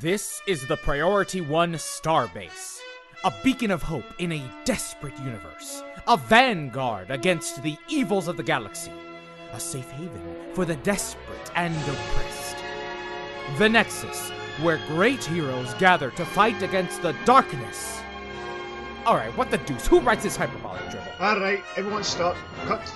This 0.00 0.40
is 0.46 0.64
the 0.64 0.76
Priority 0.76 1.40
One 1.40 1.72
Starbase, 1.72 2.78
a 3.24 3.32
beacon 3.42 3.72
of 3.72 3.82
hope 3.82 4.04
in 4.18 4.30
a 4.30 4.50
desperate 4.64 5.18
universe, 5.18 5.82
a 6.06 6.16
vanguard 6.16 7.10
against 7.10 7.64
the 7.64 7.76
evils 7.88 8.28
of 8.28 8.36
the 8.36 8.44
galaxy, 8.44 8.92
a 9.50 9.58
safe 9.58 9.90
haven 9.90 10.22
for 10.54 10.64
the 10.64 10.76
desperate 10.76 11.50
and 11.56 11.74
oppressed. 11.74 12.56
The 13.58 13.68
Nexus, 13.68 14.30
where 14.62 14.80
great 14.86 15.24
heroes 15.24 15.74
gather 15.80 16.12
to 16.12 16.24
fight 16.24 16.62
against 16.62 17.02
the 17.02 17.16
darkness. 17.24 18.00
Alright, 19.04 19.36
what 19.36 19.50
the 19.50 19.58
deuce? 19.58 19.88
Who 19.88 19.98
writes 19.98 20.22
this 20.22 20.36
hyperbolic 20.36 20.88
dribble? 20.90 21.10
Alright, 21.20 21.64
everyone 21.76 22.04
stop. 22.04 22.36
Cut. 22.66 22.88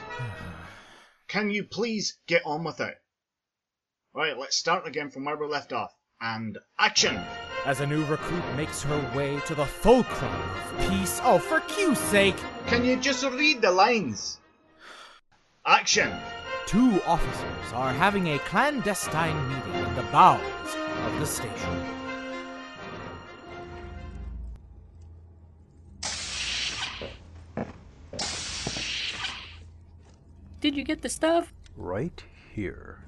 Can 1.26 1.50
you 1.50 1.64
please 1.64 2.18
get 2.28 2.42
on 2.46 2.62
with 2.62 2.80
it? 2.80 2.94
Right, 4.14 4.38
let's 4.38 4.56
start 4.56 4.86
again 4.86 5.10
from 5.10 5.24
where 5.24 5.36
we 5.36 5.48
left 5.48 5.72
off. 5.72 5.92
And 6.24 6.56
action! 6.78 7.20
As 7.66 7.80
a 7.80 7.86
new 7.86 8.04
recruit 8.04 8.44
makes 8.56 8.80
her 8.84 9.12
way 9.12 9.40
to 9.40 9.56
the 9.56 9.66
fulcrum 9.66 10.32
of 10.32 10.88
peace. 10.88 11.20
Oh, 11.24 11.40
for 11.40 11.58
Q's 11.62 11.98
sake! 11.98 12.36
Can 12.68 12.84
you 12.84 12.96
just 12.96 13.24
read 13.24 13.60
the 13.60 13.72
lines? 13.72 14.38
Action! 15.66 16.12
Two 16.66 17.02
officers 17.08 17.72
are 17.74 17.92
having 17.92 18.28
a 18.28 18.38
clandestine 18.38 19.36
meeting 19.48 19.84
in 19.84 19.96
the 19.96 20.02
bowels 20.12 20.76
of 21.06 21.18
the 21.18 21.26
station. 21.26 21.86
Did 30.60 30.76
you 30.76 30.84
get 30.84 31.02
the 31.02 31.08
stuff? 31.08 31.52
Right 31.76 32.22
here. 32.54 33.00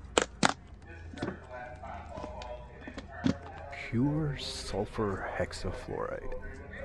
Pure 3.95 4.37
sulfur 4.41 5.31
hexafluoride. 5.39 6.35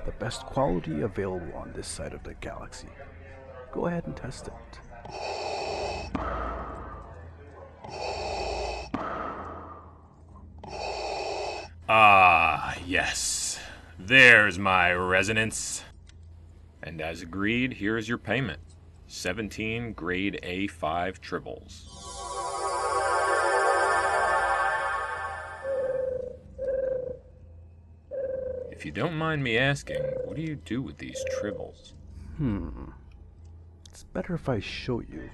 The 0.04 0.12
best 0.20 0.46
quality 0.46 1.00
available 1.00 1.52
on 1.56 1.72
this 1.72 1.88
side 1.88 2.12
of 2.12 2.22
the 2.22 2.34
galaxy. 2.34 2.86
Go 3.72 3.86
ahead 3.86 4.06
and 4.06 4.16
test 4.16 4.46
it. 4.46 4.54
Ah, 11.88 12.76
yes. 12.86 13.58
There's 13.98 14.56
my 14.56 14.92
resonance. 14.92 15.82
And 16.80 17.00
as 17.00 17.22
agreed, 17.22 17.72
here 17.72 17.98
is 17.98 18.08
your 18.08 18.18
payment 18.18 18.60
17 19.08 19.94
grade 19.94 20.38
A5 20.44 21.18
tribbles. 21.18 21.99
If 28.80 28.86
you 28.86 28.92
don't 28.92 29.16
mind 29.16 29.44
me 29.44 29.58
asking, 29.58 30.00
what 30.24 30.36
do 30.36 30.40
you 30.40 30.56
do 30.56 30.80
with 30.80 30.96
these 30.96 31.22
tribbles? 31.34 31.92
Hmm. 32.38 32.86
It's 33.90 34.04
better 34.04 34.32
if 34.32 34.48
I 34.48 34.58
show 34.60 35.00
you. 35.00 35.28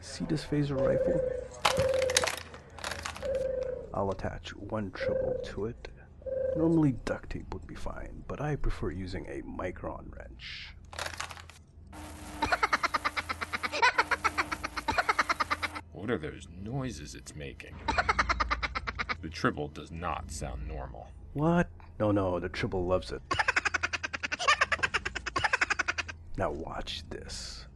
See 0.00 0.24
this 0.24 0.44
phaser 0.44 0.76
rifle? 0.76 1.20
I'll 3.94 4.10
attach 4.10 4.48
one 4.56 4.90
tribble 4.90 5.36
to 5.44 5.66
it. 5.66 5.90
Normally 6.56 6.96
duct 7.04 7.30
tape 7.30 7.54
would 7.54 7.68
be 7.68 7.76
fine, 7.76 8.24
but 8.26 8.40
I 8.40 8.56
prefer 8.56 8.90
using 8.90 9.26
a 9.28 9.42
micron 9.42 10.06
wrench. 10.16 10.74
What 15.92 16.10
are 16.10 16.18
those 16.18 16.48
noises 16.60 17.14
it's 17.14 17.36
making? 17.36 17.76
The 19.20 19.28
tribble 19.28 19.68
does 19.68 19.92
not 19.92 20.32
sound 20.32 20.66
normal. 20.66 21.12
What? 21.34 21.68
No, 21.98 22.10
no, 22.10 22.38
the 22.40 22.48
tribble 22.48 22.86
loves 22.86 23.12
it. 23.12 23.22
Now 26.36 26.50
watch 26.50 27.02
this. 27.10 27.66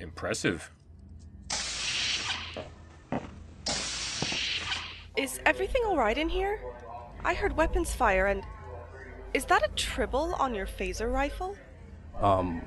Impressive. 0.00 0.70
Is 5.16 5.38
everything 5.46 5.82
alright 5.84 6.18
in 6.18 6.28
here? 6.28 6.60
I 7.24 7.34
heard 7.34 7.56
weapons 7.56 7.94
fire 7.94 8.26
and. 8.26 8.42
Is 9.32 9.44
that 9.46 9.64
a 9.64 9.68
tribble 9.74 10.34
on 10.38 10.54
your 10.54 10.66
phaser 10.66 11.12
rifle? 11.12 11.56
Um, 12.20 12.62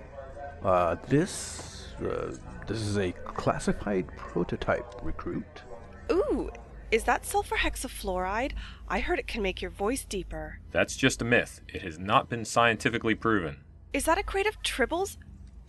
uh, 0.63 0.95
this, 1.07 1.66
uh, 2.01 2.35
this 2.67 2.81
is 2.81 2.97
a 2.97 3.11
classified 3.11 4.07
prototype 4.17 4.95
recruit. 5.03 5.63
Ooh, 6.11 6.49
is 6.91 7.03
that 7.03 7.25
sulfur 7.25 7.57
hexafluoride? 7.57 8.53
I 8.87 8.99
heard 8.99 9.19
it 9.19 9.27
can 9.27 9.41
make 9.41 9.61
your 9.61 9.71
voice 9.71 10.05
deeper. 10.05 10.59
That's 10.71 10.95
just 10.95 11.21
a 11.21 11.25
myth. 11.25 11.61
It 11.67 11.81
has 11.81 11.99
not 11.99 12.29
been 12.29 12.45
scientifically 12.45 13.15
proven. 13.15 13.57
Is 13.93 14.05
that 14.05 14.17
a 14.17 14.23
crate 14.23 14.47
of 14.47 14.61
tribbles? 14.61 15.17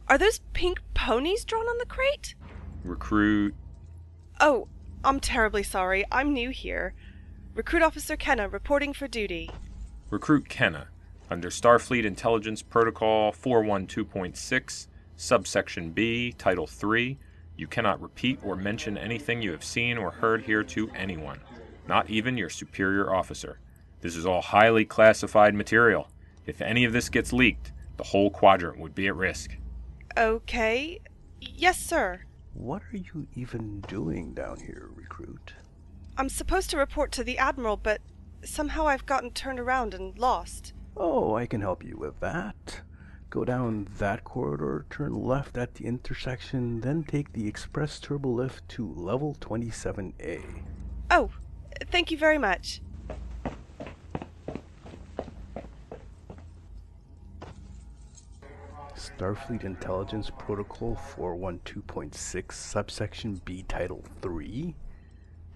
Are 0.08 0.18
those 0.18 0.40
pink 0.52 0.80
ponies 0.94 1.44
drawn 1.44 1.66
on 1.66 1.78
the 1.78 1.86
crate? 1.86 2.34
Recruit. 2.84 3.54
Oh, 4.40 4.68
I'm 5.04 5.20
terribly 5.20 5.62
sorry. 5.62 6.04
I'm 6.10 6.32
new 6.32 6.50
here. 6.50 6.94
Recruit 7.54 7.82
Officer 7.82 8.16
Kenna 8.16 8.48
reporting 8.48 8.92
for 8.92 9.08
duty. 9.08 9.50
Recruit 10.10 10.48
Kenna. 10.48 10.88
Under 11.30 11.50
Starfleet 11.50 12.04
Intelligence 12.04 12.62
Protocol 12.62 13.32
412.6, 13.32 14.86
Subsection 15.18 15.90
B, 15.90 16.32
Title 16.38 16.68
3, 16.68 17.18
you 17.56 17.66
cannot 17.66 18.00
repeat 18.00 18.38
or 18.44 18.54
mention 18.54 18.96
anything 18.96 19.42
you 19.42 19.50
have 19.50 19.64
seen 19.64 19.98
or 19.98 20.12
heard 20.12 20.42
here 20.42 20.62
to 20.62 20.88
anyone, 20.94 21.40
not 21.88 22.08
even 22.08 22.38
your 22.38 22.48
superior 22.48 23.12
officer. 23.12 23.58
This 24.00 24.14
is 24.14 24.24
all 24.24 24.40
highly 24.40 24.84
classified 24.84 25.56
material. 25.56 26.08
If 26.46 26.62
any 26.62 26.84
of 26.84 26.92
this 26.92 27.08
gets 27.08 27.32
leaked, 27.32 27.72
the 27.96 28.04
whole 28.04 28.30
quadrant 28.30 28.78
would 28.78 28.94
be 28.94 29.08
at 29.08 29.16
risk. 29.16 29.56
Okay. 30.16 31.00
Yes, 31.40 31.80
sir. 31.80 32.20
What 32.54 32.82
are 32.92 32.96
you 32.96 33.26
even 33.34 33.80
doing 33.80 34.34
down 34.34 34.60
here, 34.60 34.88
recruit? 34.94 35.54
I'm 36.16 36.28
supposed 36.28 36.70
to 36.70 36.76
report 36.76 37.10
to 37.12 37.24
the 37.24 37.38
Admiral, 37.38 37.76
but 37.76 38.00
somehow 38.44 38.86
I've 38.86 39.06
gotten 39.06 39.32
turned 39.32 39.58
around 39.58 39.94
and 39.94 40.16
lost. 40.16 40.74
Oh, 40.96 41.34
I 41.34 41.46
can 41.46 41.60
help 41.60 41.84
you 41.84 41.96
with 41.96 42.20
that. 42.20 42.82
Go 43.30 43.44
down 43.44 43.88
that 43.98 44.24
corridor, 44.24 44.86
turn 44.88 45.12
left 45.12 45.58
at 45.58 45.74
the 45.74 45.84
intersection, 45.84 46.80
then 46.80 47.04
take 47.04 47.32
the 47.32 47.46
express 47.46 48.00
turbo 48.00 48.30
lift 48.30 48.66
to 48.70 48.90
level 48.94 49.36
27A. 49.40 50.42
Oh, 51.10 51.30
thank 51.90 52.10
you 52.10 52.16
very 52.16 52.38
much. 52.38 52.80
Starfleet 58.96 59.64
Intelligence 59.64 60.30
Protocol 60.38 60.98
412.6, 61.16 62.52
subsection 62.52 63.40
B, 63.44 63.64
Title 63.68 64.04
3? 64.22 64.74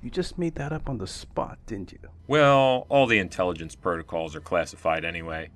You 0.02 0.10
just 0.10 0.36
made 0.36 0.56
that 0.56 0.72
up 0.72 0.88
on 0.88 0.98
the 0.98 1.06
spot, 1.06 1.58
didn't 1.66 1.92
you? 1.92 2.00
Well, 2.26 2.86
all 2.88 3.06
the 3.06 3.18
intelligence 3.18 3.76
protocols 3.76 4.34
are 4.34 4.40
classified 4.40 5.04
anyway. 5.04 5.50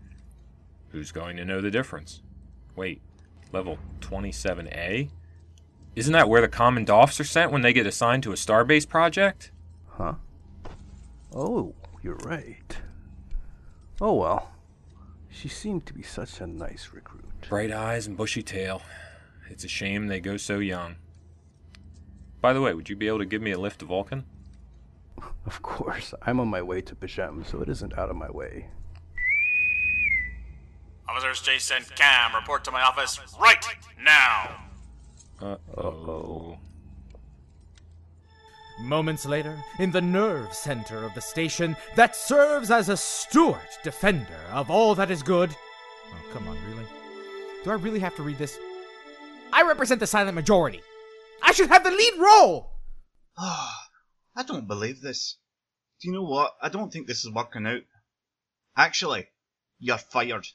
Who's 0.96 1.12
going 1.12 1.36
to 1.36 1.44
know 1.44 1.60
the 1.60 1.70
difference? 1.70 2.22
Wait, 2.74 3.02
level 3.52 3.78
27A? 4.00 5.10
Isn't 5.94 6.12
that 6.14 6.30
where 6.30 6.40
the 6.40 6.48
common 6.48 6.86
doffs 6.86 7.20
are 7.20 7.24
sent 7.24 7.52
when 7.52 7.60
they 7.60 7.74
get 7.74 7.86
assigned 7.86 8.22
to 8.22 8.32
a 8.32 8.34
starbase 8.34 8.88
project? 8.88 9.52
Huh? 9.90 10.14
Oh, 11.34 11.74
you're 12.02 12.16
right. 12.24 12.78
Oh 14.00 14.14
well. 14.14 14.52
She 15.28 15.48
seemed 15.48 15.84
to 15.84 15.92
be 15.92 16.00
such 16.00 16.40
a 16.40 16.46
nice 16.46 16.88
recruit. 16.94 17.26
Bright 17.46 17.70
eyes 17.70 18.06
and 18.06 18.16
bushy 18.16 18.42
tail. 18.42 18.80
It's 19.50 19.64
a 19.64 19.68
shame 19.68 20.06
they 20.06 20.20
go 20.20 20.38
so 20.38 20.60
young. 20.60 20.96
By 22.40 22.54
the 22.54 22.62
way, 22.62 22.72
would 22.72 22.88
you 22.88 22.96
be 22.96 23.08
able 23.08 23.18
to 23.18 23.26
give 23.26 23.42
me 23.42 23.50
a 23.50 23.60
lift 23.60 23.80
to 23.80 23.84
Vulcan? 23.84 24.24
Of 25.44 25.60
course, 25.60 26.14
I'm 26.22 26.40
on 26.40 26.48
my 26.48 26.62
way 26.62 26.80
to 26.80 26.94
Pajam, 26.94 27.44
so 27.44 27.60
it 27.60 27.68
isn't 27.68 27.98
out 27.98 28.08
of 28.08 28.16
my 28.16 28.30
way. 28.30 28.68
Officers 31.16 31.40
Jason 31.40 31.82
Cam, 31.94 32.34
report 32.34 32.62
to 32.64 32.70
my 32.70 32.82
office 32.82 33.18
right 33.40 33.64
now. 33.98 34.54
Uh 35.40 35.56
oh. 35.78 36.58
Moments 38.82 39.24
later, 39.24 39.56
in 39.78 39.90
the 39.90 40.02
nerve 40.02 40.52
center 40.52 41.04
of 41.04 41.14
the 41.14 41.22
station 41.22 41.74
that 41.94 42.14
serves 42.14 42.70
as 42.70 42.90
a 42.90 42.98
steward 42.98 43.56
defender 43.82 44.38
of 44.52 44.70
all 44.70 44.94
that 44.94 45.10
is 45.10 45.22
good. 45.22 45.56
Oh, 46.12 46.32
come 46.34 46.48
on, 46.48 46.58
really? 46.68 46.84
Do 47.64 47.70
I 47.70 47.76
really 47.76 48.00
have 48.00 48.14
to 48.16 48.22
read 48.22 48.36
this? 48.36 48.58
I 49.54 49.62
represent 49.62 50.00
the 50.00 50.06
silent 50.06 50.34
majority. 50.34 50.82
I 51.42 51.52
should 51.52 51.70
have 51.70 51.82
the 51.82 51.92
lead 51.92 52.14
role! 52.18 52.72
I 53.38 54.42
don't 54.46 54.68
believe 54.68 55.00
this. 55.00 55.38
Do 56.02 56.08
you 56.08 56.14
know 56.14 56.24
what? 56.24 56.52
I 56.60 56.68
don't 56.68 56.92
think 56.92 57.06
this 57.06 57.24
is 57.24 57.32
working 57.32 57.66
out. 57.66 57.84
Actually, 58.76 59.28
you're 59.78 59.96
fired. 59.96 60.46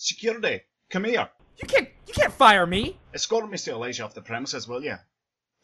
What? 0.00 0.06
Security, 0.06 0.62
come 0.88 1.04
here. 1.04 1.28
You 1.60 1.68
can't 1.68 1.88
you 2.06 2.14
can't 2.14 2.32
fire 2.32 2.66
me. 2.66 2.98
Escort 3.12 3.50
Mr. 3.50 3.68
Elijah 3.68 4.04
off 4.04 4.14
the 4.14 4.22
premises, 4.22 4.66
will 4.66 4.82
you? 4.82 4.96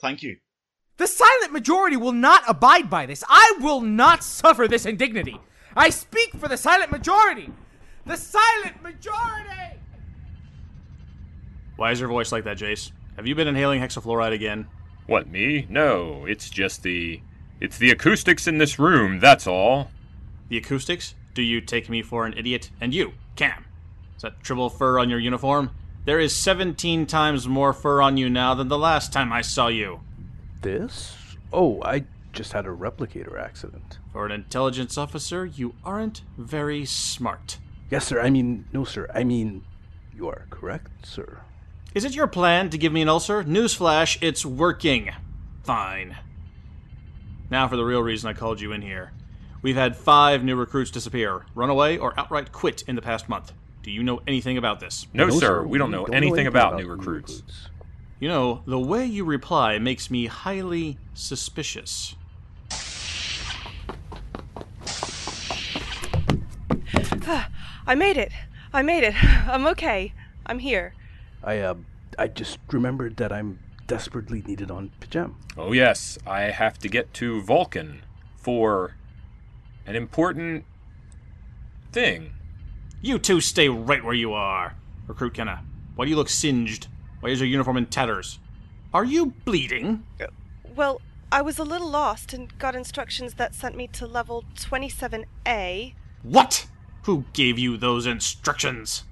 Thank 0.00 0.22
you. 0.22 0.36
The 0.98 1.06
silent 1.06 1.52
majority 1.52 1.96
will 1.96 2.12
not 2.12 2.42
abide 2.46 2.90
by 2.90 3.06
this. 3.06 3.24
I 3.28 3.58
will 3.60 3.80
not 3.80 4.22
suffer 4.22 4.68
this 4.68 4.86
indignity. 4.86 5.40
I 5.74 5.90
speak 5.90 6.34
for 6.36 6.48
the 6.48 6.56
silent 6.56 6.90
majority. 6.90 7.50
The 8.04 8.16
silent 8.16 8.82
majority! 8.82 9.78
Why 11.76 11.90
is 11.90 12.00
your 12.00 12.08
voice 12.08 12.32
like 12.32 12.44
that, 12.44 12.58
Jace? 12.58 12.92
Have 13.16 13.26
you 13.26 13.34
been 13.34 13.48
inhaling 13.48 13.80
hexafluoride 13.80 14.32
again? 14.32 14.68
What, 15.06 15.28
me? 15.28 15.66
No, 15.68 16.24
it's 16.26 16.48
just 16.48 16.82
the. 16.82 17.20
It's 17.60 17.78
the 17.78 17.90
acoustics 17.90 18.46
in 18.46 18.58
this 18.58 18.78
room, 18.78 19.18
that's 19.18 19.46
all. 19.46 19.90
The 20.48 20.58
acoustics? 20.58 21.14
Do 21.34 21.42
you 21.42 21.60
take 21.60 21.88
me 21.88 22.02
for 22.02 22.26
an 22.26 22.34
idiot? 22.34 22.70
And 22.80 22.94
you, 22.94 23.12
Cam? 23.34 23.65
Is 24.16 24.22
that 24.22 24.42
tribble 24.42 24.70
fur 24.70 24.98
on 24.98 25.10
your 25.10 25.18
uniform? 25.18 25.70
There 26.04 26.20
is 26.20 26.34
17 26.34 27.06
times 27.06 27.48
more 27.48 27.72
fur 27.72 28.00
on 28.00 28.16
you 28.16 28.30
now 28.30 28.54
than 28.54 28.68
the 28.68 28.78
last 28.78 29.12
time 29.12 29.32
I 29.32 29.42
saw 29.42 29.68
you. 29.68 30.00
This? 30.62 31.16
Oh, 31.52 31.82
I 31.82 32.04
just 32.32 32.52
had 32.52 32.66
a 32.66 32.70
replicator 32.70 33.40
accident. 33.40 33.98
For 34.12 34.24
an 34.24 34.32
intelligence 34.32 34.96
officer, 34.96 35.44
you 35.44 35.74
aren't 35.84 36.22
very 36.38 36.84
smart. 36.84 37.58
Yes, 37.90 38.06
sir. 38.06 38.20
I 38.20 38.30
mean, 38.30 38.66
no, 38.72 38.84
sir. 38.84 39.08
I 39.14 39.24
mean, 39.24 39.64
you 40.14 40.28
are 40.28 40.46
correct, 40.50 41.06
sir. 41.06 41.40
Is 41.94 42.04
it 42.04 42.14
your 42.14 42.26
plan 42.26 42.70
to 42.70 42.78
give 42.78 42.92
me 42.92 43.02
an 43.02 43.08
ulcer? 43.08 43.42
Newsflash, 43.42 44.18
it's 44.20 44.44
working. 44.44 45.10
Fine. 45.64 46.16
Now 47.50 47.68
for 47.68 47.76
the 47.76 47.84
real 47.84 48.02
reason 48.02 48.28
I 48.28 48.32
called 48.32 48.60
you 48.60 48.72
in 48.72 48.82
here. 48.82 49.12
We've 49.62 49.76
had 49.76 49.96
five 49.96 50.44
new 50.44 50.56
recruits 50.56 50.90
disappear, 50.90 51.46
run 51.54 51.70
away, 51.70 51.96
or 51.98 52.18
outright 52.18 52.52
quit 52.52 52.82
in 52.82 52.96
the 52.96 53.02
past 53.02 53.28
month. 53.28 53.52
Do 53.86 53.92
you 53.92 54.02
know 54.02 54.20
anything 54.26 54.58
about 54.58 54.80
this? 54.80 55.06
No, 55.14 55.30
sir, 55.30 55.62
we 55.62 55.78
don't 55.78 55.92
know 55.92 56.06
anything 56.06 56.48
about 56.48 56.74
new 56.74 56.88
recruits. 56.88 57.44
You 58.18 58.28
know, 58.28 58.64
the 58.66 58.80
way 58.80 59.06
you 59.06 59.24
reply 59.24 59.78
makes 59.78 60.10
me 60.10 60.26
highly 60.26 60.98
suspicious. 61.14 62.16
I 67.86 67.94
made 67.94 68.16
it. 68.16 68.32
I 68.72 68.82
made 68.82 69.04
it. 69.04 69.14
I'm 69.46 69.68
okay. 69.68 70.12
I'm 70.46 70.58
here. 70.58 70.92
I, 71.44 71.60
uh, 71.60 71.74
I 72.18 72.26
just 72.26 72.58
remembered 72.72 73.18
that 73.18 73.32
I'm 73.32 73.60
desperately 73.86 74.42
needed 74.42 74.68
on 74.68 74.90
Pajam. 75.00 75.34
Oh, 75.56 75.70
yes, 75.70 76.18
I 76.26 76.40
have 76.50 76.76
to 76.80 76.88
get 76.88 77.14
to 77.14 77.40
Vulcan 77.40 78.02
for 78.36 78.96
an 79.86 79.94
important 79.94 80.64
thing. 81.92 82.32
You 83.02 83.18
two 83.18 83.40
stay 83.40 83.68
right 83.68 84.02
where 84.02 84.14
you 84.14 84.32
are. 84.32 84.74
Recruit 85.06 85.34
Kenna, 85.34 85.62
why 85.94 86.04
do 86.04 86.10
you 86.10 86.16
look 86.16 86.28
singed? 86.28 86.88
Why 87.20 87.30
is 87.30 87.40
your 87.40 87.48
uniform 87.48 87.76
in 87.76 87.86
tatters? 87.86 88.38
Are 88.94 89.04
you 89.04 89.26
bleeding? 89.44 90.04
Well, 90.74 91.00
I 91.30 91.42
was 91.42 91.58
a 91.58 91.64
little 91.64 91.88
lost 91.90 92.32
and 92.32 92.56
got 92.58 92.74
instructions 92.74 93.34
that 93.34 93.54
sent 93.54 93.76
me 93.76 93.86
to 93.88 94.06
level 94.06 94.44
27A. 94.56 95.94
What? 96.22 96.66
Who 97.02 97.24
gave 97.32 97.58
you 97.58 97.76
those 97.76 98.06
instructions? 98.06 99.04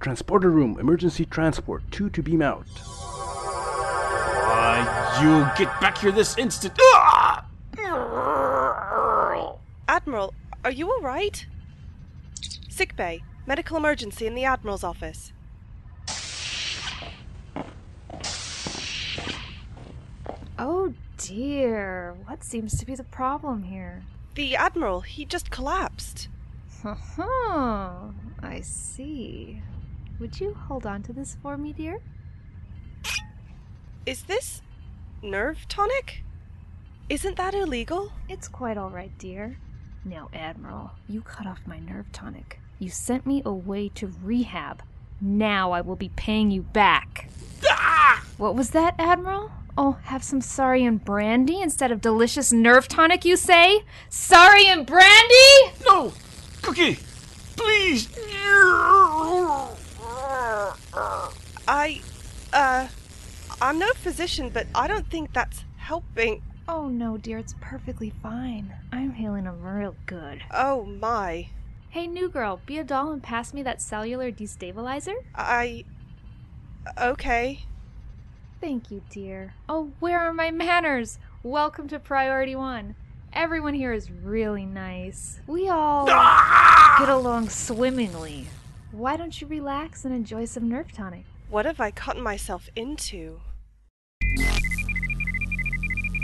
Transporter 0.00 0.50
room, 0.50 0.78
emergency 0.78 1.24
transport, 1.24 1.82
two 1.90 2.10
to 2.10 2.22
beam 2.22 2.42
out. 2.42 2.66
Uh, 4.46 5.20
you 5.22 5.48
get 5.64 5.80
back 5.80 5.98
here 5.98 6.12
this 6.12 6.36
instant. 6.36 6.74
Ah! 6.80 7.46
Admiral, 9.88 10.34
are 10.64 10.70
you 10.70 10.90
alright? 10.90 11.46
Sick 12.74 12.96
bay. 12.96 13.22
Medical 13.46 13.76
emergency 13.76 14.26
in 14.26 14.34
the 14.34 14.42
Admiral's 14.42 14.82
office. 14.82 15.32
Oh 20.58 20.92
dear, 21.16 22.16
what 22.26 22.42
seems 22.42 22.76
to 22.80 22.84
be 22.84 22.96
the 22.96 23.04
problem 23.04 23.62
here? 23.62 24.02
The 24.34 24.56
Admiral, 24.56 25.02
he 25.02 25.24
just 25.24 25.52
collapsed. 25.52 26.26
Oh, 27.16 28.12
I 28.42 28.60
see. 28.62 29.62
Would 30.18 30.40
you 30.40 30.54
hold 30.54 30.84
on 30.84 31.04
to 31.04 31.12
this 31.12 31.36
for 31.40 31.56
me, 31.56 31.72
dear? 31.72 32.00
Is 34.04 34.24
this 34.24 34.62
nerve 35.22 35.68
tonic? 35.68 36.24
Isn't 37.08 37.36
that 37.36 37.54
illegal? 37.54 38.10
It's 38.28 38.48
quite 38.48 38.76
all 38.76 38.90
right, 38.90 39.16
dear. 39.16 39.58
Now, 40.04 40.28
Admiral, 40.34 40.90
you 41.08 41.22
cut 41.22 41.46
off 41.46 41.60
my 41.66 41.78
nerve 41.78 42.10
tonic. 42.10 42.58
You 42.78 42.90
sent 42.90 43.26
me 43.26 43.42
away 43.44 43.88
to 43.90 44.12
rehab. 44.22 44.82
Now 45.20 45.72
I 45.72 45.80
will 45.80 45.96
be 45.96 46.10
paying 46.10 46.50
you 46.50 46.62
back. 46.62 47.30
What 48.36 48.54
was 48.54 48.70
that, 48.70 48.94
Admiral? 48.98 49.50
Oh, 49.76 49.98
have 50.04 50.22
some 50.22 50.40
Saurian 50.40 50.98
brandy 50.98 51.60
instead 51.60 51.90
of 51.92 52.00
delicious 52.00 52.52
nerve 52.52 52.88
tonic, 52.88 53.24
you 53.24 53.36
say? 53.36 53.84
Saurian 54.08 54.84
brandy? 54.84 55.72
No! 55.84 56.12
Cookie! 56.62 56.98
Please! 57.56 58.08
I, 61.66 62.00
uh, 62.52 62.88
I'm 63.62 63.78
no 63.78 63.88
physician, 63.94 64.50
but 64.52 64.66
I 64.74 64.86
don't 64.86 65.08
think 65.08 65.32
that's 65.32 65.64
helping. 65.76 66.42
Oh 66.68 66.88
no, 66.88 67.16
dear, 67.16 67.38
it's 67.38 67.54
perfectly 67.60 68.12
fine. 68.22 68.74
I'm 68.92 69.12
healing 69.12 69.44
him 69.44 69.62
real 69.62 69.94
good. 70.06 70.42
Oh 70.50 70.84
my. 70.84 71.48
Hey, 71.94 72.08
new 72.08 72.28
girl, 72.28 72.60
be 72.66 72.78
a 72.78 72.82
doll 72.82 73.12
and 73.12 73.22
pass 73.22 73.54
me 73.54 73.62
that 73.62 73.80
cellular 73.80 74.32
destabilizer? 74.32 75.14
I. 75.32 75.84
Okay. 77.00 77.66
Thank 78.60 78.90
you, 78.90 79.02
dear. 79.10 79.54
Oh, 79.68 79.92
where 80.00 80.18
are 80.18 80.32
my 80.32 80.50
manners? 80.50 81.20
Welcome 81.44 81.86
to 81.86 82.00
Priority 82.00 82.56
One. 82.56 82.96
Everyone 83.32 83.74
here 83.74 83.92
is 83.92 84.10
really 84.10 84.66
nice. 84.66 85.38
We 85.46 85.68
all 85.68 86.08
ah! 86.10 86.96
get 86.98 87.08
along 87.08 87.50
swimmingly. 87.50 88.48
Why 88.90 89.16
don't 89.16 89.40
you 89.40 89.46
relax 89.46 90.04
and 90.04 90.12
enjoy 90.12 90.46
some 90.46 90.68
nerve 90.68 90.90
tonic? 90.90 91.26
What 91.48 91.64
have 91.64 91.78
I 91.78 91.92
gotten 91.92 92.22
myself 92.24 92.68
into? 92.74 93.38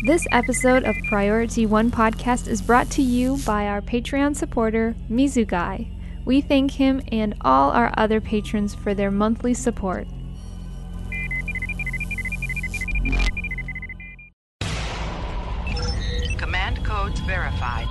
This 0.02 0.26
episode 0.32 0.84
of 0.84 0.96
Priority 1.08 1.66
One 1.66 1.90
podcast 1.90 2.48
is 2.48 2.62
brought 2.62 2.88
to 2.92 3.02
you 3.02 3.36
by 3.44 3.66
our 3.66 3.82
Patreon 3.82 4.34
supporter, 4.34 4.94
Mizugai. 5.10 5.88
We 6.24 6.40
thank 6.40 6.70
him 6.70 7.02
and 7.12 7.34
all 7.42 7.70
our 7.70 7.92
other 7.98 8.18
patrons 8.18 8.74
for 8.74 8.94
their 8.94 9.10
monthly 9.10 9.52
support. 9.52 10.08
Command 16.38 16.82
codes 16.82 17.20
verified. 17.20 17.86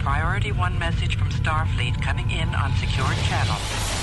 Priority 0.00 0.50
1 0.50 0.78
message 0.80 1.16
from 1.16 1.30
Starfleet 1.30 2.02
coming 2.02 2.28
in 2.32 2.48
on 2.56 2.74
secured 2.78 3.16
channel. 3.28 3.97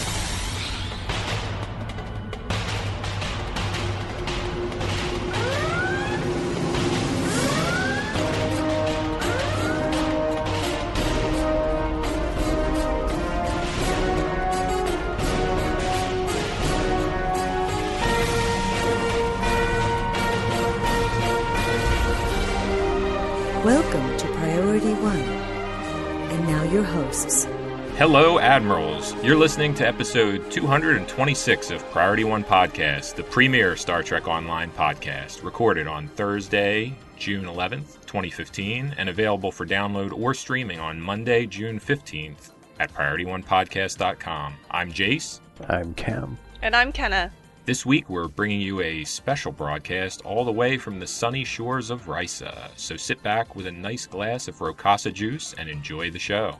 Hello, 28.07 28.37
Admirals. 28.37 29.15
You're 29.23 29.35
listening 29.35 29.73
to 29.73 29.87
episode 29.87 30.51
226 30.51 31.71
of 31.71 31.83
Priority 31.89 32.23
One 32.23 32.43
Podcast, 32.43 33.15
the 33.15 33.23
premier 33.23 33.75
Star 33.75 34.03
Trek 34.03 34.27
Online 34.27 34.69
podcast, 34.69 35.43
recorded 35.43 35.87
on 35.87 36.07
Thursday, 36.09 36.93
June 37.17 37.45
11th, 37.45 38.05
2015, 38.05 38.93
and 38.99 39.09
available 39.09 39.51
for 39.51 39.65
download 39.65 40.13
or 40.13 40.35
streaming 40.35 40.79
on 40.79 41.01
Monday, 41.01 41.47
June 41.47 41.79
15th 41.79 42.51
at 42.79 42.93
PriorityOnePodcast.com. 42.93 44.53
I'm 44.69 44.93
Jace. 44.93 45.39
I'm 45.67 45.95
Cam. 45.95 46.37
And 46.61 46.75
I'm 46.75 46.91
Kenna. 46.91 47.31
This 47.65 47.87
week, 47.87 48.07
we're 48.07 48.27
bringing 48.27 48.61
you 48.61 48.81
a 48.81 49.03
special 49.03 49.51
broadcast 49.51 50.21
all 50.23 50.45
the 50.45 50.51
way 50.51 50.77
from 50.77 50.99
the 50.99 51.07
sunny 51.07 51.43
shores 51.43 51.89
of 51.89 52.05
Risa. 52.05 52.69
So 52.75 52.97
sit 52.97 53.23
back 53.23 53.55
with 53.55 53.65
a 53.65 53.71
nice 53.71 54.05
glass 54.05 54.47
of 54.47 54.59
Rokassa 54.59 55.11
juice 55.11 55.55
and 55.57 55.67
enjoy 55.67 56.11
the 56.11 56.19
show. 56.19 56.59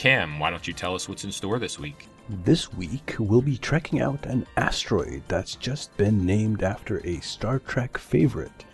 Cam, 0.00 0.38
why 0.38 0.48
don't 0.48 0.66
you 0.66 0.72
tell 0.72 0.94
us 0.94 1.10
what's 1.10 1.24
in 1.24 1.30
store 1.30 1.58
this 1.58 1.78
week? 1.78 2.08
This 2.42 2.72
week, 2.72 3.16
we'll 3.18 3.42
be 3.42 3.58
trekking 3.58 4.00
out 4.00 4.24
an 4.24 4.46
asteroid 4.56 5.22
that's 5.28 5.56
just 5.56 5.94
been 5.98 6.24
named 6.24 6.62
after 6.62 7.06
a 7.06 7.20
Star 7.20 7.58
Trek 7.58 7.98
favorite. 7.98 8.64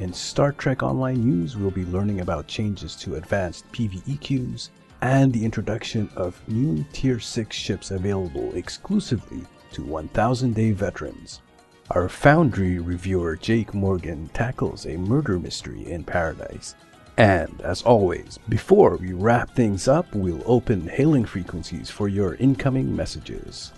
In 0.00 0.12
Star 0.12 0.50
Trek 0.50 0.82
Online 0.82 1.24
News, 1.24 1.56
we'll 1.56 1.70
be 1.70 1.84
learning 1.84 2.20
about 2.20 2.48
changes 2.48 2.96
to 2.96 3.14
advanced 3.14 3.70
PvE 3.70 4.18
queues 4.18 4.70
and 5.02 5.32
the 5.32 5.44
introduction 5.44 6.10
of 6.16 6.42
new 6.48 6.84
Tier 6.92 7.20
6 7.20 7.54
ships 7.54 7.92
available 7.92 8.52
exclusively 8.56 9.42
to 9.70 9.84
1000 9.84 10.52
Day 10.52 10.72
Veterans. 10.72 11.42
Our 11.90 12.08
Foundry 12.08 12.80
reviewer 12.80 13.36
Jake 13.36 13.72
Morgan 13.72 14.28
tackles 14.34 14.86
a 14.86 14.96
murder 14.96 15.38
mystery 15.38 15.88
in 15.88 16.02
paradise. 16.02 16.74
And 17.16 17.60
as 17.60 17.82
always, 17.82 18.38
before 18.48 18.96
we 18.96 19.12
wrap 19.12 19.54
things 19.54 19.86
up, 19.86 20.14
we'll 20.14 20.42
open 20.46 20.88
hailing 20.88 21.24
frequencies 21.24 21.90
for 21.90 22.08
your 22.08 22.36
incoming 22.36 22.96
messages. 22.96 23.72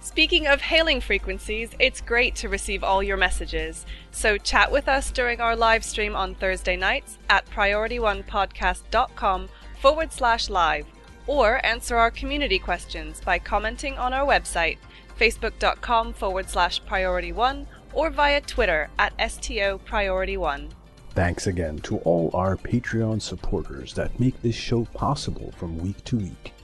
Speaking 0.00 0.48
of 0.48 0.60
hailing 0.60 1.00
frequencies, 1.00 1.70
it's 1.78 2.00
great 2.00 2.34
to 2.36 2.48
receive 2.48 2.82
all 2.82 3.04
your 3.04 3.16
messages. 3.16 3.86
So 4.10 4.36
chat 4.36 4.72
with 4.72 4.88
us 4.88 5.12
during 5.12 5.40
our 5.40 5.54
live 5.54 5.84
stream 5.84 6.16
on 6.16 6.34
Thursday 6.34 6.76
nights 6.76 7.18
at 7.30 7.48
priorityonepodcast.com 7.50 9.48
forward 9.80 10.12
slash 10.12 10.50
live, 10.50 10.86
or 11.28 11.64
answer 11.64 11.96
our 11.96 12.10
community 12.10 12.58
questions 12.58 13.20
by 13.20 13.38
commenting 13.38 13.96
on 13.96 14.12
our 14.12 14.26
website, 14.26 14.78
facebook.com 15.18 16.12
forward 16.14 16.50
slash 16.50 16.84
priority 16.84 17.30
one, 17.30 17.68
or 17.92 18.10
via 18.10 18.40
Twitter 18.40 18.90
at 18.98 19.12
STO 19.30 19.78
priority 19.84 20.36
one. 20.36 20.68
Thanks 21.14 21.46
again 21.46 21.78
to 21.80 21.98
all 21.98 22.30
our 22.32 22.56
Patreon 22.56 23.20
supporters 23.20 23.92
that 23.94 24.18
make 24.18 24.40
this 24.40 24.54
show 24.54 24.86
possible 24.94 25.52
from 25.58 25.76
week 25.76 26.02
to 26.04 26.16
week. 26.16 26.54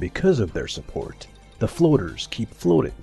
Because 0.00 0.40
of 0.40 0.52
their 0.52 0.66
support, 0.66 1.28
the 1.60 1.68
floaters 1.68 2.26
keep 2.32 2.52
floating, 2.52 2.94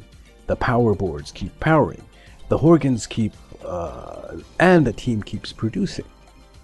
the 0.48 0.55
power 0.57 0.93
boards 0.93 1.31
keep 1.31 1.57
powering, 1.62 2.03
the 2.50 2.57
Horgans 2.57 3.07
keep, 3.07 3.31
uh, 3.63 4.36
and 4.60 4.86
the 4.86 4.91
team 4.91 5.24
keeps 5.24 5.53
producing. 5.53 6.03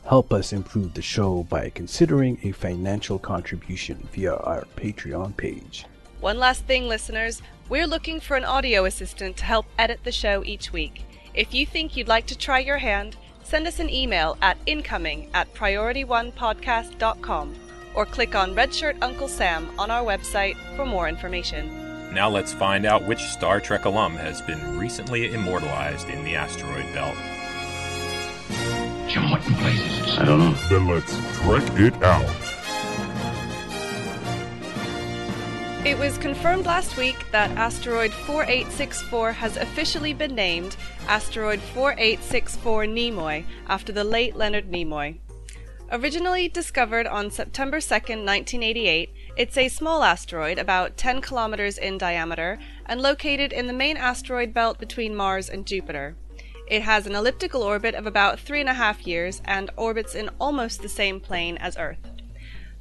Help 0.03 0.33
us 0.33 0.51
improve 0.51 0.93
the 0.93 1.01
show 1.01 1.43
by 1.43 1.69
considering 1.69 2.37
a 2.43 2.51
financial 2.51 3.17
contribution 3.17 4.05
via 4.11 4.35
our 4.35 4.65
Patreon 4.75 5.37
page. 5.37 5.85
One 6.19 6.37
last 6.37 6.65
thing, 6.65 6.89
listeners. 6.89 7.41
We're 7.69 7.87
looking 7.87 8.19
for 8.19 8.35
an 8.35 8.43
audio 8.43 8.83
assistant 8.83 9.37
to 9.37 9.45
help 9.45 9.67
edit 9.79 10.01
the 10.03 10.11
show 10.11 10.43
each 10.43 10.73
week. 10.73 11.05
If 11.33 11.53
you 11.53 11.65
think 11.65 11.95
you'd 11.95 12.07
like 12.09 12.25
to 12.27 12.37
try 12.37 12.59
your 12.59 12.79
hand, 12.79 13.15
send 13.47 13.65
us 13.65 13.79
an 13.79 13.89
email 13.89 14.37
at 14.41 14.57
incoming 14.65 15.29
at 15.33 15.53
priorityonepodcast.com 15.53 17.55
or 17.95 18.05
click 18.05 18.35
on 18.35 18.53
Redshirt 18.53 18.97
Uncle 19.01 19.29
Sam 19.29 19.69
on 19.79 19.89
our 19.89 20.03
website 20.03 20.57
for 20.75 20.85
more 20.85 21.07
information. 21.07 22.13
Now 22.13 22.29
let's 22.29 22.51
find 22.53 22.85
out 22.85 23.07
which 23.07 23.23
Star 23.23 23.61
Trek 23.61 23.85
alum 23.85 24.15
has 24.15 24.41
been 24.41 24.77
recently 24.77 25.33
immortalized 25.33 26.09
in 26.09 26.25
the 26.25 26.35
asteroid 26.35 26.93
belt. 26.93 27.15
Jim, 29.09 29.31
what 29.31 29.47
in 29.47 29.53
blazes 29.53 30.07
is 30.07 30.17
I 30.17 30.25
don't 30.25 30.39
know. 30.39 30.51
Then 30.69 30.87
let's 30.87 31.15
trek 31.39 31.63
it 31.79 32.03
out. 32.03 32.46
It 35.85 35.97
was 35.97 36.17
confirmed 36.17 36.65
last 36.65 36.97
week 36.97 37.15
that 37.31 37.51
asteroid 37.51 38.11
4864 38.11 39.31
has 39.31 39.55
officially 39.55 40.13
been 40.13 40.35
named 40.35 40.75
asteroid 41.07 41.61
4864 41.61 42.85
Nimoy 42.85 43.45
after 43.67 43.93
the 43.93 44.03
late 44.03 44.35
Leonard 44.35 44.69
Nimoy. 44.69 45.19
Originally 45.89 46.49
discovered 46.49 47.07
on 47.07 47.31
September 47.31 47.79
2, 47.79 47.93
1988, 47.93 49.09
it's 49.37 49.55
a 49.55 49.69
small 49.69 50.03
asteroid 50.03 50.57
about 50.57 50.97
10 50.97 51.21
kilometers 51.21 51.77
in 51.77 51.97
diameter 51.97 52.59
and 52.85 52.99
located 52.99 53.53
in 53.53 53.67
the 53.67 53.73
main 53.73 53.95
asteroid 53.95 54.53
belt 54.53 54.79
between 54.79 55.15
Mars 55.15 55.47
and 55.47 55.65
Jupiter. 55.65 56.17
It 56.67 56.81
has 56.81 57.07
an 57.07 57.15
elliptical 57.15 57.63
orbit 57.63 57.95
of 57.95 58.05
about 58.05 58.41
three 58.41 58.59
and 58.59 58.67
a 58.67 58.73
half 58.73 59.07
years 59.07 59.41
and 59.45 59.69
orbits 59.77 60.15
in 60.15 60.29
almost 60.37 60.81
the 60.81 60.89
same 60.89 61.21
plane 61.21 61.55
as 61.57 61.77
Earth. 61.77 62.06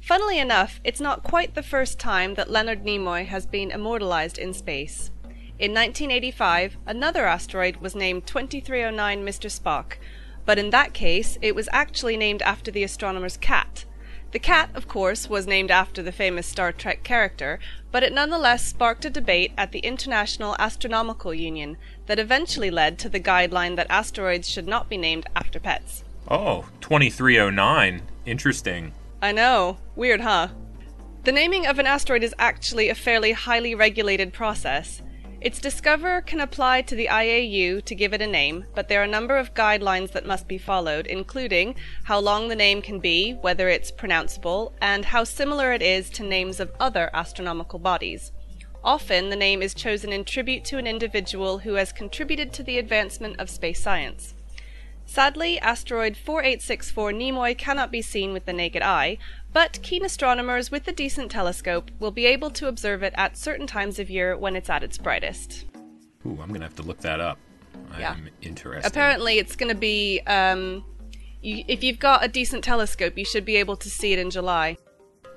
Funnily 0.07 0.39
enough, 0.39 0.79
it's 0.85 1.01
not 1.01 1.21
quite 1.21 1.53
the 1.53 1.61
first 1.61 1.99
time 1.99 2.35
that 2.35 2.49
Leonard 2.49 2.85
Nimoy 2.85 3.25
has 3.25 3.45
been 3.45 3.71
immortalized 3.71 4.37
in 4.37 4.53
space. 4.53 5.11
In 5.59 5.73
1985, 5.73 6.77
another 6.85 7.25
asteroid 7.25 7.75
was 7.81 7.93
named 7.93 8.25
2309 8.25 9.25
Mr. 9.25 9.51
Spock, 9.51 9.97
but 10.45 10.57
in 10.57 10.69
that 10.69 10.93
case, 10.93 11.37
it 11.41 11.55
was 11.55 11.67
actually 11.73 12.15
named 12.15 12.41
after 12.43 12.71
the 12.71 12.85
astronomer's 12.85 13.35
cat. 13.35 13.83
The 14.31 14.39
cat, 14.39 14.69
of 14.73 14.87
course, 14.87 15.29
was 15.29 15.45
named 15.45 15.71
after 15.71 16.01
the 16.01 16.13
famous 16.13 16.47
Star 16.47 16.71
Trek 16.71 17.03
character, 17.03 17.59
but 17.91 18.01
it 18.01 18.13
nonetheless 18.13 18.65
sparked 18.65 19.03
a 19.03 19.09
debate 19.09 19.51
at 19.57 19.73
the 19.73 19.79
International 19.79 20.55
Astronomical 20.57 21.33
Union 21.33 21.75
that 22.05 22.17
eventually 22.17 22.71
led 22.71 22.97
to 22.99 23.09
the 23.09 23.19
guideline 23.19 23.75
that 23.75 23.87
asteroids 23.89 24.49
should 24.49 24.69
not 24.69 24.87
be 24.87 24.95
named 24.95 25.27
after 25.35 25.59
pets. 25.59 26.05
Oh, 26.29 26.69
2309. 26.79 28.03
Interesting. 28.25 28.93
I 29.21 29.31
know. 29.31 29.77
Weird, 29.95 30.21
huh? 30.21 30.49
The 31.23 31.31
naming 31.31 31.65
of 31.65 31.79
an 31.79 31.87
asteroid 31.87 32.23
is 32.23 32.35
actually 32.37 32.89
a 32.89 32.95
fairly 32.95 33.31
highly 33.31 33.73
regulated 33.73 34.31
process. 34.31 35.01
Its 35.41 35.59
discoverer 35.59 36.21
can 36.21 36.39
apply 36.39 36.81
to 36.83 36.95
the 36.95 37.07
IAU 37.07 37.83
to 37.85 37.95
give 37.95 38.13
it 38.13 38.21
a 38.21 38.27
name, 38.27 38.65
but 38.73 38.87
there 38.87 39.01
are 39.01 39.03
a 39.03 39.07
number 39.07 39.37
of 39.37 39.53
guidelines 39.53 40.11
that 40.11 40.25
must 40.25 40.47
be 40.47 40.57
followed, 40.57 41.05
including 41.05 41.75
how 42.05 42.19
long 42.19 42.47
the 42.47 42.55
name 42.55 42.81
can 42.81 42.99
be, 42.99 43.33
whether 43.33 43.69
it's 43.69 43.91
pronounceable, 43.91 44.73
and 44.81 45.05
how 45.05 45.23
similar 45.23 45.73
it 45.73 45.81
is 45.81 46.09
to 46.11 46.23
names 46.23 46.59
of 46.59 46.71
other 46.79 47.09
astronomical 47.13 47.77
bodies. 47.77 48.31
Often, 48.83 49.29
the 49.29 49.35
name 49.35 49.61
is 49.61 49.73
chosen 49.73 50.11
in 50.13 50.25
tribute 50.25 50.63
to 50.65 50.77
an 50.77 50.87
individual 50.87 51.59
who 51.59 51.73
has 51.73 51.91
contributed 51.91 52.53
to 52.53 52.63
the 52.63 52.77
advancement 52.77 53.39
of 53.39 53.49
space 53.49 53.81
science. 53.81 54.33
Sadly, 55.09 55.57
asteroid 55.59 56.17
4864 56.17 57.11
Nimoy 57.13 57.57
cannot 57.57 57.91
be 57.91 58.01
seen 58.01 58.33
with 58.33 58.45
the 58.45 58.53
naked 58.53 58.81
eye, 58.83 59.17
but 59.53 59.79
keen 59.81 60.03
astronomers 60.05 60.69
with 60.69 60.87
a 60.87 60.91
decent 60.91 61.31
telescope 61.31 61.89
will 61.99 62.11
be 62.11 62.25
able 62.25 62.49
to 62.51 62.67
observe 62.67 63.01
it 63.03 63.13
at 63.15 63.37
certain 63.37 63.65
times 63.65 63.99
of 63.99 64.09
year 64.09 64.37
when 64.37 64.55
it's 64.55 64.69
at 64.69 64.83
its 64.83 64.97
brightest. 64.97 65.65
Ooh, 66.25 66.37
I'm 66.41 66.49
gonna 66.51 66.65
have 66.65 66.75
to 66.75 66.83
look 66.83 66.99
that 66.99 67.19
up. 67.21 67.39
Yeah. 67.97 68.11
I'm 68.11 68.29
interested. 68.41 68.87
Apparently, 68.87 69.37
it's 69.39 69.55
going 69.55 69.69
to 69.69 69.79
be. 69.79 70.19
Um, 70.27 70.83
you, 71.41 71.63
if 71.67 71.83
you've 71.83 71.99
got 71.99 72.23
a 72.23 72.27
decent 72.27 72.63
telescope, 72.63 73.17
you 73.17 73.23
should 73.23 73.45
be 73.45 73.55
able 73.55 73.77
to 73.77 73.89
see 73.89 74.11
it 74.13 74.19
in 74.19 74.29
July. 74.29 74.77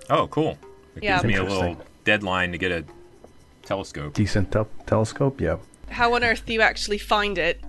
Oh, 0.09 0.27
cool. 0.27 0.59
It 0.97 1.05
Yeah. 1.05 1.17
gives 1.23 1.25
me 1.27 1.35
a 1.37 1.45
little 1.45 1.77
deadline 2.05 2.51
to 2.53 2.59
get 2.59 2.73
a 2.73 2.85
telescope. 3.63 4.15
Decent 4.15 4.51
tel- 4.51 4.69
telescope, 4.87 5.41
yeah. 5.41 5.59
How 5.91 6.15
on 6.15 6.25
earth 6.25 6.45
do 6.45 6.53
you 6.53 6.61
actually 6.61 6.99
find 6.99 7.39
it? 7.39 7.61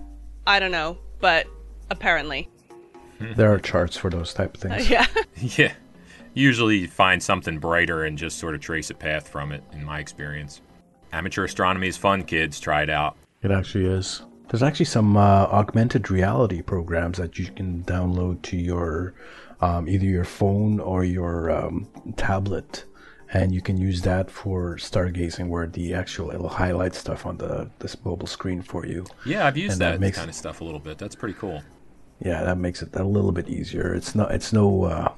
I 0.46 0.58
don't 0.58 0.72
know, 0.72 0.98
but 1.20 1.46
apparently. 1.90 2.48
There 3.20 3.52
are 3.52 3.58
charts 3.58 3.96
for 3.96 4.10
those 4.10 4.34
type 4.34 4.54
of 4.56 4.60
things. 4.60 4.90
yeah. 4.90 5.06
yeah. 5.36 5.72
Usually 6.34 6.78
you 6.78 6.88
find 6.88 7.22
something 7.22 7.58
brighter 7.58 8.04
and 8.04 8.16
just 8.16 8.38
sort 8.38 8.54
of 8.54 8.60
trace 8.60 8.90
a 8.90 8.94
path 8.94 9.28
from 9.28 9.52
it, 9.52 9.62
in 9.72 9.84
my 9.84 10.00
experience. 10.00 10.60
Amateur 11.12 11.44
astronomy 11.44 11.88
is 11.88 11.96
fun, 11.96 12.24
kids. 12.24 12.58
Try 12.58 12.82
it 12.82 12.90
out. 12.90 13.16
It 13.42 13.50
actually 13.50 13.86
is. 13.86 14.22
There's 14.48 14.62
actually 14.62 14.86
some 14.86 15.16
uh, 15.16 15.46
augmented 15.50 16.10
reality 16.10 16.62
programs 16.62 17.18
that 17.18 17.38
you 17.38 17.46
can 17.46 17.82
download 17.84 18.42
to 18.42 18.56
your 18.56 19.14
um, 19.60 19.88
either 19.88 20.04
your 20.04 20.24
phone 20.24 20.80
or 20.80 21.04
your 21.04 21.50
um, 21.50 21.88
tablet, 22.16 22.84
and 23.32 23.54
you 23.54 23.60
can 23.62 23.76
use 23.78 24.02
that 24.02 24.30
for 24.30 24.76
stargazing, 24.76 25.48
where 25.48 25.66
the 25.66 25.94
actual 25.94 26.30
it'll 26.30 26.48
highlight 26.48 26.94
stuff 26.94 27.24
on 27.26 27.38
the 27.38 27.70
this 27.78 27.96
mobile 28.04 28.26
screen 28.26 28.62
for 28.62 28.84
you. 28.86 29.06
Yeah, 29.24 29.46
I've 29.46 29.56
used 29.56 29.72
And 29.72 29.80
that, 29.80 30.00
makes 30.00 30.18
kind 30.18 30.28
of 30.28 30.36
stuff 30.36 30.60
a 30.60 30.64
little 30.64 30.80
bit. 30.80 30.98
That's 30.98 31.14
pretty 31.16 31.34
cool. 31.34 31.62
yeah, 32.20 32.44
that 32.44 32.58
makes 32.58 32.82
it 32.82 32.94
a 32.94 33.04
little 33.04 33.32
bit 33.32 33.48
easier. 33.48 33.94
It's 33.94 34.14
not 34.14 34.32
it's 34.32 34.52
no 34.52 34.84
uh, 34.84 35.12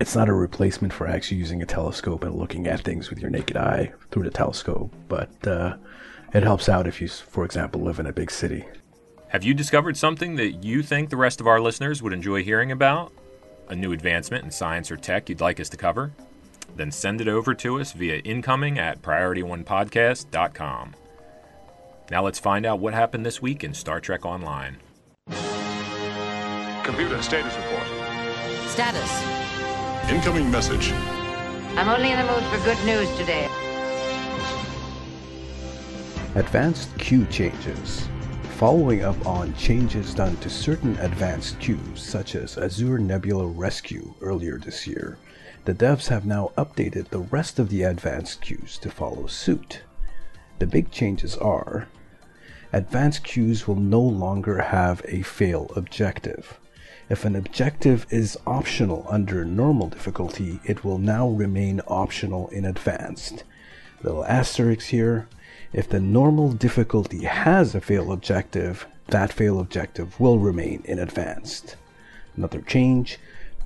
it's 0.00 0.16
not 0.16 0.28
a 0.30 0.32
replacement 0.32 0.92
for 0.92 1.06
actually 1.06 1.36
using 1.36 1.62
a 1.62 1.66
telescope 1.66 2.24
and 2.24 2.34
looking 2.34 2.66
at 2.66 2.80
things 2.80 3.10
with 3.10 3.18
your 3.18 3.30
naked 3.30 3.56
eye 3.58 3.92
through 4.10 4.24
the 4.24 4.30
telescope, 4.30 4.92
but 5.08 5.46
uh, 5.46 5.76
it 6.32 6.42
helps 6.42 6.68
out 6.70 6.86
if 6.86 7.00
you, 7.02 7.08
for 7.08 7.44
example, 7.44 7.82
live 7.82 7.98
in 8.00 8.06
a 8.06 8.12
big 8.12 8.30
city. 8.30 8.64
Have 9.28 9.44
you 9.44 9.52
discovered 9.52 9.96
something 9.98 10.36
that 10.36 10.64
you 10.64 10.82
think 10.82 11.10
the 11.10 11.16
rest 11.16 11.40
of 11.40 11.46
our 11.46 11.60
listeners 11.60 12.02
would 12.02 12.14
enjoy 12.14 12.42
hearing 12.42 12.72
about? 12.72 13.12
A 13.68 13.76
new 13.76 13.92
advancement 13.92 14.42
in 14.44 14.50
science 14.50 14.90
or 14.90 14.96
tech 14.96 15.28
you'd 15.28 15.40
like 15.40 15.60
us 15.60 15.68
to 15.68 15.76
cover? 15.76 16.12
Then 16.76 16.90
send 16.90 17.20
it 17.20 17.28
over 17.28 17.54
to 17.54 17.80
us 17.80 17.92
via 17.92 18.18
incoming 18.18 18.78
at 18.78 19.02
priorityonepodcast.com. 19.02 20.94
Now 22.10 22.24
let's 22.24 22.38
find 22.38 22.66
out 22.66 22.80
what 22.80 22.94
happened 22.94 23.24
this 23.24 23.40
week 23.40 23.62
in 23.62 23.72
Star 23.74 24.00
Trek 24.00 24.26
Online. 24.26 24.78
Computer 26.82 27.22
status 27.22 27.54
report. 27.56 27.86
Status. 28.66 30.10
Incoming 30.10 30.50
message. 30.50 30.92
I'm 31.76 31.88
only 31.88 32.10
in 32.10 32.18
the 32.18 32.32
mood 32.32 32.42
for 32.44 32.58
good 32.64 32.84
news 32.84 33.08
today. 33.16 33.48
Advanced 36.34 36.96
queue 36.98 37.26
changes. 37.26 38.08
Following 38.56 39.04
up 39.04 39.24
on 39.24 39.54
changes 39.54 40.14
done 40.14 40.36
to 40.38 40.50
certain 40.50 40.98
advanced 40.98 41.60
queues, 41.60 42.02
such 42.02 42.34
as 42.34 42.58
Azure 42.58 42.98
Nebula 42.98 43.46
Rescue 43.46 44.12
earlier 44.20 44.58
this 44.58 44.86
year, 44.86 45.16
the 45.64 45.74
devs 45.74 46.08
have 46.08 46.24
now 46.24 46.52
updated 46.56 47.08
the 47.08 47.18
rest 47.18 47.58
of 47.58 47.68
the 47.68 47.82
advanced 47.82 48.40
queues 48.40 48.78
to 48.78 48.90
follow 48.90 49.26
suit. 49.26 49.82
The 50.58 50.66
big 50.66 50.90
changes 50.90 51.36
are 51.36 51.88
advanced 52.72 53.24
queues 53.24 53.66
will 53.66 53.76
no 53.76 54.00
longer 54.00 54.60
have 54.60 55.02
a 55.08 55.22
fail 55.22 55.70
objective. 55.74 56.58
If 57.08 57.24
an 57.24 57.34
objective 57.34 58.06
is 58.10 58.38
optional 58.46 59.04
under 59.08 59.44
normal 59.44 59.88
difficulty, 59.88 60.60
it 60.64 60.84
will 60.84 60.98
now 60.98 61.28
remain 61.28 61.80
optional 61.88 62.48
in 62.48 62.64
advanced. 62.64 63.42
Little 64.02 64.24
asterisk 64.24 64.86
here. 64.88 65.28
If 65.72 65.88
the 65.88 66.00
normal 66.00 66.52
difficulty 66.52 67.24
has 67.24 67.74
a 67.74 67.80
fail 67.80 68.12
objective, 68.12 68.86
that 69.08 69.32
fail 69.32 69.58
objective 69.58 70.18
will 70.20 70.38
remain 70.38 70.82
in 70.84 70.98
advanced. 70.98 71.76
Another 72.36 72.60
change 72.60 73.18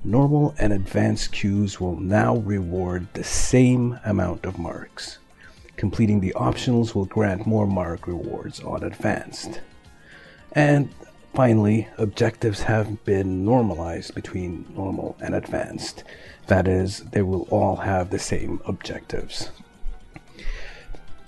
normal 0.05 0.53
and 0.59 0.71
advanced 0.71 1.31
queues 1.31 1.79
will 1.79 1.95
now 1.95 2.37
reward 2.37 3.07
the 3.13 3.23
same 3.23 3.99
amount 4.05 4.45
of 4.45 4.59
marks. 4.59 5.17
Completing 5.75 6.19
the 6.19 6.33
optionals 6.35 6.93
will 6.93 7.05
grant 7.05 7.47
more 7.47 7.67
mark 7.67 8.07
rewards 8.07 8.61
on 8.61 8.83
advanced. 8.83 9.59
And 10.51 10.89
finally, 11.33 11.87
objectives 11.97 12.61
have 12.61 13.03
been 13.03 13.43
normalized 13.43 14.13
between 14.15 14.65
normal 14.75 15.17
and 15.19 15.33
advanced. 15.33 16.03
That 16.47 16.67
is, 16.67 16.99
they 17.11 17.23
will 17.23 17.47
all 17.49 17.77
have 17.77 18.09
the 18.09 18.19
same 18.19 18.61
objectives. 18.65 19.49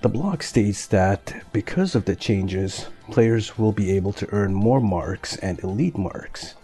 The 0.00 0.08
blog 0.08 0.44
states 0.44 0.86
that 0.86 1.42
because 1.52 1.96
of 1.96 2.04
the 2.04 2.14
changes, 2.14 2.86
players 3.10 3.58
will 3.58 3.72
be 3.72 3.90
able 3.90 4.12
to 4.12 4.28
earn 4.32 4.54
more 4.54 4.80
marks 4.80 5.36
and 5.38 5.58
elite 5.64 5.98
marks. 5.98 6.54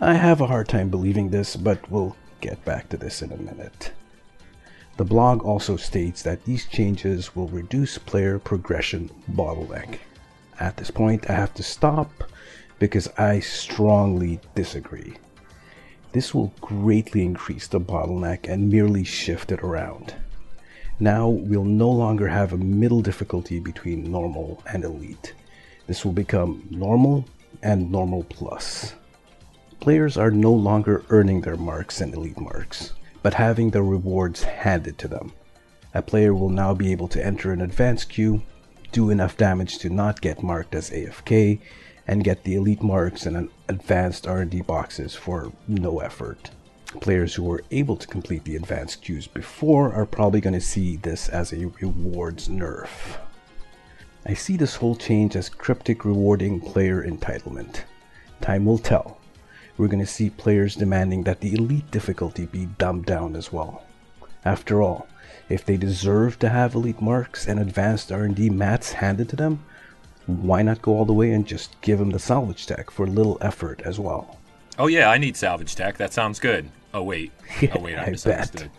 I 0.00 0.14
have 0.14 0.40
a 0.40 0.46
hard 0.46 0.68
time 0.68 0.90
believing 0.90 1.30
this, 1.30 1.56
but 1.56 1.90
we'll 1.90 2.14
get 2.40 2.64
back 2.64 2.88
to 2.90 2.96
this 2.96 3.20
in 3.20 3.32
a 3.32 3.36
minute. 3.36 3.90
The 4.96 5.04
blog 5.04 5.42
also 5.42 5.76
states 5.76 6.22
that 6.22 6.44
these 6.44 6.66
changes 6.66 7.34
will 7.34 7.48
reduce 7.48 7.98
player 7.98 8.38
progression 8.38 9.10
bottleneck. 9.32 9.98
At 10.60 10.76
this 10.76 10.92
point, 10.92 11.28
I 11.28 11.32
have 11.32 11.52
to 11.54 11.64
stop 11.64 12.12
because 12.78 13.08
I 13.18 13.40
strongly 13.40 14.38
disagree. 14.54 15.14
This 16.12 16.32
will 16.32 16.54
greatly 16.60 17.24
increase 17.24 17.66
the 17.66 17.80
bottleneck 17.80 18.48
and 18.48 18.70
merely 18.70 19.02
shift 19.02 19.50
it 19.50 19.64
around. 19.64 20.14
Now 21.00 21.28
we'll 21.28 21.64
no 21.64 21.90
longer 21.90 22.28
have 22.28 22.52
a 22.52 22.56
middle 22.56 23.00
difficulty 23.00 23.58
between 23.58 24.12
normal 24.12 24.62
and 24.64 24.84
elite. 24.84 25.34
This 25.88 26.04
will 26.04 26.12
become 26.12 26.68
normal 26.70 27.24
and 27.64 27.90
normal 27.90 28.22
plus 28.22 28.94
players 29.80 30.16
are 30.16 30.30
no 30.30 30.52
longer 30.52 31.04
earning 31.10 31.40
their 31.40 31.56
marks 31.56 32.00
and 32.00 32.14
elite 32.14 32.40
marks, 32.40 32.92
but 33.22 33.34
having 33.34 33.70
their 33.70 33.82
rewards 33.82 34.42
handed 34.42 34.98
to 34.98 35.08
them. 35.08 35.32
A 35.94 36.02
player 36.02 36.34
will 36.34 36.50
now 36.50 36.74
be 36.74 36.92
able 36.92 37.08
to 37.08 37.24
enter 37.24 37.52
an 37.52 37.60
advanced 37.60 38.08
queue, 38.08 38.42
do 38.92 39.10
enough 39.10 39.36
damage 39.36 39.78
to 39.78 39.90
not 39.90 40.20
get 40.20 40.42
marked 40.42 40.74
as 40.74 40.90
AFK, 40.90 41.60
and 42.06 42.24
get 42.24 42.44
the 42.44 42.54
elite 42.54 42.82
marks 42.82 43.26
and 43.26 43.50
advanced 43.68 44.26
R&D 44.26 44.62
boxes 44.62 45.14
for 45.14 45.52
no 45.66 46.00
effort. 46.00 46.50
Players 47.00 47.34
who 47.34 47.42
were 47.42 47.62
able 47.70 47.96
to 47.96 48.06
complete 48.06 48.44
the 48.44 48.56
advanced 48.56 49.02
queues 49.02 49.26
before 49.26 49.92
are 49.92 50.06
probably 50.06 50.40
going 50.40 50.54
to 50.54 50.60
see 50.60 50.96
this 50.96 51.28
as 51.28 51.52
a 51.52 51.66
rewards 51.80 52.48
nerf. 52.48 53.18
I 54.24 54.34
see 54.34 54.56
this 54.56 54.76
whole 54.76 54.96
change 54.96 55.36
as 55.36 55.48
Cryptic 55.50 56.04
rewarding 56.04 56.60
player 56.60 57.02
entitlement. 57.02 57.82
Time 58.40 58.64
will 58.64 58.78
tell 58.78 59.17
we're 59.78 59.86
going 59.86 60.00
to 60.00 60.06
see 60.06 60.28
players 60.28 60.74
demanding 60.74 61.22
that 61.22 61.40
the 61.40 61.54
elite 61.54 61.90
difficulty 61.92 62.46
be 62.46 62.66
dumbed 62.66 63.06
down 63.06 63.36
as 63.36 63.52
well. 63.52 63.84
After 64.44 64.82
all, 64.82 65.06
if 65.48 65.64
they 65.64 65.76
deserve 65.76 66.38
to 66.40 66.48
have 66.48 66.74
elite 66.74 67.00
marks 67.00 67.46
and 67.46 67.60
advanced 67.60 68.10
R&D 68.12 68.50
mats 68.50 68.92
handed 68.92 69.28
to 69.30 69.36
them, 69.36 69.64
why 70.26 70.62
not 70.62 70.82
go 70.82 70.92
all 70.92 71.04
the 71.04 71.14
way 71.14 71.30
and 71.30 71.46
just 71.46 71.80
give 71.80 72.00
them 72.00 72.10
the 72.10 72.18
salvage 72.18 72.66
tech 72.66 72.90
for 72.90 73.06
little 73.06 73.38
effort 73.40 73.80
as 73.84 73.98
well? 73.98 74.38
Oh 74.78 74.88
yeah, 74.88 75.10
I 75.10 75.16
need 75.16 75.36
salvage 75.36 75.74
tech. 75.74 75.96
That 75.96 76.12
sounds 76.12 76.38
good. 76.38 76.70
Oh 76.92 77.02
wait. 77.02 77.32
Oh 77.74 77.80
wait, 77.80 77.96
I, 77.96 78.04
I 78.04 78.10
misunderstood. 78.10 78.70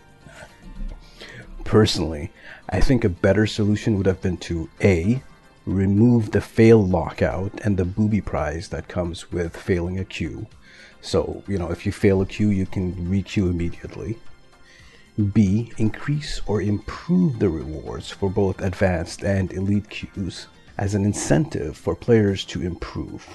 Personally, 1.64 2.30
I 2.68 2.80
think 2.80 3.04
a 3.04 3.08
better 3.08 3.46
solution 3.46 3.96
would 3.96 4.06
have 4.06 4.22
been 4.22 4.36
to 4.38 4.68
A. 4.82 5.22
Remove 5.66 6.30
the 6.30 6.40
fail 6.40 6.84
lockout 6.84 7.60
and 7.64 7.76
the 7.76 7.84
booby 7.84 8.20
prize 8.20 8.68
that 8.68 8.88
comes 8.88 9.30
with 9.32 9.56
failing 9.56 9.98
a 9.98 10.04
queue 10.04 10.46
so, 11.02 11.42
you 11.46 11.58
know, 11.58 11.70
if 11.70 11.86
you 11.86 11.92
fail 11.92 12.20
a 12.20 12.26
queue, 12.26 12.50
you 12.50 12.66
can 12.66 12.94
requeue 13.08 13.50
immediately. 13.50 14.18
B. 15.32 15.72
Increase 15.78 16.40
or 16.46 16.62
improve 16.62 17.38
the 17.38 17.48
rewards 17.48 18.10
for 18.10 18.30
both 18.30 18.60
advanced 18.60 19.22
and 19.22 19.52
elite 19.52 19.90
queues 19.90 20.46
as 20.78 20.94
an 20.94 21.04
incentive 21.04 21.76
for 21.76 21.94
players 21.94 22.44
to 22.46 22.62
improve. 22.62 23.26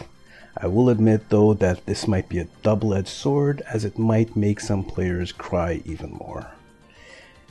I 0.57 0.67
will 0.67 0.89
admit 0.89 1.29
though 1.29 1.53
that 1.55 1.85
this 1.85 2.07
might 2.07 2.29
be 2.29 2.39
a 2.39 2.47
double-edged 2.63 3.07
sword 3.07 3.61
as 3.71 3.83
it 3.83 3.99
might 3.99 4.35
make 4.35 4.59
some 4.59 4.83
players 4.83 5.31
cry 5.31 5.81
even 5.85 6.11
more. 6.11 6.47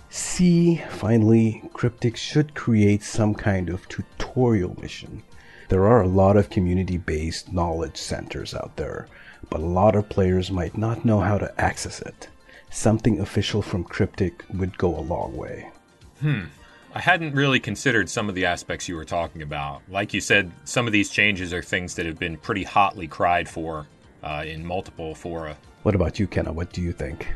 C. 0.09 0.83
Finally, 0.91 1.63
Cryptic 1.73 2.17
should 2.17 2.55
create 2.55 3.03
some 3.03 3.35
kind 3.35 3.69
of 3.69 3.89
tutorial 3.89 4.77
mission. 4.81 5.23
There 5.69 5.87
are 5.87 6.03
a 6.03 6.09
lot 6.09 6.37
of 6.37 6.51
community-based 6.51 7.53
knowledge 7.53 7.97
centers 7.97 8.55
out 8.55 8.77
there 8.77 9.09
but 9.51 9.61
a 9.61 9.67
lot 9.67 9.97
of 9.97 10.09
players 10.09 10.51
might 10.51 10.77
not 10.77 11.05
know 11.05 11.21
how 11.21 11.39
to 11.39 11.61
access 11.61 12.01
it. 12.03 12.29
Something 12.71 13.21
official 13.21 13.63
from 13.63 13.85
Cryptic 13.85 14.45
would 14.53 14.77
go 14.79 14.97
a 14.97 15.01
long 15.01 15.37
way. 15.37 15.71
Hmm. 16.21 16.45
I 16.95 17.01
hadn't 17.01 17.35
really 17.35 17.59
considered 17.59 18.09
some 18.09 18.29
of 18.29 18.35
the 18.35 18.47
aspects 18.47 18.89
you 18.89 18.95
were 18.95 19.05
talking 19.05 19.43
about. 19.43 19.83
Like 19.89 20.15
you 20.15 20.21
said, 20.21 20.53
some 20.65 20.87
of 20.87 20.93
these 20.93 21.11
changes 21.11 21.53
are 21.53 21.63
things 21.63 21.95
that 21.97 22.07
have 22.07 22.19
been 22.19 22.37
pretty 22.37 22.63
hotly 22.63 23.09
cried 23.09 23.49
for 23.49 23.87
uh, 24.23 24.45
in 24.47 24.65
multiple 24.65 25.15
fora. 25.15 25.57
What 25.83 25.95
about 25.95 26.19
you, 26.21 26.27
Kenna? 26.27 26.53
What 26.53 26.73
do 26.73 26.81
you 26.81 26.93
think? 26.93 27.29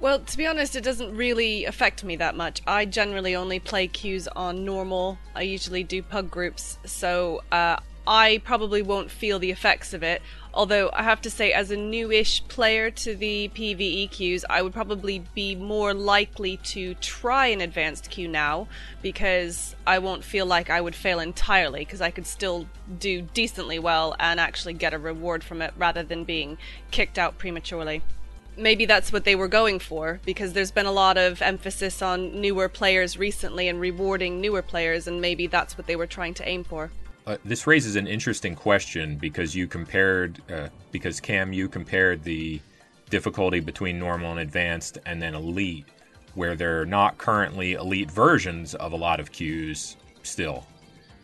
Well, 0.00 0.20
to 0.20 0.36
be 0.36 0.46
honest, 0.46 0.76
it 0.76 0.84
doesn't 0.84 1.16
really 1.16 1.64
affect 1.64 2.04
me 2.04 2.14
that 2.16 2.36
much. 2.36 2.62
I 2.66 2.84
generally 2.84 3.34
only 3.34 3.58
play 3.58 3.88
queues 3.88 4.28
on 4.28 4.64
normal. 4.64 5.18
I 5.34 5.42
usually 5.42 5.82
do 5.82 6.02
pug 6.02 6.30
groups, 6.30 6.78
so 6.84 7.42
uh, 7.50 7.78
I 8.10 8.40
probably 8.42 8.80
won't 8.80 9.10
feel 9.10 9.38
the 9.38 9.50
effects 9.50 9.92
of 9.92 10.02
it. 10.02 10.22
Although 10.54 10.88
I 10.94 11.02
have 11.02 11.20
to 11.20 11.30
say, 11.30 11.52
as 11.52 11.70
a 11.70 11.76
newish 11.76 12.42
player 12.48 12.90
to 12.90 13.14
the 13.14 13.50
PvE 13.54 14.10
queues, 14.10 14.46
I 14.48 14.62
would 14.62 14.72
probably 14.72 15.22
be 15.34 15.54
more 15.54 15.92
likely 15.92 16.56
to 16.56 16.94
try 16.94 17.48
an 17.48 17.60
advanced 17.60 18.08
queue 18.08 18.26
now 18.26 18.66
because 19.02 19.76
I 19.86 19.98
won't 19.98 20.24
feel 20.24 20.46
like 20.46 20.70
I 20.70 20.80
would 20.80 20.94
fail 20.94 21.20
entirely 21.20 21.80
because 21.80 22.00
I 22.00 22.10
could 22.10 22.26
still 22.26 22.66
do 22.98 23.20
decently 23.20 23.78
well 23.78 24.16
and 24.18 24.40
actually 24.40 24.72
get 24.72 24.94
a 24.94 24.98
reward 24.98 25.44
from 25.44 25.60
it 25.60 25.74
rather 25.76 26.02
than 26.02 26.24
being 26.24 26.56
kicked 26.90 27.18
out 27.18 27.36
prematurely 27.36 28.02
maybe 28.56 28.86
that's 28.86 29.12
what 29.12 29.22
they 29.22 29.36
were 29.36 29.46
going 29.46 29.78
for 29.78 30.18
because 30.24 30.52
there's 30.52 30.72
been 30.72 30.84
a 30.84 30.90
lot 30.90 31.16
of 31.16 31.40
emphasis 31.40 32.02
on 32.02 32.40
newer 32.40 32.68
players 32.68 33.16
recently 33.16 33.68
and 33.68 33.80
rewarding 33.80 34.40
newer 34.40 34.62
players 34.62 35.06
and 35.06 35.20
maybe 35.20 35.46
that's 35.46 35.78
what 35.78 35.86
they 35.86 35.94
were 35.94 36.08
trying 36.08 36.34
to 36.34 36.48
aim 36.48 36.64
for. 36.64 36.90
Uh, 37.28 37.36
this 37.44 37.66
raises 37.66 37.94
an 37.94 38.06
interesting 38.06 38.54
question 38.54 39.16
because 39.16 39.54
you 39.54 39.66
compared, 39.66 40.40
uh, 40.50 40.68
because 40.92 41.20
Cam, 41.20 41.52
you 41.52 41.68
compared 41.68 42.24
the 42.24 42.58
difficulty 43.10 43.60
between 43.60 43.98
normal 43.98 44.30
and 44.30 44.40
advanced 44.40 44.96
and 45.04 45.20
then 45.20 45.34
elite, 45.34 45.84
where 46.34 46.56
there 46.56 46.80
are 46.80 46.86
not 46.86 47.18
currently 47.18 47.74
elite 47.74 48.10
versions 48.10 48.74
of 48.76 48.92
a 48.92 48.96
lot 48.96 49.20
of 49.20 49.30
queues 49.30 49.98
still. 50.22 50.66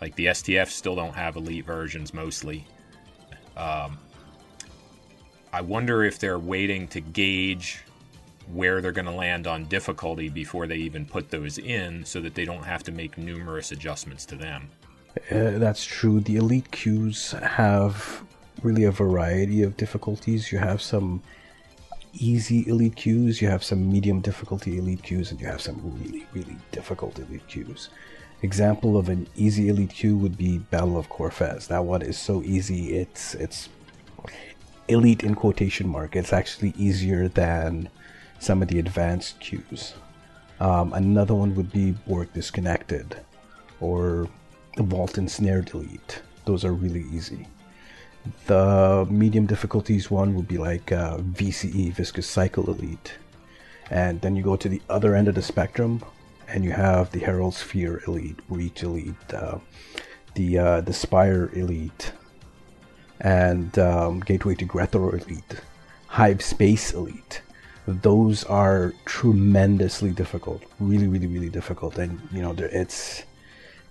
Like 0.03 0.15
the 0.17 0.27
STF 0.27 0.69
still 0.69 0.95
don't 0.95 1.15
have 1.15 1.37
elite 1.37 1.65
versions 1.65 2.13
mostly. 2.13 2.67
Um, 3.57 3.97
I 5.55 5.63
wonder 5.63 6.05
if 6.05 6.19
they're 6.19 6.39
waiting 6.39 6.87
to 6.89 7.01
gauge 7.01 7.83
where 8.53 8.83
they're 8.83 8.93
going 8.93 9.07
to 9.07 9.11
land 9.11 9.47
on 9.47 9.65
difficulty 9.65 10.29
before 10.29 10.67
they 10.67 10.77
even 10.77 11.07
put 11.07 11.31
those 11.31 11.57
in 11.57 12.05
so 12.05 12.21
that 12.21 12.35
they 12.35 12.45
don't 12.45 12.65
have 12.65 12.83
to 12.83 12.93
make 12.93 13.17
numerous 13.17 13.73
adjustments 13.73 14.27
to 14.27 14.37
them. 14.37 14.69
Uh, 15.31 15.59
that's 15.59 15.85
true. 15.85 16.21
The 16.21 16.37
elite 16.37 16.71
queues 16.71 17.33
have 17.33 18.23
really 18.63 18.85
a 18.85 18.91
variety 18.91 19.63
of 19.63 19.77
difficulties. 19.77 20.51
You 20.51 20.59
have 20.59 20.81
some 20.83 21.23
easy 22.15 22.67
elite 22.69 22.97
queues, 22.97 23.43
you 23.43 23.49
have 23.49 23.65
some 23.65 23.91
medium 23.91 24.21
difficulty 24.21 24.79
elite 24.79 25.03
queues, 25.03 25.31
and 25.31 25.41
you 25.41 25.47
have 25.47 25.61
some 25.61 25.81
really, 26.03 26.27
really 26.33 26.57
difficult 26.73 27.19
elite 27.19 27.47
queues. 27.49 27.91
Example 28.43 28.97
of 28.97 29.09
an 29.09 29.27
easy 29.37 29.69
elite 29.69 29.91
queue 29.91 30.17
would 30.17 30.37
be 30.37 30.59
Battle 30.59 30.99
of 30.99 31.09
Korfez. 31.09 31.67
That 31.69 31.85
one 31.85 32.03
is 32.03 32.19
so 32.19 32.43
easy, 32.43 32.95
it's 32.95 33.35
it's 33.35 33.69
elite 34.89 35.23
in 35.23 35.35
quotation 35.35 35.89
mark. 35.89 36.15
It's 36.15 36.33
actually 36.33 36.75
easier 36.77 37.29
than 37.29 37.89
some 38.39 38.63
of 38.63 38.69
the 38.69 38.79
advanced 38.79 39.41
queues. 39.41 39.95
Um, 40.61 40.93
another 40.93 41.35
one 41.35 41.55
would 41.55 41.73
be 41.73 41.93
Borg 41.93 42.33
Disconnected, 42.33 43.17
or 43.81 44.29
the 44.77 44.83
vault 44.83 45.19
and 45.19 45.31
snare 45.31 45.63
delete. 45.63 46.23
Those 46.45 46.65
are 46.65 46.73
really 46.73 47.05
easy. 47.13 47.47
The 48.47 49.07
medium 49.11 49.47
difficulties 49.47 50.11
one 50.11 50.35
would 50.35 50.49
be 50.49 50.59
like 50.59 50.93
uh, 50.93 51.19
VCE, 51.19 51.93
Vicious 51.93 52.27
Cycle 52.27 52.69
Elite. 52.71 53.15
And 53.91 54.21
then 54.21 54.35
you 54.35 54.43
go 54.43 54.57
to 54.57 54.69
the 54.69 54.81
other 54.89 55.15
end 55.15 55.29
of 55.29 55.35
the 55.35 55.43
spectrum 55.43 56.03
and 56.49 56.65
you 56.65 56.73
have 56.73 57.11
the 57.13 57.21
Herald 57.21 57.55
Sphere 57.55 58.03
Elite, 58.07 58.39
Reach 58.49 58.83
Elite, 58.83 59.35
uh, 59.35 59.59
the, 60.35 60.59
uh, 60.59 60.81
the 60.81 60.93
Spire 60.93 61.51
Elite, 61.53 62.13
and 63.21 63.79
um, 63.79 64.21
Gateway 64.21 64.55
to 64.57 64.67
Grethor 64.67 65.13
Elite, 65.13 65.61
Hive 66.07 66.43
Space 66.43 66.93
Elite. 66.93 67.43
those 67.87 68.45
are 68.45 68.95
tremendously 69.05 70.11
difficult, 70.11 70.63
really, 70.81 71.07
really, 71.07 71.27
really 71.27 71.51
difficult. 71.51 71.99
And 71.99 72.21
you 72.33 72.41
know, 72.41 72.55
it's 72.59 73.25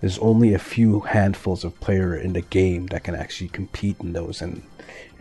there's 0.04 0.18
only 0.18 0.52
a 0.52 0.58
few 0.58 1.00
handfuls 1.00 1.64
of 1.64 1.80
player 1.80 2.14
in 2.14 2.34
the 2.34 2.42
game 2.42 2.88
that 2.88 3.04
can 3.04 3.14
actually 3.14 3.48
compete 3.48 3.96
in 4.00 4.12
those, 4.12 4.42
and 4.42 4.62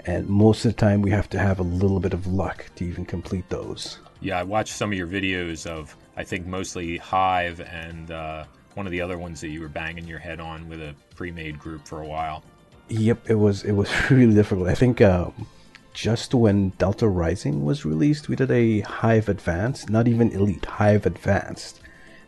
and 0.06 0.28
most 0.28 0.65
of 0.65 0.76
the 0.76 0.78
time 0.78 1.02
we 1.02 1.10
have 1.10 1.30
to 1.30 1.39
have 1.39 1.58
a 1.58 1.63
little 1.63 2.02
bit 2.02 2.13
of 2.13 2.28
luck 2.28 2.65
to 2.76 2.84
even 2.84 3.06
complete 3.06 3.48
those. 3.48 4.00
Yeah, 4.19 4.38
I 4.39 4.43
watched 4.43 4.74
some 4.74 4.91
of 4.91 4.98
your 4.98 5.08
videos 5.08 5.65
of 5.65 5.96
I 6.17 6.26
think 6.26 6.46
mostly 6.48 6.98
Hive 6.98 7.62
and 7.62 8.12
uh, 8.12 8.43
one 8.74 8.86
of 8.86 8.91
the 8.91 9.00
other 9.00 9.17
ones 9.17 9.39
that 9.39 9.52
you 9.52 9.62
were 9.62 9.69
banging 9.69 10.06
your 10.06 10.19
head 10.19 10.41
on 10.41 10.67
with 10.67 10.82
a 10.82 10.93
pre-made 11.15 11.58
group 11.60 11.88
for 11.88 12.02
a 12.02 12.06
while. 12.06 12.43
Yep, 12.89 13.30
it 13.30 13.36
was 13.36 13.63
it 13.63 13.72
was 13.72 13.89
really 14.12 14.36
difficult. 14.36 14.67
I 14.67 14.76
think 14.76 15.00
um, 15.00 15.48
just 15.93 16.34
when 16.34 16.72
Delta 16.72 17.08
Rising 17.08 17.63
was 17.63 17.86
released, 17.86 18.28
we 18.28 18.36
did 18.36 18.52
a 18.52 18.82
Hive 18.82 19.30
Advanced, 19.30 19.89
not 19.89 20.10
even 20.10 20.34
Elite, 20.34 20.65
Hive 20.65 21.06
Advanced, 21.06 21.80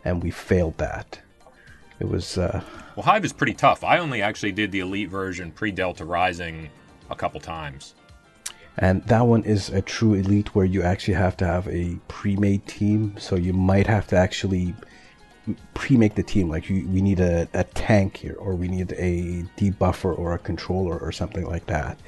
and 0.06 0.22
we 0.22 0.30
failed 0.30 0.78
that. 0.78 1.20
It 2.00 2.08
was. 2.08 2.38
Uh, 2.38 2.62
well, 2.94 3.04
Hive 3.04 3.24
is 3.24 3.32
pretty 3.32 3.54
tough. 3.54 3.84
I 3.84 3.98
only 3.98 4.22
actually 4.22 4.52
did 4.52 4.72
the 4.72 4.80
Elite 4.80 5.08
version 5.08 5.50
pre 5.50 5.70
Delta 5.70 6.04
Rising 6.04 6.68
a 7.10 7.14
couple 7.14 7.40
times. 7.40 7.94
And 8.78 9.02
that 9.04 9.26
one 9.26 9.42
is 9.44 9.70
a 9.70 9.80
true 9.80 10.12
elite 10.12 10.54
where 10.54 10.66
you 10.66 10.82
actually 10.82 11.14
have 11.14 11.36
to 11.38 11.46
have 11.46 11.66
a 11.68 11.98
pre-made 12.08 12.66
team. 12.66 13.14
So 13.18 13.34
you 13.34 13.54
might 13.54 13.86
have 13.86 14.06
to 14.08 14.16
actually 14.16 14.74
pre-make 15.72 16.14
the 16.14 16.22
team. 16.22 16.50
Like 16.50 16.68
you, 16.68 16.86
we 16.88 17.00
need 17.00 17.20
a, 17.20 17.48
a 17.54 17.64
tank 17.64 18.18
here, 18.18 18.36
or 18.38 18.54
we 18.54 18.68
need 18.68 18.92
a 18.92 19.44
debuffer 19.56 20.18
or 20.18 20.34
a 20.34 20.38
controller 20.38 20.98
or 20.98 21.10
something 21.10 21.46
like 21.46 21.66
that. 21.66 21.98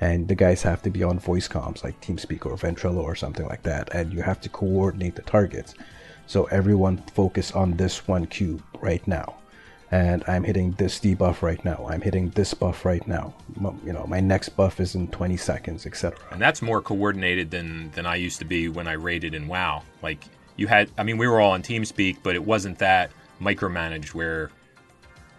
And 0.00 0.26
the 0.26 0.34
guys 0.34 0.62
have 0.62 0.82
to 0.82 0.90
be 0.90 1.02
on 1.02 1.18
voice 1.18 1.48
comms 1.48 1.84
like 1.84 2.00
TeamSpeak 2.00 2.44
or 2.44 2.56
Ventrilo 2.56 3.02
or 3.02 3.14
something 3.14 3.46
like 3.46 3.62
that. 3.62 3.94
And 3.94 4.12
you 4.12 4.22
have 4.22 4.40
to 4.42 4.48
coordinate 4.48 5.14
the 5.14 5.22
targets. 5.22 5.74
So 6.26 6.44
everyone 6.44 6.98
focus 7.14 7.52
on 7.52 7.76
this 7.76 8.06
one 8.08 8.26
cube 8.26 8.62
right 8.80 9.06
now 9.06 9.36
and 9.90 10.24
I'm 10.26 10.42
hitting 10.42 10.72
this 10.72 10.98
debuff 10.98 11.42
right 11.42 11.64
now. 11.64 11.86
I'm 11.88 12.00
hitting 12.00 12.30
this 12.30 12.54
buff 12.54 12.84
right 12.84 13.06
now. 13.06 13.34
You 13.84 13.92
know, 13.92 14.06
my 14.06 14.20
next 14.20 14.50
buff 14.50 14.80
is 14.80 14.94
in 14.94 15.08
20 15.08 15.36
seconds, 15.36 15.86
etc. 15.86 16.18
And 16.32 16.40
that's 16.40 16.60
more 16.60 16.82
coordinated 16.82 17.50
than 17.50 17.90
than 17.92 18.06
I 18.06 18.16
used 18.16 18.38
to 18.40 18.44
be 18.44 18.68
when 18.68 18.88
I 18.88 18.92
raided 18.92 19.34
in 19.34 19.46
WoW. 19.46 19.82
Like 20.02 20.24
you 20.56 20.66
had, 20.66 20.90
I 20.98 21.02
mean, 21.02 21.18
we 21.18 21.28
were 21.28 21.40
all 21.40 21.52
on 21.52 21.62
TeamSpeak, 21.62 22.18
but 22.22 22.34
it 22.34 22.44
wasn't 22.44 22.78
that 22.78 23.10
micromanaged 23.40 24.14
where 24.14 24.50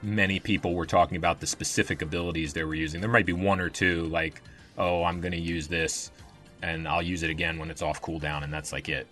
many 0.01 0.39
people 0.39 0.75
were 0.75 0.85
talking 0.85 1.17
about 1.17 1.39
the 1.39 1.47
specific 1.47 2.01
abilities 2.01 2.53
they 2.53 2.63
were 2.63 2.75
using. 2.75 3.01
There 3.01 3.09
might 3.09 3.25
be 3.25 3.33
one 3.33 3.59
or 3.59 3.69
two, 3.69 4.03
like, 4.05 4.41
oh, 4.77 5.03
I'm 5.03 5.19
going 5.19 5.31
to 5.31 5.39
use 5.39 5.67
this, 5.67 6.11
and 6.61 6.87
I'll 6.87 7.01
use 7.01 7.23
it 7.23 7.31
again 7.31 7.57
when 7.57 7.71
it's 7.71 7.81
off 7.81 7.99
cooldown, 7.99 8.43
and 8.43 8.53
that's 8.53 8.71
like 8.71 8.89
it 8.89 9.07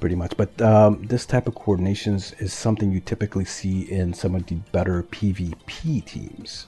pretty 0.00 0.14
much. 0.14 0.36
But 0.36 0.60
um, 0.60 1.06
this 1.06 1.26
type 1.26 1.46
of 1.46 1.54
coordinations 1.54 2.40
is 2.40 2.52
something 2.52 2.92
you 2.92 3.00
typically 3.00 3.44
see 3.44 3.82
in 3.82 4.14
some 4.14 4.34
of 4.34 4.46
the 4.46 4.56
better 4.72 5.02
PvP 5.02 6.04
teams. 6.04 6.66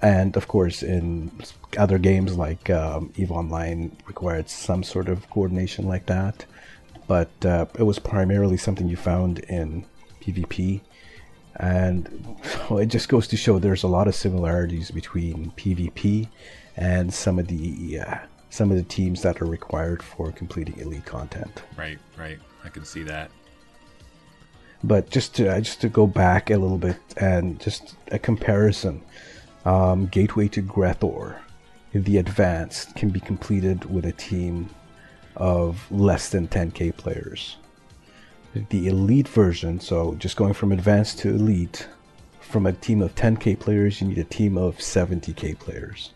And 0.00 0.36
of 0.36 0.48
course, 0.48 0.82
in 0.82 1.30
other 1.78 1.98
games 1.98 2.36
like 2.36 2.68
um, 2.70 3.12
EVE 3.16 3.30
Online 3.30 3.96
required 4.06 4.48
some 4.48 4.82
sort 4.82 5.08
of 5.08 5.28
coordination 5.30 5.86
like 5.86 6.06
that. 6.06 6.44
But 7.06 7.30
uh, 7.44 7.66
it 7.78 7.84
was 7.84 7.98
primarily 7.98 8.56
something 8.56 8.88
you 8.88 8.96
found 8.96 9.40
in 9.40 9.84
PvP. 10.20 10.80
And 11.56 12.36
so 12.42 12.78
it 12.82 12.86
just 12.86 13.08
goes 13.08 13.28
to 13.28 13.36
show 13.36 13.58
there's 13.58 13.82
a 13.82 13.88
lot 13.88 14.08
of 14.08 14.14
similarities 14.14 14.90
between 14.90 15.52
PvP 15.56 16.28
and 16.76 17.12
some 17.12 17.38
of 17.38 17.48
the 17.48 18.00
uh, 18.00 18.18
some 18.52 18.70
of 18.70 18.76
the 18.76 18.82
teams 18.82 19.22
that 19.22 19.40
are 19.40 19.46
required 19.46 20.02
for 20.02 20.30
completing 20.30 20.78
elite 20.78 21.06
content. 21.06 21.62
Right, 21.74 21.98
right. 22.18 22.38
I 22.62 22.68
can 22.68 22.84
see 22.84 23.02
that. 23.04 23.30
But 24.84 25.08
just 25.08 25.34
to 25.36 25.44
just 25.60 25.80
to 25.80 25.88
go 25.88 26.06
back 26.06 26.50
a 26.50 26.58
little 26.58 26.76
bit 26.76 26.98
and 27.16 27.58
just 27.58 27.94
a 28.10 28.18
comparison, 28.18 29.00
um, 29.64 30.06
Gateway 30.06 30.48
to 30.48 30.62
Grethor, 30.62 31.38
the 31.94 32.18
advanced 32.18 32.94
can 32.94 33.08
be 33.08 33.20
completed 33.20 33.86
with 33.86 34.04
a 34.04 34.12
team 34.12 34.68
of 35.34 35.90
less 35.90 36.28
than 36.28 36.46
10k 36.46 36.94
players. 36.98 37.56
The 38.68 38.86
elite 38.86 39.28
version, 39.28 39.80
so 39.80 40.14
just 40.16 40.36
going 40.36 40.52
from 40.52 40.72
advanced 40.72 41.20
to 41.20 41.30
elite, 41.30 41.88
from 42.40 42.66
a 42.66 42.72
team 42.74 43.00
of 43.00 43.14
10k 43.14 43.58
players, 43.58 44.02
you 44.02 44.08
need 44.08 44.18
a 44.18 44.24
team 44.24 44.58
of 44.58 44.76
70k 44.76 45.58
players. 45.58 46.12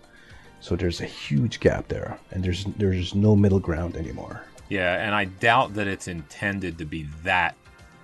So 0.61 0.75
there's 0.75 1.01
a 1.01 1.07
huge 1.07 1.61
gap 1.61 1.89
there, 1.89 2.19
and 2.33 2.43
there's 2.43 2.65
there's 2.77 3.15
no 3.15 3.37
middle 3.37 3.61
ground 3.61 3.97
anymore. 3.97 4.43
Yeah, 4.69 5.05
and 5.05 5.15
I 5.15 5.27
doubt 5.27 5.75
that 5.75 5.87
it's 5.87 6.09
intended 6.09 6.79
to 6.79 6.85
be 6.85 7.05
that 7.23 7.55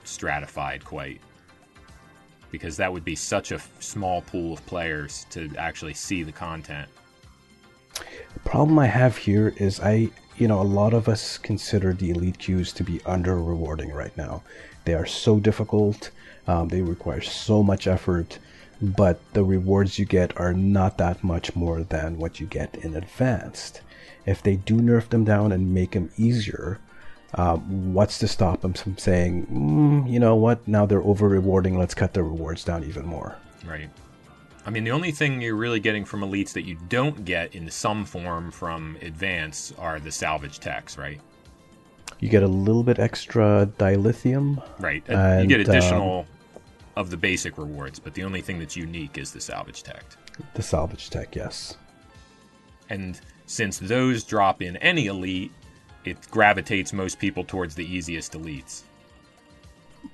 stratified 0.04 0.84
quite. 0.84 1.20
Because 2.50 2.76
that 2.76 2.92
would 2.92 3.04
be 3.04 3.16
such 3.16 3.50
a 3.50 3.60
small 3.80 4.22
pool 4.22 4.52
of 4.52 4.64
players 4.66 5.26
to 5.30 5.50
actually 5.56 5.94
see 5.94 6.22
the 6.22 6.32
content. 6.32 6.88
The 8.34 8.40
problem 8.44 8.78
I 8.78 8.86
have 8.86 9.16
here 9.16 9.54
is 9.56 9.80
I, 9.80 10.10
you 10.36 10.48
know, 10.48 10.60
a 10.60 10.62
lot 10.62 10.92
of 10.92 11.08
us 11.08 11.38
consider 11.38 11.92
the 11.94 12.10
elite 12.10 12.38
queues 12.38 12.72
to 12.74 12.84
be 12.84 13.00
under 13.06 13.40
rewarding 13.40 13.90
right 13.90 14.16
now. 14.16 14.42
They 14.84 14.94
are 14.94 15.06
so 15.06 15.40
difficult, 15.40 16.10
um, 16.46 16.68
they 16.68 16.82
require 16.82 17.20
so 17.20 17.62
much 17.62 17.86
effort 17.86 18.38
but 18.82 19.20
the 19.32 19.44
rewards 19.44 19.98
you 19.98 20.04
get 20.04 20.36
are 20.38 20.52
not 20.52 20.98
that 20.98 21.22
much 21.22 21.54
more 21.54 21.84
than 21.84 22.18
what 22.18 22.40
you 22.40 22.46
get 22.46 22.74
in 22.74 22.96
advanced. 22.96 23.80
If 24.26 24.42
they 24.42 24.56
do 24.56 24.76
nerf 24.76 25.08
them 25.08 25.24
down 25.24 25.52
and 25.52 25.72
make 25.72 25.92
them 25.92 26.10
easier, 26.16 26.80
um, 27.34 27.94
what's 27.94 28.18
to 28.18 28.28
stop 28.28 28.60
them 28.60 28.72
from 28.72 28.98
saying, 28.98 29.46
mm, 29.46 30.10
you 30.10 30.18
know 30.18 30.34
what, 30.34 30.66
now 30.66 30.84
they're 30.84 31.02
over 31.02 31.28
rewarding, 31.28 31.78
let's 31.78 31.94
cut 31.94 32.12
the 32.12 32.22
rewards 32.22 32.64
down 32.64 32.84
even 32.84 33.06
more? 33.06 33.36
Right. 33.64 33.88
I 34.66 34.70
mean, 34.70 34.84
the 34.84 34.90
only 34.90 35.12
thing 35.12 35.40
you're 35.40 35.56
really 35.56 35.80
getting 35.80 36.04
from 36.04 36.20
elites 36.20 36.52
that 36.52 36.62
you 36.62 36.76
don't 36.88 37.24
get 37.24 37.54
in 37.54 37.70
some 37.70 38.04
form 38.04 38.50
from 38.50 38.96
advanced 39.00 39.74
are 39.78 39.98
the 39.98 40.12
salvage 40.12 40.60
techs, 40.60 40.98
right? 40.98 41.20
You 42.20 42.28
get 42.28 42.42
a 42.42 42.48
little 42.48 42.84
bit 42.84 42.98
extra 42.98 43.68
dilithium. 43.78 44.62
Right. 44.78 45.02
And, 45.08 45.42
you 45.42 45.56
get 45.56 45.66
additional 45.66 46.20
um, 46.20 46.26
of 46.96 47.10
the 47.10 47.16
basic 47.16 47.58
rewards, 47.58 47.98
but 47.98 48.14
the 48.14 48.24
only 48.24 48.40
thing 48.40 48.58
that's 48.58 48.76
unique 48.76 49.18
is 49.18 49.32
the 49.32 49.40
salvage 49.40 49.82
tech. 49.82 50.04
The 50.54 50.62
salvage 50.62 51.10
tech, 51.10 51.34
yes. 51.34 51.76
And 52.90 53.20
since 53.46 53.78
those 53.78 54.24
drop 54.24 54.62
in 54.62 54.76
any 54.78 55.06
elite, 55.06 55.52
it 56.04 56.18
gravitates 56.30 56.92
most 56.92 57.18
people 57.18 57.44
towards 57.44 57.74
the 57.74 57.84
easiest 57.84 58.32
elites. 58.32 58.82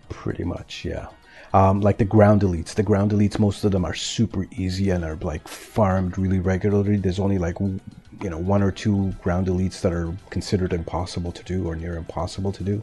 Pretty 0.09 0.45
much, 0.45 0.85
yeah. 0.85 1.09
Um, 1.55 1.81
like 1.81 1.99
the 1.99 2.05
ground 2.05 2.43
elites. 2.43 2.75
The 2.75 2.83
ground 2.83 3.13
elites, 3.13 3.39
most 3.39 3.65
of 3.65 3.73
them 3.73 3.85
are 3.85 3.95
super 3.95 4.47
easy 4.53 4.91
and 4.91 5.05
are 5.05 5.17
like 5.17 5.49
farmed 5.49 6.19
really 6.19 6.41
regularly. 6.41 6.97
There's 6.97 7.19
only 7.19 7.39
like 7.39 7.59
you 7.59 8.31
know 8.31 8.39
one 8.39 8.63
or 8.63 8.71
two 8.71 9.13
ground 9.23 9.47
elites 9.47 9.81
that 9.81 9.93
are 9.93 10.13
considered 10.31 10.73
impossible 10.73 11.33
to 11.33 11.43
do 11.45 11.67
or 11.67 11.75
near 11.75 11.97
impossible 11.97 12.53
to 12.53 12.65
do. 12.65 12.83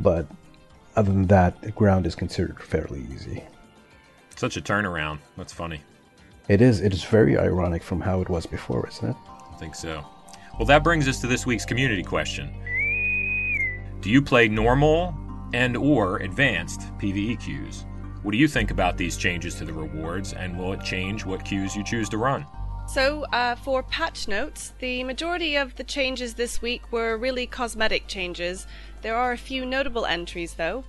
But 0.00 0.26
other 0.98 1.12
than 1.12 1.28
that, 1.28 1.62
the 1.62 1.70
ground 1.70 2.06
is 2.06 2.16
considered 2.16 2.60
fairly 2.60 3.06
easy. 3.14 3.44
Such 4.34 4.56
a 4.56 4.60
turnaround. 4.60 5.20
That's 5.36 5.52
funny. 5.52 5.80
It 6.48 6.60
is. 6.60 6.80
It 6.80 6.92
is 6.92 7.04
very 7.04 7.38
ironic 7.38 7.84
from 7.84 8.00
how 8.00 8.20
it 8.20 8.28
was 8.28 8.46
before, 8.46 8.88
isn't 8.88 9.10
it? 9.10 9.16
I 9.52 9.56
think 9.58 9.76
so. 9.76 10.04
Well, 10.58 10.66
that 10.66 10.82
brings 10.82 11.06
us 11.06 11.20
to 11.20 11.28
this 11.28 11.46
week's 11.46 11.64
community 11.64 12.02
question. 12.02 12.52
Do 14.00 14.10
you 14.10 14.20
play 14.20 14.48
normal 14.48 15.14
and 15.54 15.76
or 15.76 16.18
advanced 16.18 16.80
PvE 16.98 17.40
queues? 17.40 17.84
What 18.22 18.32
do 18.32 18.38
you 18.38 18.48
think 18.48 18.72
about 18.72 18.96
these 18.96 19.16
changes 19.16 19.54
to 19.56 19.64
the 19.64 19.72
rewards, 19.72 20.32
and 20.32 20.58
will 20.58 20.72
it 20.72 20.82
change 20.82 21.24
what 21.24 21.44
queues 21.44 21.76
you 21.76 21.84
choose 21.84 22.08
to 22.08 22.18
run? 22.18 22.44
So, 22.88 23.26
uh, 23.34 23.54
for 23.54 23.82
patch 23.82 24.28
notes, 24.28 24.72
the 24.78 25.04
majority 25.04 25.56
of 25.56 25.76
the 25.76 25.84
changes 25.84 26.34
this 26.34 26.62
week 26.62 26.90
were 26.90 27.18
really 27.18 27.46
cosmetic 27.46 28.06
changes, 28.06 28.66
there 29.02 29.14
are 29.14 29.30
a 29.30 29.36
few 29.36 29.66
notable 29.66 30.06
entries, 30.06 30.54
though. 30.54 30.84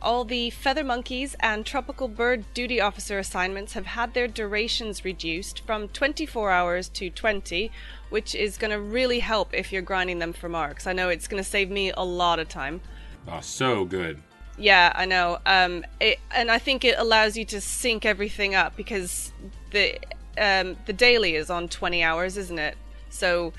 All 0.00 0.24
the 0.24 0.48
Feather 0.48 0.82
Monkeys 0.82 1.36
and 1.40 1.66
Tropical 1.66 2.08
Bird 2.08 2.44
Duty 2.54 2.80
Officer 2.80 3.18
assignments 3.18 3.74
have 3.74 3.84
had 3.84 4.14
their 4.14 4.26
durations 4.26 5.04
reduced 5.04 5.60
from 5.66 5.88
24 5.88 6.50
hours 6.50 6.88
to 6.88 7.10
20, 7.10 7.70
which 8.08 8.34
is 8.34 8.56
going 8.56 8.70
to 8.70 8.80
really 8.80 9.20
help 9.20 9.52
if 9.52 9.70
you're 9.70 9.82
grinding 9.82 10.20
them 10.20 10.32
for 10.32 10.48
marks. 10.48 10.86
I 10.86 10.94
know 10.94 11.10
it's 11.10 11.28
going 11.28 11.42
to 11.42 11.48
save 11.48 11.70
me 11.70 11.92
a 11.92 12.02
lot 12.02 12.38
of 12.38 12.48
time. 12.48 12.80
Oh, 13.28 13.40
so 13.42 13.84
good. 13.84 14.22
Yeah, 14.56 14.90
I 14.94 15.04
know. 15.04 15.38
Um, 15.44 15.84
it, 16.00 16.18
and 16.30 16.50
I 16.50 16.58
think 16.58 16.82
it 16.82 16.98
allows 16.98 17.36
you 17.36 17.44
to 17.44 17.60
sync 17.60 18.06
everything 18.06 18.54
up 18.54 18.74
because 18.74 19.32
the 19.70 19.98
um, 20.38 20.76
the 20.86 20.92
daily 20.92 21.34
is 21.34 21.50
on 21.50 21.68
20 21.68 22.02
hours, 22.02 22.36
isn't 22.36 22.58
it? 22.58 22.76
So 23.10 23.52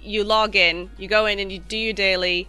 you 0.00 0.24
log 0.24 0.54
in, 0.54 0.90
you 0.98 1.08
go 1.08 1.26
in 1.26 1.38
and 1.38 1.50
you 1.50 1.58
do 1.58 1.76
your 1.76 1.92
daily, 1.92 2.48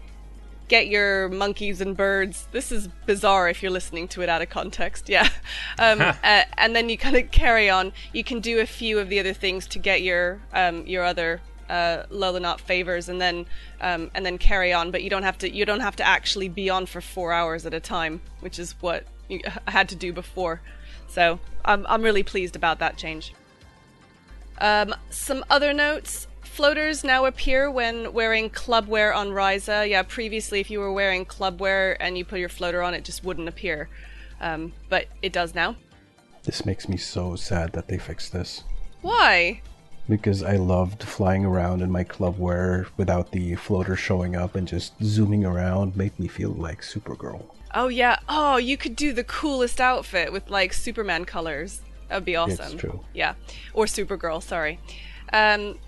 get 0.67 0.87
your 0.87 1.29
monkeys 1.29 1.81
and 1.81 1.95
birds. 1.95 2.47
This 2.51 2.71
is 2.71 2.87
bizarre 3.05 3.49
if 3.49 3.61
you're 3.61 3.71
listening 3.71 4.07
to 4.09 4.21
it 4.21 4.29
out 4.29 4.41
of 4.41 4.49
context. 4.49 5.09
Yeah. 5.09 5.27
Um, 5.77 5.99
uh, 6.23 6.43
and 6.57 6.73
then 6.73 6.87
you 6.87 6.97
kind 6.97 7.17
of 7.17 7.31
carry 7.31 7.69
on. 7.69 7.91
You 8.13 8.23
can 8.23 8.39
do 8.39 8.59
a 8.59 8.65
few 8.65 8.97
of 8.99 9.09
the 9.09 9.19
other 9.19 9.33
things 9.33 9.67
to 9.67 9.79
get 9.79 10.01
your 10.01 10.39
um, 10.53 10.85
your 10.87 11.03
other 11.03 11.41
uh, 11.69 12.03
Lohlunat 12.09 12.61
favors 12.61 13.09
and 13.09 13.19
then 13.19 13.45
um, 13.81 14.09
and 14.13 14.25
then 14.25 14.37
carry 14.37 14.71
on. 14.71 14.91
But 14.91 15.03
you 15.03 15.09
don't 15.09 15.23
have 15.23 15.37
to 15.39 15.53
you 15.53 15.65
don't 15.65 15.81
have 15.81 15.97
to 15.97 16.07
actually 16.07 16.47
be 16.47 16.69
on 16.69 16.85
for 16.85 17.01
four 17.01 17.33
hours 17.33 17.65
at 17.65 17.73
a 17.73 17.81
time, 17.81 18.21
which 18.39 18.57
is 18.57 18.73
what 18.79 19.05
you 19.27 19.41
had 19.67 19.89
to 19.89 19.95
do 19.95 20.13
before. 20.13 20.61
So 21.07 21.39
I'm 21.65 21.85
I'm 21.89 22.01
really 22.01 22.23
pleased 22.23 22.55
about 22.55 22.79
that 22.79 22.95
change. 22.95 23.33
Um, 24.59 24.95
some 25.09 25.43
other 25.49 25.73
notes. 25.73 26.27
Floaters 26.43 27.03
now 27.03 27.25
appear 27.25 27.69
when 27.69 28.13
wearing 28.13 28.49
clubwear 28.49 29.13
on 29.13 29.29
Risa. 29.29 29.89
Yeah, 29.89 30.03
previously, 30.03 30.61
if 30.61 30.71
you 30.71 30.79
were 30.79 30.93
wearing 30.93 31.25
clubwear 31.25 31.97
and 31.99 32.17
you 32.17 32.23
put 32.23 32.39
your 32.39 32.49
floater 32.49 32.81
on, 32.81 32.93
it 32.93 33.03
just 33.03 33.25
wouldn't 33.25 33.49
appear. 33.49 33.89
Um, 34.39 34.71
but 34.89 35.07
it 35.21 35.33
does 35.33 35.53
now. 35.53 35.75
This 36.43 36.65
makes 36.65 36.87
me 36.87 36.95
so 36.95 37.35
sad 37.35 37.73
that 37.73 37.87
they 37.87 37.97
fixed 37.97 38.31
this. 38.31 38.63
Why? 39.01 39.61
Because 40.07 40.43
I 40.43 40.57
loved 40.57 41.03
flying 41.03 41.43
around 41.43 41.81
in 41.81 41.91
my 41.91 42.03
clubwear 42.03 42.87
without 42.95 43.31
the 43.31 43.55
floater 43.55 43.95
showing 43.95 44.35
up 44.35 44.55
and 44.55 44.67
just 44.67 44.93
zooming 45.03 45.43
around 45.43 45.97
made 45.97 46.17
me 46.19 46.27
feel 46.27 46.51
like 46.51 46.81
Supergirl. 46.81 47.43
Oh 47.73 47.87
yeah. 47.87 48.19
Oh, 48.29 48.57
you 48.57 48.77
could 48.77 48.95
do 48.95 49.11
the 49.11 49.23
coolest 49.23 49.81
outfit 49.81 50.31
with 50.31 50.49
like 50.49 50.71
Superman 50.71 51.25
colors. 51.25 51.81
That 52.07 52.15
would 52.15 52.25
be 52.25 52.35
awesome. 52.35 52.77
True. 52.77 53.01
Yeah. 53.13 53.35
Or 53.73 53.85
Supergirl, 53.85 54.41
sorry. 54.41 54.79
Um 55.31 55.79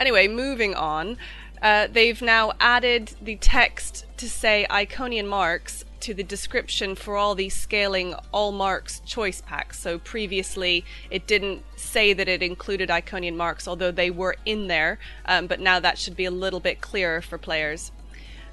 anyway, 0.00 0.28
moving 0.28 0.74
on. 0.74 1.16
Uh, 1.62 1.88
they've 1.90 2.20
now 2.20 2.52
added 2.60 3.14
the 3.20 3.36
text 3.36 4.04
to 4.18 4.28
say 4.28 4.66
Iconian 4.70 5.26
marks 5.26 5.84
to 6.00 6.12
the 6.14 6.22
description 6.22 6.94
for 6.94 7.16
all 7.16 7.34
these 7.34 7.54
scaling 7.54 8.14
all 8.32 8.52
marks 8.52 9.00
choice 9.00 9.40
packs. 9.40 9.78
So 9.78 9.98
previously 9.98 10.84
it 11.10 11.26
didn't 11.26 11.64
say 11.74 12.12
that 12.12 12.28
it 12.28 12.42
included 12.42 12.90
Iconian 12.90 13.36
marks, 13.36 13.66
although 13.66 13.90
they 13.90 14.10
were 14.10 14.36
in 14.44 14.68
there, 14.68 14.98
um, 15.24 15.46
but 15.46 15.58
now 15.60 15.80
that 15.80 15.98
should 15.98 16.16
be 16.16 16.26
a 16.26 16.30
little 16.30 16.60
bit 16.60 16.80
clearer 16.80 17.20
for 17.20 17.38
players. 17.38 17.90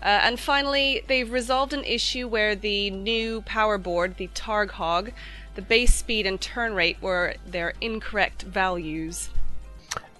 Uh, 0.01 0.19
and 0.23 0.39
finally, 0.39 1.01
they've 1.07 1.31
resolved 1.31 1.71
an 1.71 1.83
issue 1.85 2.27
where 2.27 2.55
the 2.55 2.89
new 2.89 3.41
power 3.43 3.77
board, 3.77 4.17
the 4.17 4.27
Targ 4.29 4.71
Hog, 4.71 5.11
the 5.55 5.61
base 5.61 5.93
speed 5.93 6.25
and 6.25 6.39
turn 6.39 6.73
rate 6.73 7.01
were 7.01 7.35
their 7.45 7.73
incorrect 7.81 8.43
values. 8.43 9.29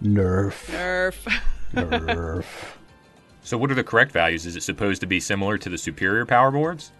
Nerf. 0.02 0.65
Nerf. 0.72 1.41
Nerf. 1.74 2.46
So, 3.41 3.58
what 3.58 3.72
are 3.72 3.76
the 3.76 3.84
correct 3.84 4.12
values? 4.12 4.46
Is 4.46 4.56
it 4.56 4.63
supposed 4.63 5.02
to 5.02 5.08
be 5.08 5.19
similar 5.19 5.58
to 5.58 5.69
the 5.69 5.78
superior 5.78 6.26
power 6.26 6.52
boards? 6.52 6.91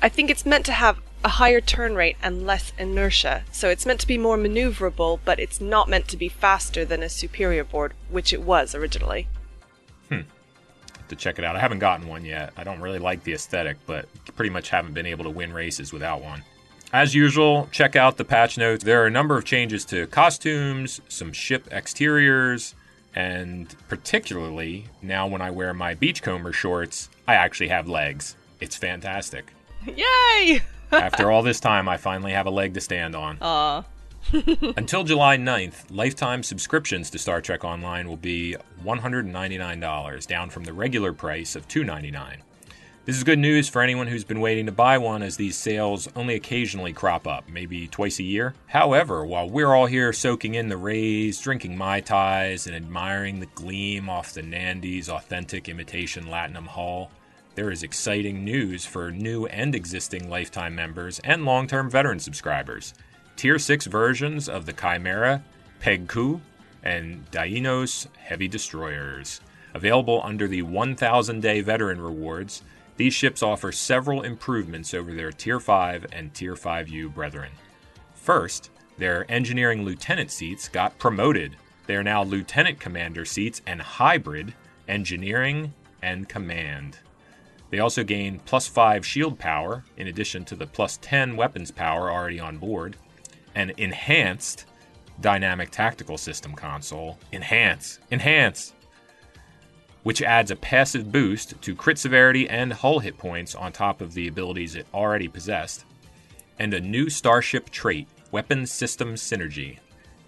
I 0.00 0.08
think 0.08 0.30
it's 0.30 0.46
meant 0.46 0.64
to 0.66 0.72
have 0.72 1.00
a 1.24 1.28
higher 1.28 1.60
turn 1.60 1.96
rate 1.96 2.16
and 2.22 2.46
less 2.46 2.72
inertia, 2.78 3.42
so 3.50 3.68
it's 3.68 3.84
meant 3.84 3.98
to 4.00 4.06
be 4.06 4.16
more 4.16 4.36
maneuverable, 4.36 5.18
but 5.24 5.40
it's 5.40 5.60
not 5.60 5.88
meant 5.88 6.06
to 6.08 6.16
be 6.16 6.28
faster 6.28 6.84
than 6.84 7.02
a 7.02 7.08
superior 7.08 7.64
board, 7.64 7.94
which 8.08 8.32
it 8.32 8.42
was 8.42 8.74
originally. 8.74 9.26
Hmm. 10.08 10.20
To 11.08 11.16
check 11.16 11.38
it 11.38 11.44
out. 11.44 11.56
I 11.56 11.60
haven't 11.60 11.80
gotten 11.80 12.06
one 12.06 12.24
yet. 12.24 12.52
I 12.56 12.62
don't 12.62 12.80
really 12.80 13.00
like 13.00 13.24
the 13.24 13.32
aesthetic, 13.32 13.78
but 13.86 14.06
pretty 14.36 14.50
much 14.50 14.68
haven't 14.68 14.94
been 14.94 15.06
able 15.06 15.24
to 15.24 15.30
win 15.30 15.52
races 15.52 15.92
without 15.92 16.22
one. 16.22 16.44
As 16.92 17.14
usual, 17.14 17.68
check 17.70 17.96
out 17.96 18.16
the 18.16 18.24
patch 18.24 18.56
notes. 18.56 18.82
There 18.82 19.02
are 19.02 19.06
a 19.06 19.10
number 19.10 19.36
of 19.36 19.44
changes 19.44 19.84
to 19.86 20.06
costumes, 20.06 21.02
some 21.08 21.32
ship 21.32 21.68
exteriors, 21.70 22.74
and 23.14 23.74
particularly 23.88 24.86
now 25.02 25.26
when 25.26 25.42
I 25.42 25.50
wear 25.50 25.74
my 25.74 25.94
beachcomber 25.94 26.52
shorts, 26.52 27.10
I 27.26 27.34
actually 27.34 27.68
have 27.68 27.88
legs. 27.88 28.36
It's 28.58 28.76
fantastic. 28.76 29.52
Yay! 29.86 30.62
After 30.92 31.30
all 31.30 31.42
this 31.42 31.60
time, 31.60 31.88
I 31.88 31.98
finally 31.98 32.32
have 32.32 32.46
a 32.46 32.50
leg 32.50 32.72
to 32.74 32.80
stand 32.80 33.14
on. 33.14 33.36
Aw. 33.42 33.84
Until 34.76 35.04
July 35.04 35.36
9th, 35.36 35.84
lifetime 35.90 36.42
subscriptions 36.42 37.10
to 37.10 37.18
Star 37.18 37.40
Trek 37.42 37.64
Online 37.64 38.08
will 38.08 38.16
be 38.16 38.56
$199, 38.84 40.26
down 40.26 40.50
from 40.50 40.64
the 40.64 40.72
regular 40.72 41.12
price 41.12 41.54
of 41.54 41.68
$299. 41.68 42.38
This 43.08 43.16
is 43.16 43.24
good 43.24 43.38
news 43.38 43.70
for 43.70 43.80
anyone 43.80 44.06
who's 44.06 44.24
been 44.24 44.38
waiting 44.42 44.66
to 44.66 44.72
buy 44.72 44.98
one, 44.98 45.22
as 45.22 45.38
these 45.38 45.56
sales 45.56 46.08
only 46.14 46.34
occasionally 46.34 46.92
crop 46.92 47.26
up, 47.26 47.48
maybe 47.48 47.88
twice 47.88 48.18
a 48.18 48.22
year. 48.22 48.52
However, 48.66 49.24
while 49.24 49.48
we're 49.48 49.72
all 49.72 49.86
here 49.86 50.12
soaking 50.12 50.54
in 50.54 50.68
the 50.68 50.76
rays, 50.76 51.40
drinking 51.40 51.78
Mai 51.78 52.02
Tais, 52.02 52.66
and 52.66 52.76
admiring 52.76 53.40
the 53.40 53.46
gleam 53.46 54.10
off 54.10 54.34
the 54.34 54.42
Nandy's 54.42 55.08
authentic 55.08 55.70
imitation 55.70 56.26
Latinum 56.26 56.66
hull, 56.66 57.10
there 57.54 57.70
is 57.70 57.82
exciting 57.82 58.44
news 58.44 58.84
for 58.84 59.10
new 59.10 59.46
and 59.46 59.74
existing 59.74 60.28
lifetime 60.28 60.74
members 60.74 61.18
and 61.20 61.46
long 61.46 61.66
term 61.66 61.88
veteran 61.88 62.20
subscribers. 62.20 62.92
Tier 63.36 63.58
6 63.58 63.86
versions 63.86 64.50
of 64.50 64.66
the 64.66 64.74
Chimera, 64.74 65.42
Peghqu', 65.80 66.42
and 66.82 67.24
Dainos 67.30 68.06
heavy 68.18 68.48
destroyers. 68.48 69.40
Available 69.72 70.20
under 70.22 70.46
the 70.46 70.60
1000 70.60 71.40
day 71.40 71.62
veteran 71.62 72.02
rewards, 72.02 72.62
these 72.98 73.14
ships 73.14 73.44
offer 73.44 73.70
several 73.70 74.22
improvements 74.22 74.92
over 74.92 75.14
their 75.14 75.30
Tier 75.30 75.60
5 75.60 76.06
and 76.12 76.34
Tier 76.34 76.54
5U 76.54 77.14
brethren. 77.14 77.52
First, 78.12 78.70
their 78.98 79.24
engineering 79.30 79.84
lieutenant 79.84 80.32
seats 80.32 80.68
got 80.68 80.98
promoted. 80.98 81.56
They 81.86 81.94
are 81.94 82.02
now 82.02 82.24
lieutenant 82.24 82.80
commander 82.80 83.24
seats 83.24 83.62
and 83.68 83.80
hybrid 83.80 84.52
engineering 84.88 85.72
and 86.02 86.28
command. 86.28 86.98
They 87.70 87.78
also 87.78 88.02
gain 88.02 88.40
plus 88.44 88.66
5 88.66 89.06
shield 89.06 89.38
power, 89.38 89.84
in 89.96 90.08
addition 90.08 90.44
to 90.46 90.56
the 90.56 90.66
plus 90.66 90.98
10 91.00 91.36
weapons 91.36 91.70
power 91.70 92.10
already 92.10 92.40
on 92.40 92.58
board, 92.58 92.96
an 93.54 93.72
enhanced 93.76 94.64
dynamic 95.20 95.70
tactical 95.70 96.18
system 96.18 96.54
console. 96.54 97.18
Enhance! 97.32 98.00
Enhance! 98.10 98.72
Which 100.02 100.22
adds 100.22 100.50
a 100.50 100.56
passive 100.56 101.10
boost 101.10 101.60
to 101.62 101.74
crit 101.74 101.98
severity 101.98 102.48
and 102.48 102.72
hull 102.72 103.00
hit 103.00 103.18
points 103.18 103.54
on 103.54 103.72
top 103.72 104.00
of 104.00 104.14
the 104.14 104.28
abilities 104.28 104.74
it 104.74 104.86
already 104.94 105.28
possessed, 105.28 105.84
and 106.58 106.72
a 106.74 106.80
new 106.80 107.08
starship 107.10 107.70
trait, 107.70 108.08
Weapon 108.30 108.66
System 108.66 109.14
Synergy. 109.14 109.78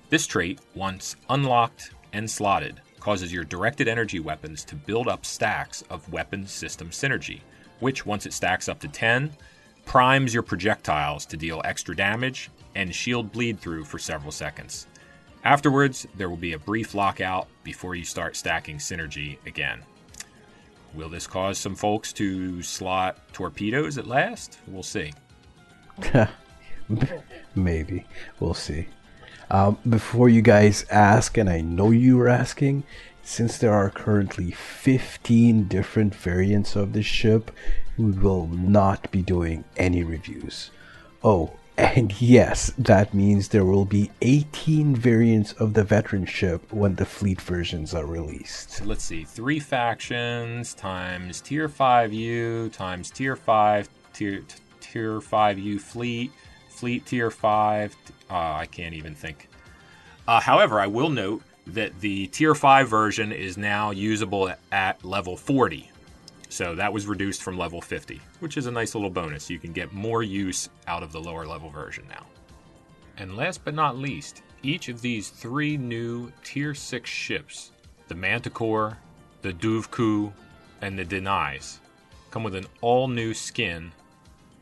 This 0.09 0.27
trait, 0.27 0.61
once 0.75 1.17
unlocked 1.29 1.91
and 2.13 2.31
slotted, 2.31 2.81
causes 2.99 3.33
your 3.33 3.45
directed 3.45 3.89
energy 3.89 4.21
weapons 4.21 4.65
to 4.65 4.75
build 4.75 5.09
up 5.09 5.25
stacks 5.25 5.83
of 5.91 6.11
weapon 6.13 6.47
system 6.47 6.91
synergy, 6.91 7.41
which, 7.81 8.05
once 8.05 8.27
it 8.27 8.33
stacks 8.33 8.69
up 8.69 8.79
to 8.81 8.89
10, 8.89 9.33
primes 9.87 10.35
your 10.35 10.43
projectiles 10.43 11.27
to 11.27 11.37
deal 11.37 11.63
extra 11.65 11.97
damage 11.97 12.51
and 12.75 12.95
shield 12.95 13.33
bleed 13.33 13.59
through 13.59 13.85
for 13.85 13.99
several 13.99 14.31
seconds. 14.31 14.87
Afterwards, 15.45 16.07
there 16.15 16.29
will 16.29 16.37
be 16.37 16.53
a 16.53 16.59
brief 16.59 16.95
lockout 16.95 17.49
before 17.65 17.95
you 17.95 18.05
start 18.05 18.37
stacking 18.37 18.79
synergy 18.79 19.39
again. 19.47 19.83
Will 20.93 21.09
this 21.09 21.27
cause 21.27 21.57
some 21.57 21.77
folks 21.77 22.13
to 22.15 22.63
slot 22.63 23.19
torpedoes 23.33 23.97
at 23.97 24.07
last? 24.07 24.59
We'll 24.67 24.83
see. 24.83 25.13
Maybe. 27.55 28.07
We'll 28.39 28.55
see. 28.55 28.89
Um, 29.51 29.79
before 29.89 30.29
you 30.29 30.43
guys 30.43 30.85
ask, 30.91 31.37
and 31.37 31.49
I 31.49 31.61
know 31.61 31.91
you 31.91 32.17
were 32.17 32.29
asking, 32.29 32.85
since 33.23 33.59
there 33.59 33.73
are 33.73 33.91
currently 33.91 34.51
15 34.51 35.65
different 35.65 36.15
variants 36.15 36.77
of 36.77 36.93
this 36.93 37.07
ship, 37.07 37.51
we 37.97 38.11
will 38.11 38.47
not 38.47 39.11
be 39.11 39.23
doing 39.23 39.65
any 39.77 40.03
reviews. 40.03 40.71
Oh, 41.23 41.53
and 41.81 42.21
yes, 42.21 42.73
that 42.77 43.15
means 43.15 43.49
there 43.49 43.65
will 43.65 43.85
be 43.85 44.11
18 44.21 44.95
variants 44.95 45.53
of 45.55 45.73
the 45.75 45.83
veteran 45.83 46.27
ship 46.27 46.73
when 46.73 46.97
the 46.97 47.07
fleet 47.07 47.41
versions 47.41 47.95
are 47.95 48.05
released. 48.05 48.85
Let's 48.85 49.05
see, 49.05 49.25
three 49.25 49.61
factions 49.61 50.75
times 50.75 51.41
tier 51.41 51.69
5U 51.69 52.73
times 52.73 53.11
tier 53.11 53.35
5 53.35 53.89
tier 54.13 54.45
tier 54.81 55.21
5U 55.21 55.81
fleet, 55.81 56.33
fleet 56.69 57.07
tier 57.07 57.31
5. 57.31 57.97
Uh, 58.29 58.35
I 58.35 58.67
can't 58.67 58.95
even 58.95 59.15
think. 59.15 59.49
Uh, 60.29 60.41
however, 60.41 60.81
I 60.81 60.87
will 60.87 61.09
note 61.09 61.43
that 61.67 61.99
the 62.01 62.27
tier 62.27 62.55
5 62.55 62.89
version 62.89 63.33
is 63.33 63.57
now 63.57 63.91
usable 63.91 64.53
at 64.71 65.03
level 65.05 65.37
40. 65.37 65.91
So 66.51 66.75
that 66.75 66.93
was 66.93 67.07
reduced 67.07 67.43
from 67.43 67.57
level 67.57 67.81
50, 67.81 68.21
which 68.41 68.57
is 68.57 68.67
a 68.67 68.73
nice 68.73 68.97
little 68.97 69.09
bonus. 69.09 69.49
You 69.49 69.61
can 69.61 69.73
get 69.73 69.93
more 69.93 70.25
use 70.25 70.69
out 70.89 71.05
of 71.05 71.13
the 71.13 71.21
lower 71.21 71.47
level 71.47 71.71
version 71.71 72.05
now. 72.09 72.27
And 73.17 73.37
last 73.37 73.65
but 73.65 73.73
not 73.73 73.97
least, 73.97 74.43
each 74.65 74.89
of 74.89 75.01
these 75.01 75.31
three 75.31 75.77
new 75.77 76.33
Tier 76.43 76.75
6 76.75 77.09
ships, 77.09 77.71
the 78.09 78.17
Manticore, 78.17 78.99
the 79.43 79.53
Duvqu', 79.53 80.33
and 80.81 80.99
the 80.99 81.05
Denies, 81.05 81.79
come 82.33 82.43
with 82.43 82.57
an 82.57 82.67
all 82.81 83.07
new 83.07 83.33
skin 83.33 83.93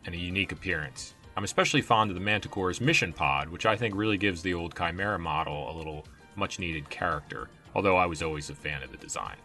and 0.04 0.14
a 0.14 0.18
unique 0.18 0.52
appearance. 0.52 1.14
I'm 1.38 1.44
especially 1.44 1.80
fond 1.80 2.10
of 2.10 2.16
the 2.16 2.20
Manticore's 2.20 2.82
mission 2.82 3.14
pod, 3.14 3.48
which 3.48 3.64
I 3.64 3.76
think 3.76 3.94
really 3.96 4.18
gives 4.18 4.42
the 4.42 4.52
old 4.52 4.76
Chimera 4.76 5.18
model 5.18 5.70
a 5.70 5.76
little 5.76 6.04
much 6.36 6.58
needed 6.58 6.90
character, 6.90 7.48
although 7.74 7.96
I 7.96 8.04
was 8.04 8.22
always 8.22 8.50
a 8.50 8.54
fan 8.54 8.82
of 8.82 8.90
the 8.90 8.98
design. 8.98 9.36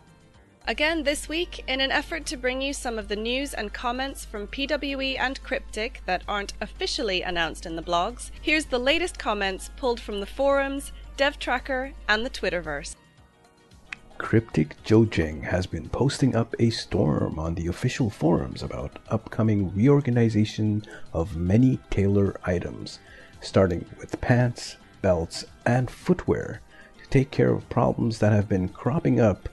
Again 0.65 1.03
this 1.03 1.27
week, 1.27 1.61
in 1.67 1.81
an 1.81 1.91
effort 1.91 2.25
to 2.27 2.37
bring 2.37 2.61
you 2.61 2.71
some 2.71 2.97
of 2.97 3.09
the 3.09 3.17
news 3.17 3.53
and 3.53 3.73
comments 3.73 4.23
from 4.23 4.47
PWE 4.47 5.19
and 5.19 5.43
Cryptic 5.43 6.01
that 6.05 6.23
aren't 6.25 6.53
officially 6.61 7.21
announced 7.21 7.65
in 7.65 7.75
the 7.75 7.81
blogs, 7.81 8.31
here's 8.41 8.63
the 8.63 8.79
latest 8.79 9.19
comments 9.19 9.71
pulled 9.75 9.99
from 9.99 10.21
the 10.21 10.25
forums, 10.25 10.93
DevTracker, 11.17 11.91
and 12.07 12.25
the 12.25 12.29
Twitterverse. 12.29 12.95
Cryptic 14.17 14.81
Jojing 14.85 15.43
has 15.43 15.67
been 15.67 15.89
posting 15.89 16.33
up 16.33 16.55
a 16.57 16.69
storm 16.69 17.39
on 17.39 17.55
the 17.55 17.67
official 17.67 18.09
forums 18.09 18.63
about 18.63 18.99
upcoming 19.09 19.75
reorganization 19.75 20.85
of 21.11 21.35
many 21.35 21.77
tailor 21.89 22.39
items, 22.45 22.99
starting 23.41 23.85
with 23.99 24.21
pants, 24.21 24.77
belts, 25.01 25.43
and 25.65 25.91
footwear 25.91 26.61
to 27.03 27.09
take 27.09 27.31
care 27.31 27.51
of 27.51 27.67
problems 27.67 28.19
that 28.19 28.31
have 28.31 28.47
been 28.47 28.69
cropping 28.69 29.19
up. 29.19 29.49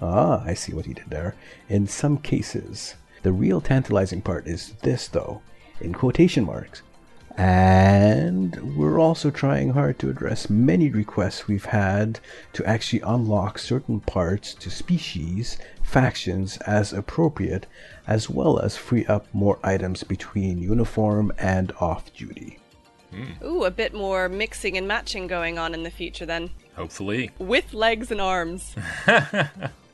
Ah, 0.00 0.42
I 0.44 0.54
see 0.54 0.72
what 0.72 0.86
he 0.86 0.94
did 0.94 1.10
there. 1.10 1.34
In 1.68 1.86
some 1.86 2.18
cases. 2.18 2.94
The 3.22 3.32
real 3.32 3.60
tantalizing 3.60 4.22
part 4.22 4.46
is 4.46 4.72
this, 4.82 5.06
though, 5.06 5.42
in 5.80 5.92
quotation 5.92 6.44
marks. 6.44 6.82
And 7.36 8.76
we're 8.76 8.98
also 8.98 9.30
trying 9.30 9.70
hard 9.70 9.98
to 10.00 10.10
address 10.10 10.50
many 10.50 10.90
requests 10.90 11.46
we've 11.46 11.66
had 11.66 12.18
to 12.54 12.64
actually 12.64 13.02
unlock 13.02 13.58
certain 13.58 14.00
parts 14.00 14.54
to 14.54 14.70
species, 14.70 15.58
factions 15.82 16.56
as 16.58 16.92
appropriate, 16.92 17.66
as 18.06 18.28
well 18.28 18.58
as 18.58 18.76
free 18.76 19.06
up 19.06 19.26
more 19.32 19.58
items 19.62 20.02
between 20.02 20.58
uniform 20.58 21.32
and 21.38 21.72
off 21.80 22.12
duty. 22.14 22.58
Ooh, 23.44 23.64
a 23.64 23.70
bit 23.70 23.92
more 23.92 24.28
mixing 24.28 24.76
and 24.76 24.86
matching 24.86 25.26
going 25.26 25.58
on 25.58 25.74
in 25.74 25.82
the 25.82 25.90
future 25.90 26.26
then. 26.26 26.50
Hopefully. 26.76 27.30
With 27.38 27.74
legs 27.74 28.10
and 28.10 28.20
arms. 28.20 28.74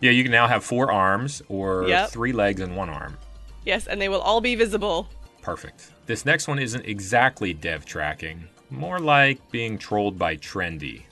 Yeah, 0.00 0.10
you 0.10 0.22
can 0.22 0.32
now 0.32 0.46
have 0.48 0.64
four 0.64 0.90
arms 0.92 1.42
or 1.48 1.86
Yep. 1.88 2.10
three 2.10 2.32
legs 2.32 2.60
and 2.60 2.76
one 2.76 2.90
arm. 2.90 3.16
yes, 3.64 3.86
and 3.86 4.00
they 4.00 4.08
will 4.08 4.20
all 4.20 4.40
be 4.40 4.54
visible. 4.54 5.08
Perfect. 5.42 5.90
This 6.06 6.24
next 6.26 6.48
one 6.48 6.58
isn't 6.58 6.84
exactly 6.86 7.52
dev 7.54 7.84
tracking, 7.86 8.44
more 8.70 8.98
like 8.98 9.38
being 9.50 9.78
trolled 9.78 10.18
by 10.18 10.36
Trendy. 10.36 11.02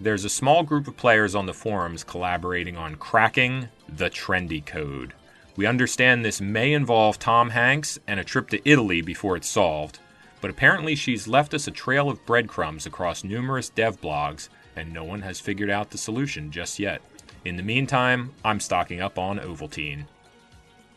There's 0.00 0.24
a 0.24 0.30
small 0.30 0.62
group 0.62 0.88
of 0.88 0.96
players 0.96 1.34
on 1.34 1.46
the 1.46 1.52
forums 1.54 2.04
collaborating 2.04 2.76
on 2.76 2.94
cracking 2.96 3.68
the 3.88 4.08
Trendy 4.10 4.64
code. 4.64 5.12
We 5.56 5.66
understand 5.66 6.24
this 6.24 6.40
may 6.40 6.72
involve 6.72 7.18
Tom 7.18 7.50
Hanks 7.50 7.98
and 8.06 8.18
a 8.18 8.24
trip 8.24 8.48
to 8.50 8.68
Italy 8.68 9.02
before 9.02 9.36
it's 9.36 9.48
solved, 9.48 9.98
but 10.40 10.50
apparently 10.50 10.94
she's 10.94 11.28
left 11.28 11.52
us 11.52 11.66
a 11.66 11.70
trail 11.70 12.08
of 12.08 12.24
breadcrumbs 12.24 12.86
across 12.86 13.24
numerous 13.24 13.68
dev 13.68 14.00
blogs, 14.00 14.48
and 14.74 14.90
no 14.92 15.04
one 15.04 15.20
has 15.20 15.38
figured 15.38 15.68
out 15.68 15.90
the 15.90 15.98
solution 15.98 16.50
just 16.50 16.78
yet. 16.78 17.02
In 17.44 17.56
the 17.56 17.62
meantime, 17.62 18.32
I'm 18.44 18.60
stocking 18.60 19.00
up 19.00 19.18
on 19.18 19.38
Ovaltine. 19.38 20.04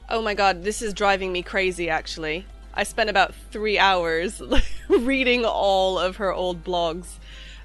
Oh 0.10 0.22
my 0.22 0.34
god, 0.34 0.64
this 0.64 0.82
is 0.82 0.94
driving 0.94 1.32
me 1.32 1.42
crazy 1.42 1.90
actually. 1.90 2.46
I 2.74 2.84
spent 2.84 3.10
about 3.10 3.34
three 3.52 3.78
hours 3.80 4.42
reading 4.90 5.46
all 5.46 6.00
of 6.00 6.18
her 6.18 6.34
old 6.34 6.64
blogs. 6.64 7.08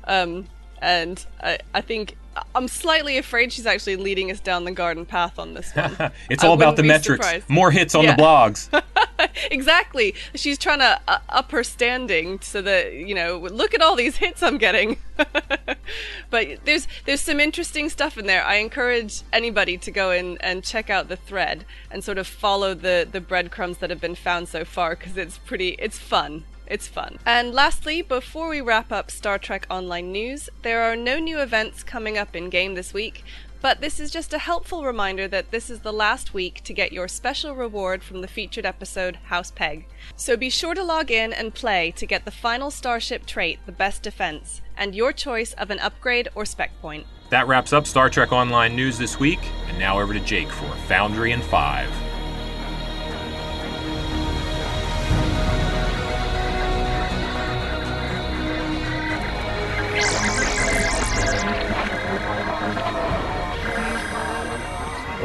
Um, 0.05 0.47
and 0.81 1.25
I, 1.43 1.59
I 1.75 1.81
think 1.81 2.17
I'm 2.55 2.69
slightly 2.69 3.19
afraid 3.19 3.53
she's 3.53 3.67
actually 3.67 3.97
leading 3.97 4.31
us 4.31 4.39
down 4.39 4.65
the 4.65 4.71
garden 4.71 5.05
path 5.07 5.39
on 5.39 5.55
this 5.55 5.75
one. 5.75 6.13
it's 6.31 6.45
all 6.45 6.53
about 6.55 6.77
the 6.77 6.83
metrics. 6.85 7.25
surprised. 7.25 7.49
More 7.49 7.71
hits 7.71 7.95
on 7.95 8.05
Yeah. 8.05 8.15
the 8.17 8.23
blogs. 8.23 8.83
exactly. 9.51 10.15
She's 10.35 10.59
trying 10.59 10.81
to 10.81 11.01
uh, 11.09 11.19
up 11.29 11.51
her 11.53 11.65
standing 11.65 12.41
so 12.41 12.63
that 12.63 12.93
you 12.93 13.15
know, 13.15 13.39
look 13.39 13.75
at 13.75 13.83
all 13.83 13.97
these 13.97 14.17
hits 14.17 14.43
I'm 14.43 14.59
getting. 14.59 14.99
but 16.31 16.65
there's 16.65 16.87
there's 17.05 17.21
some 17.21 17.41
interesting 17.41 17.89
stuff 17.89 18.19
in 18.19 18.27
there. 18.27 18.45
I 18.45 18.57
encourage 18.57 19.23
anybody 19.33 19.77
to 19.79 19.91
go 19.91 20.11
in 20.11 20.39
and 20.39 20.63
check 20.65 20.91
out 20.91 21.09
the 21.09 21.17
thread 21.17 21.65
and 21.91 22.03
sort 22.03 22.19
of 22.19 22.27
follow 22.27 22.75
the 22.75 23.07
the 23.11 23.21
breadcrumbs 23.21 23.79
that 23.79 23.91
have 23.91 24.01
been 24.01 24.15
found 24.15 24.49
so 24.49 24.65
far 24.65 24.97
because 24.97 25.17
it's 25.17 25.39
pretty 25.39 25.71
it's 25.79 25.99
fun. 25.99 26.45
It's 26.67 26.87
fun. 26.87 27.19
And 27.25 27.55
lastly, 27.55 28.03
before 28.03 28.51
we 28.51 28.61
wrap 28.61 28.93
up 28.93 29.11
Star 29.11 29.39
Trek 29.39 29.67
Online 29.71 30.13
news, 30.13 30.51
there 30.61 30.83
are 30.83 30.95
no 30.95 31.19
new 31.19 31.41
events 31.41 31.83
coming 31.83 32.19
up 32.19 32.37
in 32.37 32.51
game 32.51 32.75
this 32.75 32.93
week, 32.93 33.25
but 33.61 33.81
this 33.81 33.99
is 33.99 34.11
just 34.11 34.33
a 34.33 34.39
helpful 34.39 34.85
reminder 34.85 35.27
that 35.29 35.51
this 35.51 35.71
is 35.71 35.81
the 35.81 35.93
last 35.93 36.35
week 36.35 36.63
to 36.65 36.73
get 36.73 36.93
your 36.93 37.09
special 37.09 37.55
reward 37.55 38.03
from 38.03 38.21
the 38.21 38.29
featured 38.29 38.67
episode 38.67 39.17
House 39.25 39.51
Pegh. 39.51 39.87
So 40.17 40.37
be 40.37 40.51
sure 40.51 40.75
to 40.75 40.85
log 40.85 41.11
in 41.11 41.33
and 41.33 41.55
play 41.55 41.93
to 41.97 42.07
get 42.07 42.25
the 42.25 42.31
final 42.31 42.71
starship 42.71 43.27
trait, 43.27 43.59
the 43.67 43.73
best 43.73 44.03
defense, 44.03 44.61
and 44.77 44.95
your 44.95 45.13
choice 45.13 45.53
of 45.55 45.71
an 45.71 45.79
upgrade 45.81 46.29
or 46.35 46.45
spec 46.45 46.71
point. 46.81 47.07
That 47.31 47.47
wraps 47.47 47.73
up 47.73 47.87
Star 47.87 48.09
Trek 48.09 48.33
Online 48.33 48.75
news 48.75 48.97
this 48.97 49.21
week, 49.21 49.41
and 49.67 49.79
now 49.79 50.01
over 50.01 50.15
to 50.15 50.21
Jake 50.21 50.49
for 50.49 50.71
Foundry 50.87 51.33
and 51.33 51.43
5. 51.45 52.08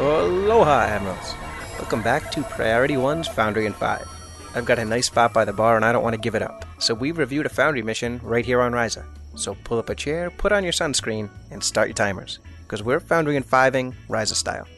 Aloha, 0.04 0.82
Admirals. 0.82 1.34
Welcome 1.78 2.02
back 2.02 2.30
to 2.32 2.42
Priority 2.42 2.98
One's 2.98 3.26
Foundry 3.26 3.64
and 3.64 3.74
5. 3.74 4.06
I've 4.54 4.66
got 4.66 4.78
a 4.78 4.84
nice 4.84 5.06
spot 5.06 5.32
by 5.32 5.46
the 5.46 5.52
bar 5.54 5.76
and 5.76 5.84
I 5.84 5.92
don't 5.92 6.02
want 6.02 6.12
to 6.12 6.20
give 6.20 6.34
it 6.34 6.42
up, 6.42 6.66
so 6.78 6.92
we've 6.92 7.16
reviewed 7.16 7.46
a 7.46 7.48
Foundry 7.48 7.80
mission 7.80 8.20
right 8.22 8.44
here 8.44 8.60
on 8.60 8.72
Risa. 8.72 9.02
So 9.34 9.56
pull 9.64 9.78
up 9.78 9.88
a 9.88 9.94
chair, 9.94 10.28
put 10.28 10.52
on 10.52 10.62
your 10.62 10.74
sunscreen, 10.74 11.30
and 11.50 11.64
start 11.64 11.88
your 11.88 11.94
timers, 11.94 12.38
because 12.64 12.82
we're 12.82 13.00
Foundry 13.00 13.36
and 13.36 13.46
5ing 13.46 13.94
Risa 14.10 14.34
style. 14.34 14.68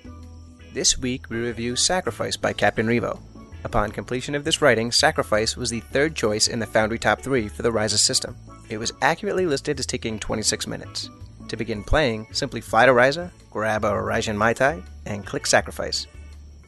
This 0.73 0.97
week 0.97 1.29
we 1.29 1.39
review 1.39 1.75
Sacrifice 1.75 2.37
by 2.37 2.53
Captain 2.53 2.87
Revo. 2.87 3.19
Upon 3.65 3.91
completion 3.91 4.37
of 4.37 4.45
this 4.45 4.62
writing, 4.62 4.93
Sacrifice 4.93 5.57
was 5.57 5.71
the 5.71 5.81
third 5.81 6.15
choice 6.15 6.47
in 6.47 6.61
the 6.61 6.67
Foundry 6.67 7.01
Top 7.01 7.21
3 7.21 7.49
for 7.49 7.62
the 7.62 7.73
Risa 7.73 7.99
system. 7.99 8.37
It 8.69 8.79
was 8.79 8.93
accurately 9.03 9.45
listed 9.45 9.81
as 9.81 9.87
taking 9.87 10.21
26 10.21 10.69
minutes. 10.69 11.11
To 11.49 11.57
begin 11.57 11.85
playing, 11.85 12.27
simply 12.33 12.61
fly 12.61 12.87
to 12.87 12.93
Risa, 12.93 13.31
grab 13.51 13.85
a 13.85 13.91
Risan 13.91 14.37
Mai 14.37 14.53
Tai, 14.53 14.83
and 15.05 15.25
click 15.25 15.47
Sacrifice. 15.47 16.07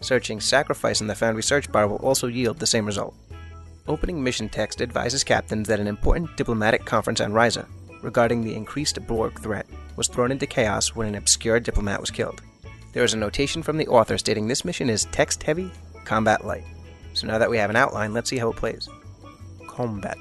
Searching 0.01 0.41
Sacrifice 0.41 1.01
in 1.01 1.09
the 1.09 1.15
Foundry 1.17 1.43
search 1.43 1.71
bar 1.73 1.89
will 1.89 1.97
also 1.97 2.29
yield 2.29 2.59
the 2.59 2.67
same 2.67 2.87
result. 2.87 3.15
Opening 3.89 4.23
mission 4.23 4.49
text 4.49 4.81
advises 4.81 5.25
captains 5.25 5.67
that 5.67 5.81
an 5.81 5.89
important 5.89 6.37
diplomatic 6.37 6.85
conference 6.85 7.21
on 7.21 7.33
Risa 7.33 7.67
regarding 8.03 8.45
the 8.45 8.55
increased 8.55 9.05
Borg 9.07 9.41
threat 9.41 9.67
was 9.97 10.07
thrown 10.07 10.31
into 10.31 10.47
chaos 10.47 10.95
when 10.95 11.09
an 11.09 11.17
obscure 11.17 11.59
diplomat 11.59 12.01
was 12.01 12.11
killed. 12.11 12.43
There 12.93 13.03
is 13.03 13.15
a 13.15 13.19
notation 13.19 13.63
from 13.63 13.77
the 13.77 13.89
author 13.89 14.17
stating 14.19 14.47
this 14.47 14.65
mission 14.65 14.89
is 14.89 15.07
text 15.07 15.43
heavy, 15.43 15.73
combat 16.05 16.45
light. 16.45 16.65
So 17.15 17.27
now 17.27 17.39
that 17.39 17.51
we 17.51 17.59
have 17.59 17.71
an 17.71 17.77
outline, 17.77 18.13
let's 18.13 18.31
see 18.31 18.39
how 18.39 18.51
it 18.51 18.57
plays. 18.57 18.89
Combat. 19.67 20.19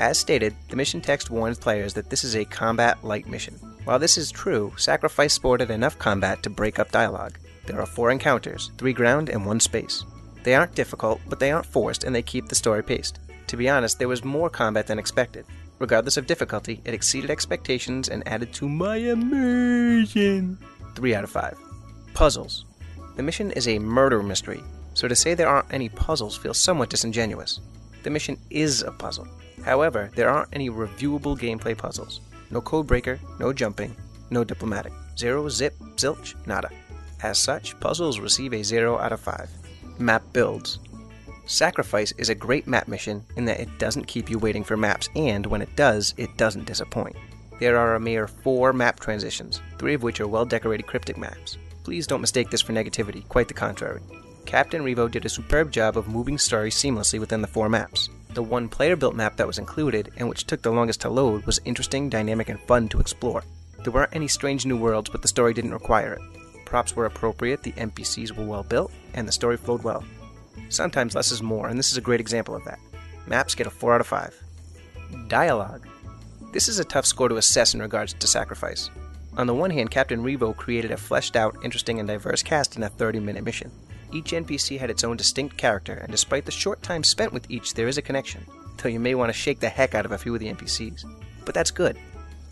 As 0.00 0.16
stated, 0.16 0.54
the 0.68 0.76
mission 0.76 1.00
text 1.00 1.28
warns 1.28 1.58
players 1.58 1.92
that 1.94 2.08
this 2.08 2.22
is 2.22 2.36
a 2.36 2.44
combat 2.44 3.02
light 3.02 3.26
mission. 3.26 3.54
While 3.84 3.98
this 3.98 4.16
is 4.16 4.30
true, 4.30 4.72
Sacrifice 4.76 5.34
sported 5.34 5.70
enough 5.70 5.98
combat 5.98 6.42
to 6.44 6.50
break 6.50 6.78
up 6.78 6.92
dialogue. 6.92 7.36
There 7.66 7.80
are 7.80 7.86
four 7.86 8.12
encounters, 8.12 8.70
three 8.78 8.92
ground 8.92 9.28
and 9.28 9.44
one 9.44 9.58
space. 9.58 10.04
They 10.44 10.54
aren't 10.54 10.76
difficult, 10.76 11.20
but 11.28 11.40
they 11.40 11.50
aren't 11.50 11.66
forced 11.66 12.04
and 12.04 12.14
they 12.14 12.22
keep 12.22 12.48
the 12.48 12.54
story 12.54 12.82
paced. 12.82 13.18
To 13.48 13.56
be 13.56 13.68
honest, 13.68 13.98
there 13.98 14.06
was 14.06 14.24
more 14.24 14.48
combat 14.48 14.86
than 14.86 15.00
expected. 15.00 15.46
Regardless 15.80 16.16
of 16.16 16.26
difficulty, 16.26 16.80
it 16.84 16.94
exceeded 16.94 17.30
expectations 17.30 18.08
and 18.08 18.26
added 18.28 18.52
to 18.54 18.68
my 18.68 18.96
immersion. 18.96 20.58
3 20.94 21.14
out 21.14 21.24
of 21.24 21.30
5. 21.30 21.58
Puzzles. 22.14 22.66
The 23.16 23.22
mission 23.22 23.50
is 23.52 23.66
a 23.66 23.80
murder 23.80 24.22
mystery, 24.22 24.62
so 24.94 25.08
to 25.08 25.16
say 25.16 25.34
there 25.34 25.48
aren't 25.48 25.72
any 25.72 25.88
puzzles 25.88 26.36
feels 26.36 26.58
somewhat 26.58 26.90
disingenuous. 26.90 27.60
The 28.04 28.10
mission 28.10 28.38
is 28.50 28.82
a 28.82 28.92
puzzle. 28.92 29.26
However, 29.64 30.10
there 30.14 30.30
aren't 30.30 30.54
any 30.54 30.70
reviewable 30.70 31.38
gameplay 31.38 31.76
puzzles. 31.76 32.20
No 32.50 32.60
code 32.60 32.86
breaker, 32.86 33.20
no 33.38 33.52
jumping, 33.52 33.94
no 34.30 34.44
diplomatic. 34.44 34.92
Zero, 35.16 35.48
zip, 35.48 35.74
zilch, 35.96 36.34
nada. 36.46 36.70
As 37.22 37.38
such, 37.38 37.78
puzzles 37.80 38.20
receive 38.20 38.52
a 38.54 38.62
0 38.62 38.98
out 38.98 39.12
of 39.12 39.20
5. 39.20 39.50
Map 39.98 40.22
builds. 40.32 40.78
Sacrifice 41.46 42.12
is 42.18 42.28
a 42.28 42.34
great 42.34 42.66
map 42.66 42.88
mission 42.88 43.24
in 43.36 43.44
that 43.46 43.58
it 43.60 43.78
doesn't 43.78 44.06
keep 44.06 44.30
you 44.30 44.38
waiting 44.38 44.62
for 44.62 44.76
maps, 44.76 45.08
and 45.16 45.46
when 45.46 45.62
it 45.62 45.74
does, 45.76 46.14
it 46.16 46.36
doesn't 46.36 46.66
disappoint. 46.66 47.16
There 47.58 47.76
are 47.76 47.96
a 47.96 48.00
mere 48.00 48.28
four 48.28 48.72
map 48.72 49.00
transitions, 49.00 49.60
three 49.78 49.94
of 49.94 50.02
which 50.02 50.20
are 50.20 50.28
well 50.28 50.44
decorated 50.44 50.86
cryptic 50.86 51.16
maps. 51.16 51.56
Please 51.82 52.06
don't 52.06 52.20
mistake 52.20 52.50
this 52.50 52.60
for 52.60 52.72
negativity, 52.72 53.26
quite 53.28 53.48
the 53.48 53.54
contrary. 53.54 54.00
Captain 54.44 54.82
Revo 54.82 55.10
did 55.10 55.24
a 55.24 55.28
superb 55.28 55.72
job 55.72 55.96
of 55.96 56.06
moving 56.06 56.38
stories 56.38 56.76
seamlessly 56.76 57.18
within 57.18 57.40
the 57.40 57.48
four 57.48 57.68
maps. 57.68 58.10
The 58.38 58.42
one 58.44 58.68
player 58.68 58.94
built 58.94 59.16
map 59.16 59.34
that 59.38 59.48
was 59.48 59.58
included, 59.58 60.12
and 60.16 60.28
which 60.28 60.46
took 60.46 60.62
the 60.62 60.70
longest 60.70 61.00
to 61.00 61.10
load, 61.10 61.44
was 61.44 61.60
interesting, 61.64 62.08
dynamic, 62.08 62.48
and 62.48 62.60
fun 62.60 62.88
to 62.90 63.00
explore. 63.00 63.42
There 63.82 63.92
weren't 63.92 64.14
any 64.14 64.28
strange 64.28 64.64
new 64.64 64.76
worlds, 64.76 65.10
but 65.10 65.22
the 65.22 65.26
story 65.26 65.52
didn't 65.52 65.72
require 65.72 66.12
it. 66.12 66.64
Props 66.64 66.94
were 66.94 67.06
appropriate, 67.06 67.64
the 67.64 67.72
NPCs 67.72 68.30
were 68.30 68.44
well 68.44 68.62
built, 68.62 68.92
and 69.14 69.26
the 69.26 69.32
story 69.32 69.56
flowed 69.56 69.82
well. 69.82 70.04
Sometimes 70.68 71.16
less 71.16 71.32
is 71.32 71.42
more, 71.42 71.66
and 71.66 71.76
this 71.76 71.90
is 71.90 71.98
a 71.98 72.00
great 72.00 72.20
example 72.20 72.54
of 72.54 72.64
that. 72.64 72.78
Maps 73.26 73.56
get 73.56 73.66
a 73.66 73.70
4 73.70 73.94
out 73.94 74.02
of 74.02 74.06
5. 74.06 74.40
Dialogue. 75.26 75.88
This 76.52 76.68
is 76.68 76.78
a 76.78 76.84
tough 76.84 77.06
score 77.06 77.28
to 77.28 77.38
assess 77.38 77.74
in 77.74 77.82
regards 77.82 78.12
to 78.12 78.26
Sacrifice. 78.28 78.88
On 79.36 79.48
the 79.48 79.54
one 79.54 79.70
hand, 79.70 79.90
Captain 79.90 80.22
Revo 80.22 80.54
created 80.54 80.92
a 80.92 80.96
fleshed 80.96 81.34
out, 81.34 81.56
interesting, 81.64 81.98
and 81.98 82.06
diverse 82.06 82.44
cast 82.44 82.76
in 82.76 82.84
a 82.84 82.88
30 82.88 83.18
minute 83.18 83.42
mission. 83.42 83.72
Each 84.12 84.32
NPC 84.32 84.78
had 84.78 84.90
its 84.90 85.04
own 85.04 85.16
distinct 85.16 85.56
character, 85.56 85.94
and 85.94 86.10
despite 86.10 86.44
the 86.44 86.52
short 86.52 86.82
time 86.82 87.04
spent 87.04 87.32
with 87.32 87.50
each, 87.50 87.74
there 87.74 87.88
is 87.88 87.98
a 87.98 88.02
connection, 88.02 88.46
though 88.76 88.88
you 88.88 89.00
may 89.00 89.14
want 89.14 89.28
to 89.28 89.38
shake 89.38 89.60
the 89.60 89.68
heck 89.68 89.94
out 89.94 90.06
of 90.06 90.12
a 90.12 90.18
few 90.18 90.34
of 90.34 90.40
the 90.40 90.52
NPCs. 90.52 91.04
But 91.44 91.54
that's 91.54 91.70
good. 91.70 91.98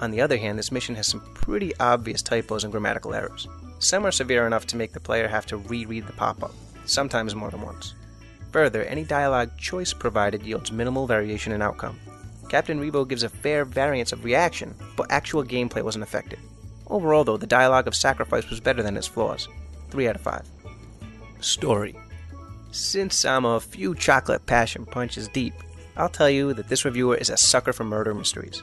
On 0.01 0.11
the 0.11 0.21
other 0.21 0.37
hand, 0.37 0.59
this 0.59 0.73
mission 0.73 0.95
has 0.97 1.07
some 1.07 1.23
pretty 1.35 1.75
obvious 1.81 2.21
typos 2.21 2.65
and 2.65 2.73
grammatical 2.73 3.15
errors. 3.15 3.49
Some 3.79 4.05
are 4.05 4.13
severe 4.13 4.47
enough 4.47 4.67
to 4.67 4.77
make 4.77 4.93
the 4.93 5.01
player 5.01 5.29
have 5.29 5.47
to 5.47 5.57
reread 5.57 6.07
the 6.07 6.13
pop 6.13 6.43
up, 6.43 6.53
sometimes 6.85 7.35
more 7.35 7.51
than 7.51 7.63
once. 7.63 7.95
Further, 8.53 8.85
any 8.85 9.05
dialogue 9.05 9.57
choice 9.57 9.93
provided 9.93 10.43
yields 10.43 10.73
minimal 10.73 11.07
variation 11.07 11.53
in 11.53 11.63
outcome. 11.63 11.99
Captain 12.49 12.79
Revo 12.79 13.09
gives 13.09 13.23
a 13.23 13.29
fair 13.29 13.65
variance 13.65 14.13
of 14.13 14.25
reaction, 14.25 14.75
but 14.97 15.11
actual 15.11 15.43
gameplay 15.43 15.83
wasn't 15.83 16.03
affected. 16.03 16.39
Overall, 16.87 17.25
though, 17.25 17.37
the 17.37 17.47
dialogue 17.47 17.89
of 17.89 17.95
Sacrifice 17.95 18.49
was 18.49 18.61
better 18.61 18.83
than 18.83 18.97
its 18.97 19.07
flaws. 19.07 19.49
3 19.91 20.09
out 20.09 20.17
of 20.17 20.21
5. 20.21 20.43
Story 21.41 21.95
Since 22.71 23.25
I'm 23.25 23.45
a 23.45 23.61
few 23.61 23.95
chocolate 23.95 24.47
passion 24.47 24.87
punches 24.87 25.29
deep, 25.29 25.55
I'll 25.97 26.09
tell 26.09 26.31
you 26.31 26.55
that 26.55 26.69
this 26.69 26.85
reviewer 26.85 27.17
is 27.17 27.31
a 27.31 27.37
sucker 27.37 27.73
for 27.73 27.85
murder 27.85 28.15
mysteries. 28.15 28.63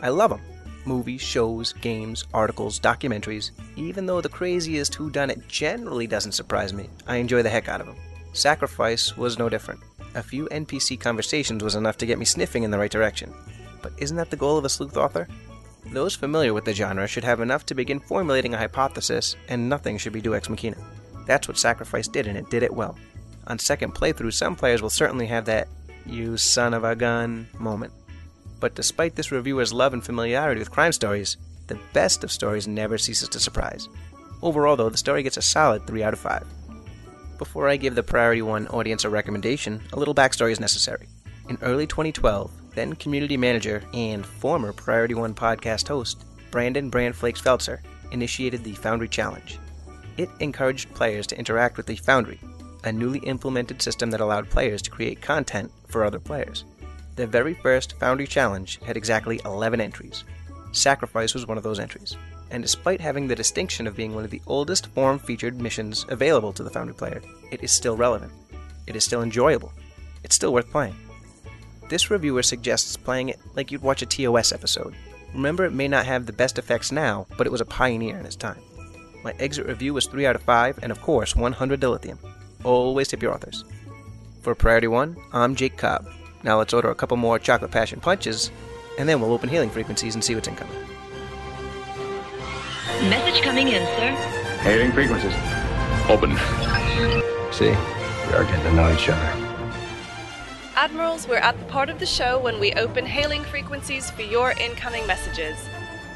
I 0.00 0.08
love 0.08 0.30
them. 0.30 0.40
Movies, 0.84 1.20
shows, 1.20 1.72
games, 1.74 2.24
articles, 2.34 2.80
documentaries. 2.80 3.50
Even 3.76 4.06
though 4.06 4.20
the 4.20 4.28
craziest 4.28 4.94
whodunit 4.94 5.46
generally 5.46 6.06
doesn't 6.06 6.32
surprise 6.32 6.72
me, 6.72 6.88
I 7.06 7.16
enjoy 7.16 7.42
the 7.42 7.50
heck 7.50 7.68
out 7.68 7.80
of 7.80 7.86
them. 7.86 7.96
Sacrifice 8.32 9.16
was 9.16 9.38
no 9.38 9.48
different. 9.48 9.80
A 10.14 10.22
few 10.22 10.46
NPC 10.46 10.98
conversations 10.98 11.62
was 11.62 11.74
enough 11.74 11.98
to 11.98 12.06
get 12.06 12.18
me 12.18 12.24
sniffing 12.24 12.62
in 12.64 12.70
the 12.70 12.78
right 12.78 12.90
direction. 12.90 13.32
But 13.80 13.92
isn't 13.98 14.16
that 14.16 14.30
the 14.30 14.36
goal 14.36 14.58
of 14.58 14.64
a 14.64 14.68
sleuth 14.68 14.96
author? 14.96 15.28
Those 15.86 16.14
familiar 16.14 16.54
with 16.54 16.64
the 16.64 16.74
genre 16.74 17.06
should 17.06 17.24
have 17.24 17.40
enough 17.40 17.66
to 17.66 17.74
begin 17.74 18.00
formulating 18.00 18.54
a 18.54 18.58
hypothesis, 18.58 19.36
and 19.48 19.68
nothing 19.68 19.98
should 19.98 20.12
be 20.12 20.20
deus 20.20 20.36
ex 20.36 20.48
machina. 20.48 20.76
That's 21.26 21.48
what 21.48 21.58
Sacrifice 21.58 22.08
did, 22.08 22.26
and 22.26 22.36
it 22.36 22.50
did 22.50 22.62
it 22.62 22.72
well. 22.72 22.96
On 23.46 23.58
second 23.58 23.94
playthrough, 23.94 24.32
some 24.32 24.56
players 24.56 24.82
will 24.82 24.90
certainly 24.90 25.26
have 25.26 25.44
that 25.46 25.68
you 26.06 26.36
son 26.36 26.74
of 26.74 26.84
a 26.84 26.96
gun 26.96 27.48
moment. 27.58 27.92
But 28.60 28.74
despite 28.74 29.16
this 29.16 29.32
reviewer's 29.32 29.72
love 29.72 29.92
and 29.92 30.04
familiarity 30.04 30.58
with 30.58 30.70
crime 30.70 30.92
stories, 30.92 31.36
the 31.66 31.78
best 31.92 32.22
of 32.22 32.32
stories 32.32 32.68
never 32.68 32.98
ceases 32.98 33.28
to 33.30 33.40
surprise. 33.40 33.88
Overall, 34.42 34.76
though, 34.76 34.88
the 34.88 34.98
story 34.98 35.22
gets 35.22 35.36
a 35.36 35.42
solid 35.42 35.86
3 35.86 36.02
out 36.02 36.12
of 36.12 36.18
5. 36.20 36.44
Before 37.38 37.68
I 37.68 37.76
give 37.76 37.94
the 37.94 38.02
Priority 38.02 38.42
1 38.42 38.68
audience 38.68 39.04
a 39.04 39.10
recommendation, 39.10 39.80
a 39.92 39.98
little 39.98 40.14
backstory 40.14 40.52
is 40.52 40.60
necessary. 40.60 41.08
In 41.48 41.58
early 41.62 41.86
2012, 41.86 42.50
then 42.74 42.94
community 42.94 43.36
manager 43.36 43.82
and 43.92 44.24
former 44.24 44.72
Priority 44.72 45.14
1 45.14 45.34
podcast 45.34 45.88
host, 45.88 46.24
Brandon 46.50 46.90
Branflakes 46.90 47.42
Felder, 47.42 47.80
initiated 48.12 48.62
the 48.62 48.74
Foundry 48.74 49.08
Challenge. 49.08 49.58
It 50.16 50.28
encouraged 50.40 50.92
players 50.94 51.26
to 51.28 51.38
interact 51.38 51.76
with 51.76 51.86
the 51.86 51.96
Foundry, 51.96 52.38
a 52.84 52.92
newly 52.92 53.20
implemented 53.20 53.80
system 53.80 54.10
that 54.10 54.20
allowed 54.20 54.50
players 54.50 54.82
to 54.82 54.90
create 54.90 55.22
content 55.22 55.70
for 55.88 56.04
other 56.04 56.20
players. 56.20 56.64
The 57.16 57.26
very 57.26 57.54
first 57.54 57.98
Foundry 57.98 58.26
Challenge 58.26 58.78
had 58.84 58.96
exactly 58.96 59.40
11 59.44 59.80
entries. 59.80 60.24
Sacrifice 60.72 61.34
was 61.34 61.46
one 61.46 61.56
of 61.56 61.62
those 61.62 61.78
entries, 61.78 62.16
and 62.50 62.62
despite 62.62 63.00
having 63.00 63.28
the 63.28 63.34
distinction 63.34 63.86
of 63.86 63.96
being 63.96 64.14
one 64.14 64.24
of 64.24 64.30
the 64.30 64.42
oldest 64.46 64.86
form 64.88 65.18
featured 65.18 65.60
missions 65.60 66.04
available 66.08 66.52
to 66.52 66.62
the 66.62 66.70
Foundry 66.70 66.94
player, 66.94 67.22
it 67.50 67.62
is 67.62 67.70
still 67.72 67.96
relevant. 67.96 68.32
It 68.86 68.96
is 68.96 69.04
still 69.04 69.22
enjoyable. 69.22 69.72
It's 70.24 70.34
still 70.34 70.52
worth 70.52 70.70
playing. 70.70 70.96
This 71.88 72.10
reviewer 72.10 72.42
suggests 72.42 72.96
playing 72.96 73.28
it 73.28 73.38
like 73.54 73.70
you'd 73.70 73.82
watch 73.82 74.02
a 74.02 74.06
TOS 74.06 74.52
episode. 74.52 74.94
Remember, 75.34 75.64
it 75.64 75.72
may 75.72 75.88
not 75.88 76.06
have 76.06 76.26
the 76.26 76.32
best 76.32 76.58
effects 76.58 76.92
now, 76.92 77.26
but 77.36 77.46
it 77.46 77.50
was 77.50 77.60
a 77.60 77.66
pioneer 77.66 78.18
in 78.18 78.26
its 78.26 78.36
time. 78.36 78.60
My 79.22 79.34
exit 79.38 79.66
review 79.66 79.94
was 79.94 80.06
3 80.06 80.26
out 80.26 80.34
of 80.34 80.42
5, 80.42 80.80
and 80.82 80.90
of 80.90 81.00
course, 81.00 81.36
100 81.36 81.80
dilithium. 81.80 82.18
Always 82.64 83.08
tip 83.08 83.22
your 83.22 83.32
authors. 83.32 83.64
For 84.40 84.54
Priority 84.54 84.88
1, 84.88 85.16
I'm 85.32 85.54
Jake 85.54 85.76
Cobb. 85.76 86.08
Now 86.42 86.58
let's 86.58 86.74
order 86.74 86.90
a 86.90 86.94
couple 86.94 87.16
more 87.16 87.38
Chocolate 87.38 87.70
Passion 87.70 88.00
Punches, 88.00 88.50
and 88.98 89.08
then 89.08 89.20
we'll 89.20 89.32
open 89.32 89.48
hailing 89.48 89.70
frequencies 89.70 90.14
and 90.16 90.24
see 90.24 90.34
what's 90.34 90.48
incoming. 90.48 90.76
Message 93.08 93.42
coming 93.42 93.68
in, 93.68 93.86
sir. 93.96 94.10
Hailing 94.62 94.90
frequencies. 94.90 95.32
Open. 96.08 96.36
See, 97.52 97.70
we 97.70 98.34
are 98.34 98.44
getting 98.44 98.62
to 98.64 98.72
know 98.74 98.92
each 98.92 99.08
other. 99.08 99.48
Admirals, 100.74 101.28
we're 101.28 101.36
at 101.36 101.56
the 101.60 101.64
part 101.66 101.88
of 101.90 102.00
the 102.00 102.06
show 102.06 102.40
when 102.40 102.58
we 102.58 102.72
open 102.72 103.06
hailing 103.06 103.44
frequencies 103.44 104.10
for 104.10 104.22
your 104.22 104.50
incoming 104.52 105.06
messages. 105.06 105.56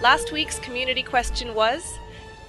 Last 0.02 0.32
week's 0.32 0.59
community 0.59 1.04
question 1.04 1.54
was 1.54 1.98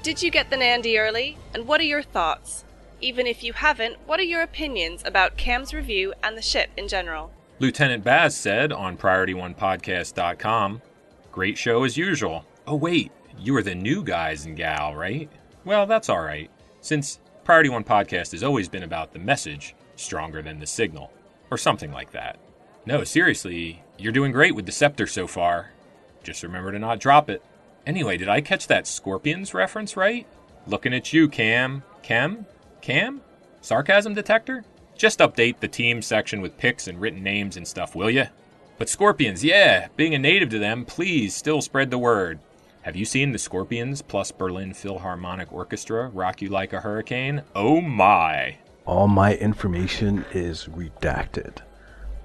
Did 0.07 0.23
you 0.23 0.31
get 0.31 0.49
the 0.49 0.55
Nandi 0.55 0.97
early? 0.97 1.37
And 1.53 1.67
what 1.67 1.81
are 1.81 1.83
your 1.83 2.01
thoughts? 2.01 2.63
Even 3.01 3.27
if 3.27 3.43
you 3.43 3.51
haven't, 3.51 3.97
what 4.05 4.21
are 4.21 4.23
your 4.23 4.41
opinions 4.41 5.03
about 5.03 5.35
Cam's 5.35 5.73
review 5.73 6.13
and 6.23 6.37
the 6.37 6.41
ship 6.41 6.69
in 6.77 6.87
general? 6.87 7.29
Lieutenant 7.59 8.05
Baz 8.05 8.33
said 8.33 8.71
on 8.71 8.95
PriorityOnePodcast.com, 8.95 10.81
Great 11.33 11.57
show 11.57 11.83
as 11.83 11.97
usual. 11.97 12.45
Oh, 12.65 12.75
wait, 12.75 13.11
you 13.37 13.53
are 13.57 13.61
the 13.61 13.75
new 13.75 14.01
guys 14.01 14.45
and 14.45 14.55
gal, 14.55 14.95
right? 14.95 15.29
Well, 15.65 15.85
that's 15.85 16.07
all 16.07 16.21
right, 16.21 16.49
since 16.79 17.19
Priority 17.43 17.67
One 17.67 17.83
Podcast 17.83 18.31
has 18.31 18.45
always 18.45 18.69
been 18.69 18.83
about 18.83 19.11
the 19.11 19.19
message 19.19 19.75
stronger 19.97 20.41
than 20.41 20.61
the 20.61 20.67
signal, 20.67 21.11
or 21.51 21.57
something 21.57 21.91
like 21.91 22.13
that. 22.13 22.39
No, 22.85 23.03
seriously, 23.03 23.83
you're 23.97 24.13
doing 24.13 24.31
great 24.31 24.55
with 24.55 24.67
the 24.67 24.71
scepter 24.71 25.05
so 25.05 25.27
far. 25.27 25.73
Just 26.23 26.43
remember 26.43 26.71
to 26.71 26.79
not 26.79 27.01
drop 27.01 27.29
it. 27.29 27.43
Anyway, 27.87 28.17
did 28.17 28.27
I 28.27 28.41
catch 28.41 28.67
that 28.67 28.85
Scorpions 28.85 29.53
reference 29.53 29.95
right? 29.95 30.27
Looking 30.67 30.93
at 30.93 31.13
you, 31.13 31.29
Cam. 31.29 31.83
Cam? 32.03 32.45
Cam? 32.81 33.21
Sarcasm 33.61 34.13
detector? 34.13 34.65
Just 34.97 35.19
update 35.19 35.61
the 35.61 35.69
team 35.69 36.01
section 36.01 36.41
with 36.41 36.57
pics 36.57 36.89
and 36.89 36.99
written 36.99 37.23
names 37.23 37.55
and 37.55 37.65
stuff, 37.65 37.95
will 37.95 38.09
ya? 38.09 38.25
But 38.77 38.89
Scorpions, 38.89 39.41
yeah, 39.41 39.87
being 39.95 40.13
a 40.13 40.19
native 40.19 40.49
to 40.49 40.59
them, 40.59 40.83
please 40.83 41.33
still 41.33 41.61
spread 41.61 41.89
the 41.89 41.97
word. 41.97 42.39
Have 42.81 42.97
you 42.97 43.05
seen 43.05 43.31
the 43.31 43.39
Scorpions 43.39 44.01
plus 44.01 44.33
Berlin 44.33 44.73
Philharmonic 44.73 45.53
Orchestra 45.53 46.09
rock 46.09 46.41
you 46.41 46.49
like 46.49 46.73
a 46.73 46.81
hurricane? 46.81 47.43
Oh 47.55 47.79
my! 47.79 48.57
All 48.85 49.07
my 49.07 49.35
information 49.35 50.25
is 50.33 50.65
redacted. 50.65 51.59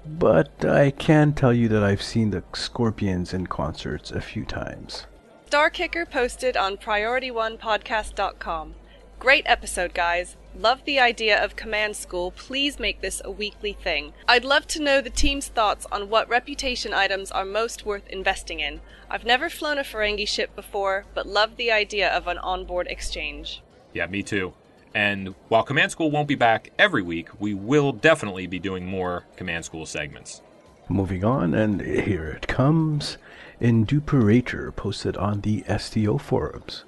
But 0.05 0.65
I 0.65 0.91
can 0.91 1.31
tell 1.31 1.53
you 1.53 1.69
that 1.69 1.83
I've 1.83 2.03
seen 2.03 2.31
the 2.31 2.43
Scorpions 2.53 3.33
in 3.33 3.47
concerts 3.47 4.11
a 4.11 4.19
few 4.19 4.43
times. 4.43 5.05
Starkicker 5.53 6.09
posted 6.09 6.57
on 6.57 6.77
PriorityOnePodcast.com. 6.77 8.73
Great 9.19 9.43
episode, 9.45 9.93
guys. 9.93 10.35
Love 10.57 10.83
the 10.83 10.99
idea 10.99 11.39
of 11.43 11.55
command 11.55 11.95
school. 11.95 12.31
Please 12.31 12.79
make 12.79 13.01
this 13.01 13.21
a 13.23 13.29
weekly 13.29 13.73
thing. 13.73 14.13
I'd 14.27 14.45
love 14.45 14.65
to 14.69 14.81
know 14.81 14.99
the 14.99 15.11
team's 15.11 15.49
thoughts 15.49 15.85
on 15.91 16.09
what 16.09 16.27
reputation 16.27 16.91
items 16.91 17.29
are 17.29 17.45
most 17.45 17.85
worth 17.85 18.07
investing 18.07 18.61
in. 18.61 18.81
I've 19.11 19.25
never 19.25 19.47
flown 19.47 19.77
a 19.77 19.83
Ferengi 19.83 20.27
ship 20.27 20.55
before, 20.55 21.05
but 21.13 21.27
love 21.27 21.55
the 21.55 21.71
idea 21.71 22.09
of 22.09 22.25
an 22.25 22.39
onboard 22.39 22.87
exchange. 22.87 23.61
Yeah, 23.93 24.07
me 24.07 24.23
too. 24.23 24.55
And 24.95 25.35
while 25.49 25.61
Command 25.61 25.91
School 25.91 26.09
won't 26.09 26.27
be 26.27 26.33
back 26.33 26.71
every 26.79 27.03
week, 27.03 27.29
we 27.39 27.53
will 27.53 27.91
definitely 27.91 28.47
be 28.47 28.57
doing 28.57 28.87
more 28.87 29.25
Command 29.35 29.65
School 29.65 29.85
segments. 29.85 30.41
Moving 30.89 31.23
on, 31.23 31.53
and 31.53 31.79
here 31.79 32.25
it 32.25 32.47
comes. 32.47 33.19
Induperator 33.59 34.71
posted 34.71 35.15
on 35.17 35.41
the 35.41 35.63
STO 35.77 36.17
forums. 36.17 36.85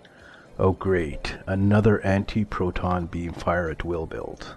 Oh 0.58 0.72
great, 0.72 1.38
another 1.46 2.00
anti-proton 2.02 3.06
beam 3.06 3.34
fire 3.34 3.70
at 3.70 3.84
will 3.84 4.06
build. 4.06 4.56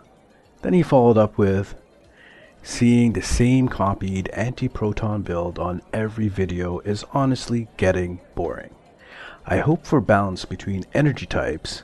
Then 0.63 0.73
he 0.73 0.83
followed 0.83 1.19
up 1.19 1.37
with, 1.37 1.75
Seeing 2.63 3.13
the 3.13 3.23
same 3.23 3.69
copied 3.69 4.29
anti-proton 4.29 5.23
build 5.23 5.59
on 5.59 5.83
every 5.93 6.29
video 6.29 6.81
is 6.81 7.05
honestly 7.13 7.69
getting 7.77 8.21
boring. 8.35 8.75
I 9.47 9.59
hope 9.59 9.87
for 9.87 10.01
balance 10.01 10.45
between 10.45 10.85
energy 10.95 11.27
types, 11.27 11.83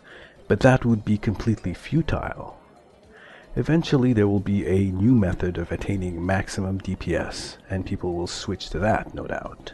but 0.48 0.60
that 0.60 0.84
would 0.84 1.04
be 1.04 1.16
completely 1.16 1.74
futile. 1.74 2.58
Eventually 3.56 4.12
there 4.12 4.28
will 4.28 4.40
be 4.40 4.66
a 4.66 4.90
new 4.90 5.14
method 5.14 5.58
of 5.58 5.70
attaining 5.70 6.24
maximum 6.24 6.80
DPS, 6.80 7.56
and 7.70 7.86
people 7.86 8.14
will 8.14 8.26
switch 8.26 8.68
to 8.70 8.78
that, 8.80 9.14
no 9.14 9.26
doubt. 9.26 9.72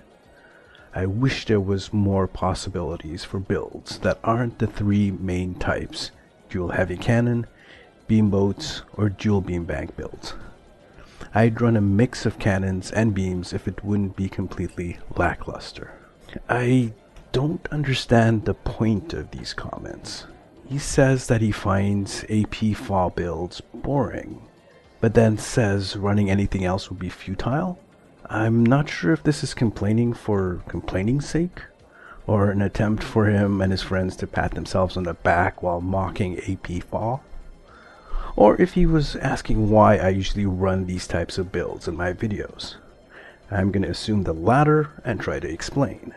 I 0.95 1.07
wish 1.07 1.47
there 1.47 1.61
was 1.61 1.93
more 1.93 2.27
possibilities 2.27 3.25
for 3.25 3.39
builds 3.39 3.99
that 4.01 4.19
aren't 4.25 4.59
the 4.59 4.67
three 4.67 5.13
main 5.13 5.55
types, 5.55 6.11
dual 6.49 6.71
heavy 6.71 6.97
cannon, 6.97 7.47
beam 8.09 8.29
boats, 8.29 8.83
or 8.95 9.09
dual 9.09 9.41
beam 9.41 9.65
bank 9.65 9.97
builds. 9.97 10.35
I'd 11.33 11.61
run 11.61 11.77
a 11.77 11.81
mix 11.81 12.27
of 12.27 12.41
cannons 12.41 12.91
and 12.91 13.15
beams 13.15 13.53
if 13.53 13.69
it 13.69 13.85
wouldn't 13.85 14.17
be 14.17 14.29
completely 14.29 14.99
lackluster. 15.17 15.93
I 16.49 16.93
don't 17.31 17.67
understand 17.71 18.45
the 18.45 18.55
point 18.55 19.13
of 19.13 19.31
these 19.31 19.55
comments. 19.55 20.27
He 20.67 20.79
says 20.79 21.29
that 21.29 21.41
he 21.41 21.53
finds 21.53 22.25
AP 22.29 22.75
FAW 22.75 23.11
builds 23.11 23.61
boring, 23.73 24.43
but 25.01 25.15
then 25.15 25.39
says 25.39 25.97
running 25.97 26.31
anything 26.31 26.65
else 26.65 26.91
would 26.91 26.99
be 26.99 27.09
futile? 27.09 27.79
I'm 28.33 28.65
not 28.65 28.89
sure 28.89 29.13
if 29.13 29.25
this 29.25 29.43
is 29.43 29.55
complaining 29.55 30.13
for 30.13 30.63
complaining's 30.69 31.29
sake, 31.29 31.63
or 32.29 32.53
an 32.53 32.63
attempt 32.63 33.03
for 33.03 33.27
him 33.27 33.61
and 33.61 33.73
his 33.73 33.83
friends 33.83 34.15
to 34.17 34.29
pat 34.29 34.53
themselves 34.55 34.97
on 34.97 35.03
the 35.03 35.15
back 35.15 35.65
while 35.65 35.81
mocking 35.81 36.39
AP 36.39 36.85
FAW, 36.85 37.19
or 38.37 38.55
if 38.63 38.75
he 38.75 38.87
was 38.87 39.17
asking 39.17 39.69
why 39.69 39.97
I 39.97 40.11
usually 40.11 40.47
run 40.47 40.87
these 40.87 41.09
types 41.09 41.39
of 41.39 41.51
builds 41.51 41.89
in 41.89 41.97
my 41.97 42.13
videos. 42.13 42.77
I'm 43.51 43.73
going 43.73 43.83
to 43.83 43.91
assume 43.91 44.23
the 44.23 44.33
latter 44.33 44.91
and 45.05 45.19
try 45.19 45.41
to 45.41 45.51
explain. 45.51 46.15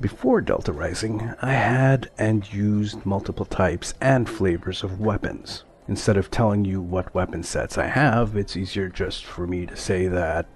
Before 0.00 0.40
Delta 0.40 0.72
Rising, 0.72 1.34
I 1.42 1.52
had 1.52 2.08
and 2.16 2.50
used 2.50 3.04
multiple 3.04 3.44
types 3.44 3.92
and 4.00 4.26
flavors 4.26 4.82
of 4.82 5.00
weapons. 5.00 5.64
Instead 5.86 6.16
of 6.16 6.30
telling 6.30 6.64
you 6.64 6.80
what 6.80 7.14
weapon 7.14 7.42
sets 7.42 7.76
I 7.76 7.88
have, 7.88 8.38
it's 8.38 8.56
easier 8.56 8.88
just 8.88 9.26
for 9.26 9.46
me 9.46 9.66
to 9.66 9.76
say 9.76 10.08
that 10.08 10.46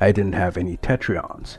I 0.00 0.12
didn't 0.12 0.34
have 0.34 0.56
any 0.56 0.76
Tetrions. 0.76 1.58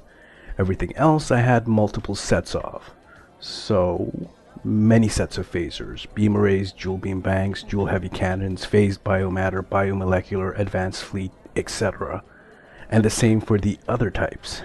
Everything 0.57 0.95
else 0.95 1.31
I 1.31 1.39
had 1.39 1.67
multiple 1.67 2.15
sets 2.15 2.55
of. 2.55 2.91
So, 3.39 4.29
many 4.63 5.07
sets 5.07 5.37
of 5.37 5.51
phasers, 5.51 6.11
beam 6.13 6.35
arrays, 6.35 6.71
dual 6.71 6.97
beam 6.97 7.21
banks, 7.21 7.61
dual 7.63 7.87
heavy 7.87 8.09
cannons, 8.09 8.65
phased 8.65 9.03
biomatter, 9.03 9.61
biomolecular, 9.61 10.57
advanced 10.57 11.03
fleet, 11.03 11.31
etc. 11.55 12.23
And 12.89 13.03
the 13.03 13.09
same 13.09 13.41
for 13.41 13.59
the 13.59 13.77
other 13.87 14.09
types. 14.09 14.63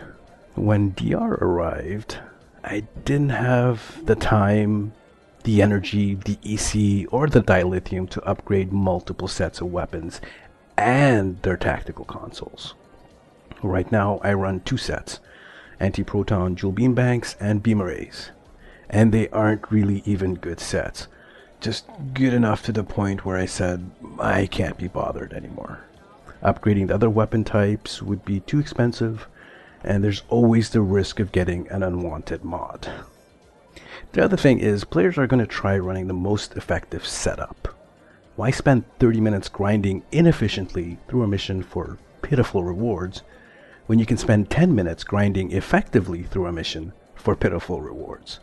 When 0.54 0.94
DR 0.94 1.38
arrived, 1.40 2.18
I 2.64 2.80
didn't 3.04 3.30
have 3.30 4.04
the 4.04 4.16
time, 4.16 4.92
the 5.44 5.62
energy, 5.62 6.14
the 6.14 6.38
EC, 6.42 7.12
or 7.12 7.26
the 7.28 7.42
dilithium 7.42 8.08
to 8.10 8.22
upgrade 8.22 8.72
multiple 8.72 9.28
sets 9.28 9.60
of 9.60 9.72
weapons 9.72 10.20
and 10.76 11.40
their 11.42 11.56
tactical 11.56 12.04
consoles. 12.04 12.74
Right 13.62 13.90
now, 13.92 14.20
I 14.22 14.32
run 14.32 14.60
two 14.60 14.76
sets 14.76 15.20
anti 15.80 16.02
proton 16.02 16.54
dual 16.54 16.72
beam 16.72 16.94
banks 16.94 17.36
and 17.40 17.62
beam 17.62 17.80
arrays, 17.80 18.30
and 18.88 19.12
they 19.12 19.28
aren't 19.30 19.70
really 19.70 20.02
even 20.04 20.34
good 20.34 20.60
sets. 20.60 21.08
Just 21.60 21.86
good 22.14 22.32
enough 22.32 22.62
to 22.64 22.72
the 22.72 22.84
point 22.84 23.24
where 23.24 23.36
I 23.36 23.46
said, 23.46 23.90
I 24.18 24.46
can't 24.46 24.78
be 24.78 24.88
bothered 24.88 25.32
anymore. 25.32 25.80
Upgrading 26.42 26.88
the 26.88 26.94
other 26.94 27.10
weapon 27.10 27.44
types 27.44 28.00
would 28.02 28.24
be 28.24 28.40
too 28.40 28.58
expensive, 28.58 29.26
and 29.84 30.02
there's 30.02 30.22
always 30.28 30.70
the 30.70 30.80
risk 30.80 31.20
of 31.20 31.32
getting 31.32 31.68
an 31.68 31.82
unwanted 31.82 32.44
mod. 32.44 32.90
The 34.12 34.24
other 34.24 34.36
thing 34.36 34.58
is, 34.58 34.84
players 34.84 35.18
are 35.18 35.26
going 35.26 35.40
to 35.40 35.46
try 35.46 35.78
running 35.78 36.08
the 36.08 36.14
most 36.14 36.56
effective 36.56 37.06
setup. 37.06 37.68
Why 38.36 38.50
spend 38.50 38.84
30 38.98 39.20
minutes 39.20 39.48
grinding 39.48 40.02
inefficiently 40.12 40.98
through 41.08 41.22
a 41.22 41.28
mission 41.28 41.62
for 41.62 41.98
pitiful 42.22 42.64
rewards 42.64 43.22
when 43.90 43.98
you 43.98 44.06
can 44.06 44.16
spend 44.16 44.48
10 44.48 44.72
minutes 44.72 45.02
grinding 45.02 45.50
effectively 45.50 46.22
through 46.22 46.46
a 46.46 46.52
mission 46.52 46.92
for 47.16 47.34
pitiful 47.34 47.80
rewards? 47.80 48.38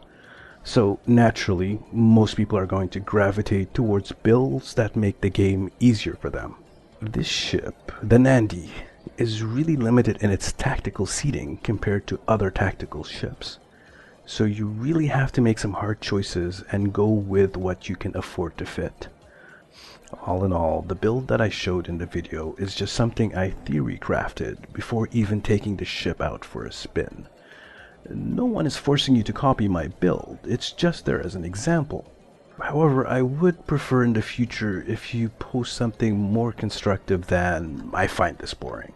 So, 0.65 0.99
naturally, 1.07 1.79
most 1.93 2.35
people 2.35 2.57
are 2.57 2.65
going 2.65 2.89
to 2.89 2.99
gravitate 2.99 3.73
towards 3.73 4.11
builds 4.11 4.73
that 4.73 4.97
make 4.97 5.21
the 5.21 5.29
game 5.29 5.71
easier 5.79 6.17
for 6.19 6.29
them. 6.29 6.55
This 7.01 7.27
ship, 7.27 7.93
the 8.03 8.19
Nandi, 8.19 8.69
is 9.17 9.41
really 9.41 9.77
limited 9.77 10.17
in 10.21 10.31
its 10.31 10.51
tactical 10.51 11.05
seating 11.05 11.59
compared 11.63 12.07
to 12.07 12.19
other 12.27 12.51
tactical 12.51 13.05
ships. 13.05 13.57
So 14.25 14.43
you 14.43 14.67
really 14.67 15.07
have 15.07 15.31
to 15.31 15.41
make 15.41 15.59
some 15.59 15.75
hard 15.75 16.01
choices 16.01 16.61
and 16.73 16.91
go 16.91 17.07
with 17.07 17.55
what 17.55 17.87
you 17.87 17.95
can 17.95 18.17
afford 18.17 18.57
to 18.57 18.65
fit. 18.65 19.07
All 20.25 20.45
in 20.45 20.53
all, 20.53 20.83
the 20.83 20.95
build 20.95 21.27
that 21.27 21.41
I 21.41 21.49
showed 21.49 21.89
in 21.89 21.97
the 21.97 22.05
video 22.05 22.55
is 22.57 22.75
just 22.75 22.93
something 22.93 23.35
I 23.35 23.49
theory 23.49 23.97
crafted 23.97 24.71
before 24.71 25.09
even 25.11 25.41
taking 25.41 25.75
the 25.75 25.85
ship 25.85 26.21
out 26.21 26.45
for 26.45 26.65
a 26.65 26.71
spin. 26.71 27.27
No 28.09 28.45
one 28.45 28.65
is 28.65 28.77
forcing 28.77 29.15
you 29.15 29.23
to 29.23 29.33
copy 29.33 29.67
my 29.67 29.87
build, 29.87 30.39
it's 30.45 30.71
just 30.71 31.05
there 31.05 31.21
as 31.21 31.35
an 31.35 31.43
example. 31.43 32.09
However, 32.59 33.05
I 33.05 33.21
would 33.21 33.67
prefer 33.67 34.03
in 34.03 34.13
the 34.13 34.21
future 34.21 34.83
if 34.87 35.13
you 35.13 35.29
post 35.29 35.75
something 35.75 36.17
more 36.17 36.51
constructive 36.51 37.27
than 37.27 37.89
I 37.93 38.07
find 38.07 38.37
this 38.37 38.53
boring. 38.53 38.93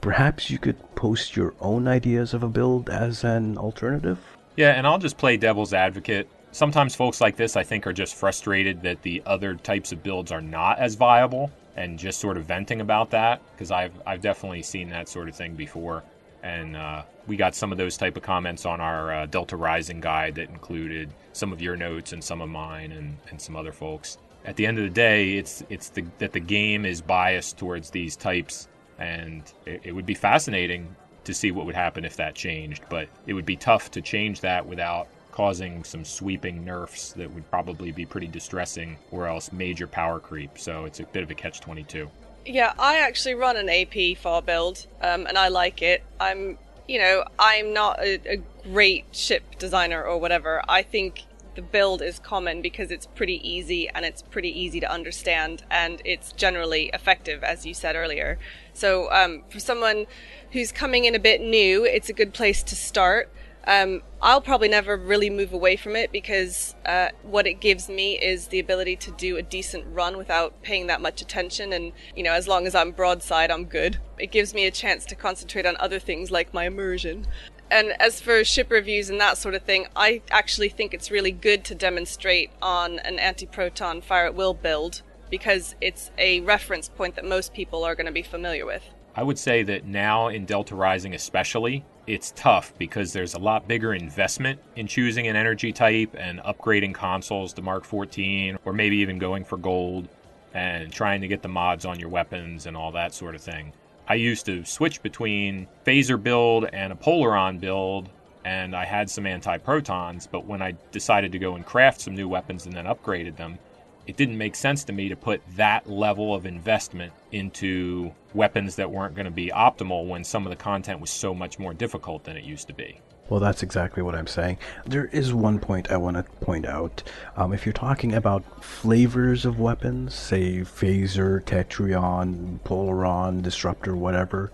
Perhaps 0.00 0.50
you 0.50 0.58
could 0.58 0.94
post 0.94 1.36
your 1.36 1.54
own 1.60 1.86
ideas 1.86 2.34
of 2.34 2.42
a 2.42 2.48
build 2.48 2.90
as 2.90 3.24
an 3.24 3.56
alternative? 3.56 4.18
Yeah, 4.56 4.70
and 4.70 4.86
I'll 4.86 4.98
just 4.98 5.18
play 5.18 5.36
devil's 5.36 5.72
advocate. 5.72 6.28
Sometimes 6.54 6.94
folks 6.94 7.20
like 7.20 7.34
this, 7.34 7.56
I 7.56 7.64
think, 7.64 7.84
are 7.84 7.92
just 7.92 8.14
frustrated 8.14 8.82
that 8.82 9.02
the 9.02 9.24
other 9.26 9.56
types 9.56 9.90
of 9.90 10.04
builds 10.04 10.30
are 10.30 10.40
not 10.40 10.78
as 10.78 10.94
viable 10.94 11.50
and 11.74 11.98
just 11.98 12.20
sort 12.20 12.36
of 12.36 12.44
venting 12.44 12.80
about 12.80 13.10
that 13.10 13.42
because 13.50 13.72
I've, 13.72 14.00
I've 14.06 14.20
definitely 14.20 14.62
seen 14.62 14.88
that 14.90 15.08
sort 15.08 15.28
of 15.28 15.34
thing 15.34 15.56
before. 15.56 16.04
And 16.44 16.76
uh, 16.76 17.02
we 17.26 17.36
got 17.36 17.56
some 17.56 17.72
of 17.72 17.78
those 17.78 17.96
type 17.96 18.16
of 18.16 18.22
comments 18.22 18.66
on 18.66 18.80
our 18.80 19.12
uh, 19.12 19.26
Delta 19.26 19.56
Rising 19.56 20.00
guide 20.00 20.36
that 20.36 20.48
included 20.48 21.12
some 21.32 21.52
of 21.52 21.60
your 21.60 21.74
notes 21.74 22.12
and 22.12 22.22
some 22.22 22.40
of 22.40 22.48
mine 22.48 22.92
and, 22.92 23.16
and 23.30 23.40
some 23.40 23.56
other 23.56 23.72
folks. 23.72 24.18
At 24.44 24.54
the 24.54 24.64
end 24.64 24.78
of 24.78 24.84
the 24.84 24.90
day, 24.90 25.32
it's 25.32 25.64
it's 25.70 25.88
the, 25.88 26.04
that 26.18 26.30
the 26.30 26.38
game 26.38 26.84
is 26.86 27.00
biased 27.00 27.58
towards 27.58 27.90
these 27.90 28.14
types, 28.14 28.68
and 29.00 29.42
it, 29.66 29.80
it 29.86 29.92
would 29.92 30.06
be 30.06 30.14
fascinating 30.14 30.94
to 31.24 31.34
see 31.34 31.50
what 31.50 31.66
would 31.66 31.74
happen 31.74 32.04
if 32.04 32.14
that 32.18 32.36
changed. 32.36 32.84
But 32.88 33.08
it 33.26 33.32
would 33.32 33.46
be 33.46 33.56
tough 33.56 33.90
to 33.90 34.00
change 34.00 34.42
that 34.42 34.64
without 34.64 35.08
causing 35.34 35.82
some 35.82 36.04
sweeping 36.04 36.64
nerfs 36.64 37.10
that 37.12 37.28
would 37.34 37.50
probably 37.50 37.90
be 37.90 38.06
pretty 38.06 38.28
distressing, 38.28 38.96
or 39.10 39.26
else 39.26 39.50
major 39.50 39.88
power 39.88 40.20
creep. 40.20 40.56
So 40.56 40.84
it's 40.84 41.00
a 41.00 41.04
bit 41.06 41.24
of 41.24 41.30
a 41.30 41.34
catch 41.34 41.60
22. 41.60 42.08
Yeah, 42.46 42.72
I 42.78 42.98
actually 42.98 43.34
run 43.34 43.56
an 43.56 43.68
AP 43.68 44.16
FAW 44.16 44.42
build, 44.42 44.86
um, 45.00 45.26
and 45.26 45.36
I 45.36 45.48
like 45.48 45.82
it. 45.82 46.04
I'm, 46.20 46.56
you 46.86 47.00
know, 47.00 47.24
I'm 47.36 47.72
not 47.72 47.98
a, 47.98 48.20
a 48.34 48.36
great 48.62 49.06
ship 49.10 49.42
designer 49.58 50.04
or 50.04 50.18
whatever. 50.18 50.62
I 50.68 50.82
think 50.82 51.24
the 51.56 51.62
build 51.62 52.00
is 52.00 52.20
common 52.20 52.62
because 52.62 52.92
it's 52.92 53.06
pretty 53.06 53.40
easy 53.48 53.88
and 53.88 54.04
it's 54.04 54.22
pretty 54.22 54.56
easy 54.60 54.78
to 54.80 54.90
understand 54.90 55.64
and 55.68 56.00
it's 56.04 56.30
generally 56.32 56.90
effective, 56.92 57.42
as 57.42 57.66
you 57.66 57.74
said 57.74 57.96
earlier. 57.96 58.38
So, 58.72 59.10
um, 59.10 59.42
for 59.48 59.58
someone 59.58 60.06
who's 60.52 60.70
coming 60.70 61.06
in 61.06 61.16
a 61.16 61.18
bit 61.18 61.40
new, 61.40 61.84
it's 61.84 62.08
a 62.08 62.12
good 62.12 62.32
place 62.32 62.62
to 62.62 62.76
start. 62.76 63.32
Um, 63.66 64.02
I'll 64.20 64.40
probably 64.40 64.68
never 64.68 64.96
really 64.96 65.30
move 65.30 65.52
away 65.52 65.76
from 65.76 65.96
it 65.96 66.12
because 66.12 66.74
uh, 66.84 67.08
what 67.22 67.46
it 67.46 67.60
gives 67.60 67.88
me 67.88 68.18
is 68.18 68.48
the 68.48 68.58
ability 68.58 68.96
to 68.96 69.10
do 69.12 69.36
a 69.36 69.42
decent 69.42 69.84
run 69.92 70.16
without 70.16 70.62
paying 70.62 70.86
that 70.88 71.00
much 71.00 71.22
attention. 71.22 71.72
And, 71.72 71.92
you 72.14 72.22
know, 72.22 72.32
as 72.32 72.46
long 72.46 72.66
as 72.66 72.74
I'm 72.74 72.90
broadside, 72.90 73.50
I'm 73.50 73.64
good. 73.64 73.98
It 74.18 74.30
gives 74.30 74.54
me 74.54 74.66
a 74.66 74.70
chance 74.70 75.04
to 75.06 75.14
concentrate 75.14 75.66
on 75.66 75.76
other 75.80 75.98
things 75.98 76.30
like 76.30 76.52
my 76.52 76.64
immersion. 76.66 77.26
And 77.70 78.00
as 78.00 78.20
for 78.20 78.44
ship 78.44 78.70
reviews 78.70 79.08
and 79.08 79.20
that 79.20 79.38
sort 79.38 79.54
of 79.54 79.62
thing, 79.62 79.86
I 79.96 80.22
actually 80.30 80.68
think 80.68 80.92
it's 80.92 81.10
really 81.10 81.32
good 81.32 81.64
to 81.64 81.74
demonstrate 81.74 82.50
on 82.60 82.98
an 83.00 83.18
anti 83.18 83.46
proton 83.46 84.00
fire 84.00 84.26
at 84.26 84.34
will 84.34 84.54
build 84.54 85.02
because 85.30 85.74
it's 85.80 86.10
a 86.18 86.40
reference 86.40 86.88
point 86.88 87.16
that 87.16 87.24
most 87.24 87.54
people 87.54 87.82
are 87.82 87.94
going 87.94 88.06
to 88.06 88.12
be 88.12 88.22
familiar 88.22 88.66
with. 88.66 88.84
I 89.16 89.22
would 89.22 89.38
say 89.38 89.62
that 89.62 89.86
now 89.86 90.28
in 90.28 90.44
Delta 90.44 90.74
Rising, 90.74 91.14
especially, 91.14 91.84
it's 92.06 92.32
tough 92.36 92.72
because 92.78 93.12
there's 93.12 93.34
a 93.34 93.38
lot 93.38 93.66
bigger 93.66 93.94
investment 93.94 94.60
in 94.76 94.86
choosing 94.86 95.26
an 95.26 95.36
energy 95.36 95.72
type 95.72 96.14
and 96.18 96.40
upgrading 96.40 96.94
consoles 96.94 97.52
to 97.54 97.62
Mark 97.62 97.84
14, 97.84 98.58
or 98.64 98.72
maybe 98.72 98.96
even 98.98 99.18
going 99.18 99.44
for 99.44 99.56
gold 99.56 100.08
and 100.52 100.92
trying 100.92 101.20
to 101.20 101.28
get 101.28 101.42
the 101.42 101.48
mods 101.48 101.84
on 101.84 101.98
your 101.98 102.08
weapons 102.08 102.66
and 102.66 102.76
all 102.76 102.92
that 102.92 103.14
sort 103.14 103.34
of 103.34 103.40
thing. 103.40 103.72
I 104.06 104.14
used 104.14 104.46
to 104.46 104.64
switch 104.64 105.02
between 105.02 105.66
phaser 105.86 106.22
build 106.22 106.66
and 106.72 106.92
a 106.92 106.96
Polaron 106.96 107.58
build, 107.58 108.10
and 108.44 108.76
I 108.76 108.84
had 108.84 109.08
some 109.08 109.26
anti 109.26 109.56
protons, 109.56 110.26
but 110.26 110.44
when 110.44 110.60
I 110.60 110.74
decided 110.92 111.32
to 111.32 111.38
go 111.38 111.54
and 111.54 111.64
craft 111.64 112.02
some 112.02 112.14
new 112.14 112.28
weapons 112.28 112.66
and 112.66 112.74
then 112.74 112.84
upgraded 112.84 113.36
them, 113.36 113.58
it 114.06 114.16
didn't 114.16 114.38
make 114.38 114.54
sense 114.54 114.84
to 114.84 114.92
me 114.92 115.08
to 115.08 115.16
put 115.16 115.42
that 115.56 115.88
level 115.88 116.34
of 116.34 116.46
investment 116.46 117.12
into 117.32 118.12
weapons 118.34 118.76
that 118.76 118.90
weren't 118.90 119.14
going 119.14 119.24
to 119.24 119.30
be 119.30 119.48
optimal 119.48 120.06
when 120.06 120.24
some 120.24 120.46
of 120.46 120.50
the 120.50 120.56
content 120.56 121.00
was 121.00 121.10
so 121.10 121.34
much 121.34 121.58
more 121.58 121.74
difficult 121.74 122.24
than 122.24 122.36
it 122.36 122.44
used 122.44 122.66
to 122.66 122.74
be. 122.74 123.00
Well, 123.30 123.40
that's 123.40 123.62
exactly 123.62 124.02
what 124.02 124.14
I'm 124.14 124.26
saying. 124.26 124.58
There 124.84 125.06
is 125.06 125.32
one 125.32 125.58
point 125.58 125.90
I 125.90 125.96
want 125.96 126.18
to 126.18 126.24
point 126.44 126.66
out. 126.66 127.02
Um, 127.36 127.54
if 127.54 127.64
you're 127.64 127.72
talking 127.72 128.12
about 128.12 128.62
flavors 128.62 129.46
of 129.46 129.58
weapons, 129.58 130.14
say 130.14 130.58
phaser, 130.58 131.42
tetrion, 131.42 132.60
polaron, 132.60 133.42
disruptor, 133.42 133.96
whatever, 133.96 134.52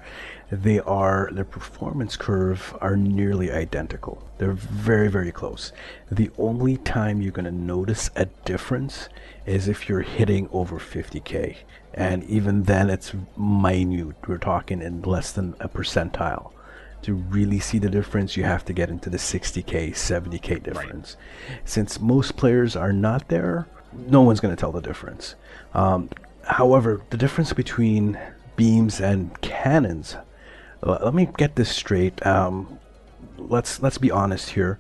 they 0.51 0.81
are 0.81 1.31
their 1.33 1.45
performance 1.45 2.17
curve 2.17 2.77
are 2.81 2.97
nearly 2.97 3.53
identical. 3.53 4.27
They're 4.39 4.53
very, 4.53 5.09
very 5.09 5.33
close. 5.33 5.73
The 6.11 6.31
only 6.39 6.77
time 6.77 7.23
you're 7.23 7.33
going 7.33 7.45
to 7.45 7.51
notice 7.51 8.11
a 8.17 8.27
difference 8.45 9.09
is 9.47 9.69
if 9.69 9.89
you're 9.89 10.03
hitting 10.03 10.49
over 10.53 10.79
50k, 10.79 11.59
and 11.95 12.25
even 12.25 12.65
then 12.65 12.91
it's 12.91 13.13
minute. 13.37 14.17
We're 14.27 14.39
talking 14.39 14.83
in 14.83 15.03
less 15.03 15.33
than 15.33 15.55
a 15.61 15.69
percentile 15.69 16.53
to 17.03 17.15
really 17.15 17.61
see 17.61 17.79
the 17.79 17.89
difference, 17.89 18.37
you 18.37 18.45
have 18.45 18.65
to 18.67 18.73
get 18.73 18.91
into 18.91 19.09
the 19.11 19.17
60k, 19.17 19.91
70k 19.91 20.63
difference. 20.63 21.17
Right. 21.49 21.61
Since 21.65 22.01
most 22.01 22.37
players 22.37 22.77
are 22.77 22.93
not 22.93 23.29
there, 23.29 23.67
no 23.93 24.23
one's 24.23 24.41
going 24.41 24.55
to 24.55 24.61
tell 24.61 24.73
the 24.73 24.83
difference. 24.83 25.35
Um, 25.75 26.11
however, 26.45 27.03
the 27.11 27.17
difference 27.17 27.53
between 27.53 28.19
beams 28.57 29.01
and 29.01 29.39
cannons, 29.41 30.17
let 30.83 31.15
me 31.15 31.29
get 31.37 31.57
this 31.57 31.71
straight. 31.71 32.25
Um, 32.27 32.79
let's 33.37 33.83
let's 33.83 33.99
be 33.99 34.11
honest 34.11 34.51
here. 34.51 34.79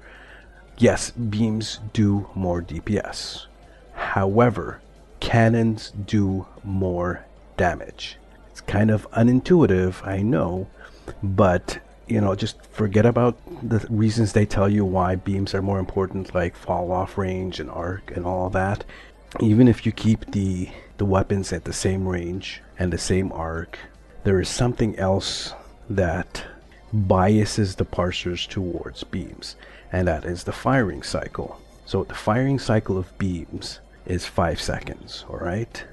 Yes, 0.78 1.10
beams 1.10 1.80
do 1.92 2.28
more 2.34 2.62
DPS. 2.62 3.46
However, 3.92 4.80
cannons 5.20 5.90
do 5.90 6.46
more 6.64 7.26
damage. 7.56 8.16
It's 8.50 8.62
kind 8.62 8.90
of 8.90 9.10
unintuitive, 9.10 10.06
I 10.06 10.22
know, 10.22 10.68
but 11.22 11.78
you 12.06 12.20
know, 12.20 12.34
just 12.34 12.64
forget 12.72 13.06
about 13.06 13.38
the 13.62 13.86
reasons 13.90 14.32
they 14.32 14.46
tell 14.46 14.68
you 14.68 14.84
why 14.84 15.14
beams 15.14 15.54
are 15.54 15.62
more 15.62 15.78
important, 15.78 16.34
like 16.34 16.56
fall 16.56 16.90
off 16.90 17.18
range 17.18 17.60
and 17.60 17.70
arc 17.70 18.10
and 18.16 18.24
all 18.24 18.50
that. 18.50 18.84
Even 19.38 19.68
if 19.68 19.86
you 19.86 19.92
keep 19.92 20.32
the 20.32 20.70
the 20.96 21.04
weapons 21.04 21.52
at 21.52 21.64
the 21.64 21.72
same 21.72 22.08
range 22.08 22.62
and 22.78 22.92
the 22.92 22.98
same 22.98 23.30
arc, 23.32 23.78
there 24.24 24.40
is 24.40 24.48
something 24.48 24.98
else 24.98 25.54
that 25.90 26.44
biases 26.92 27.74
the 27.74 27.84
parsers 27.84 28.48
towards 28.48 29.04
beams, 29.04 29.56
and 29.92 30.08
that 30.08 30.24
is 30.24 30.44
the 30.44 30.52
firing 30.52 31.02
cycle. 31.02 31.60
So 31.84 32.04
the 32.04 32.14
firing 32.14 32.58
cycle 32.58 32.96
of 32.96 33.18
beams 33.18 33.80
is 34.06 34.24
five 34.24 34.60
seconds, 34.60 35.24
alright? 35.28 35.84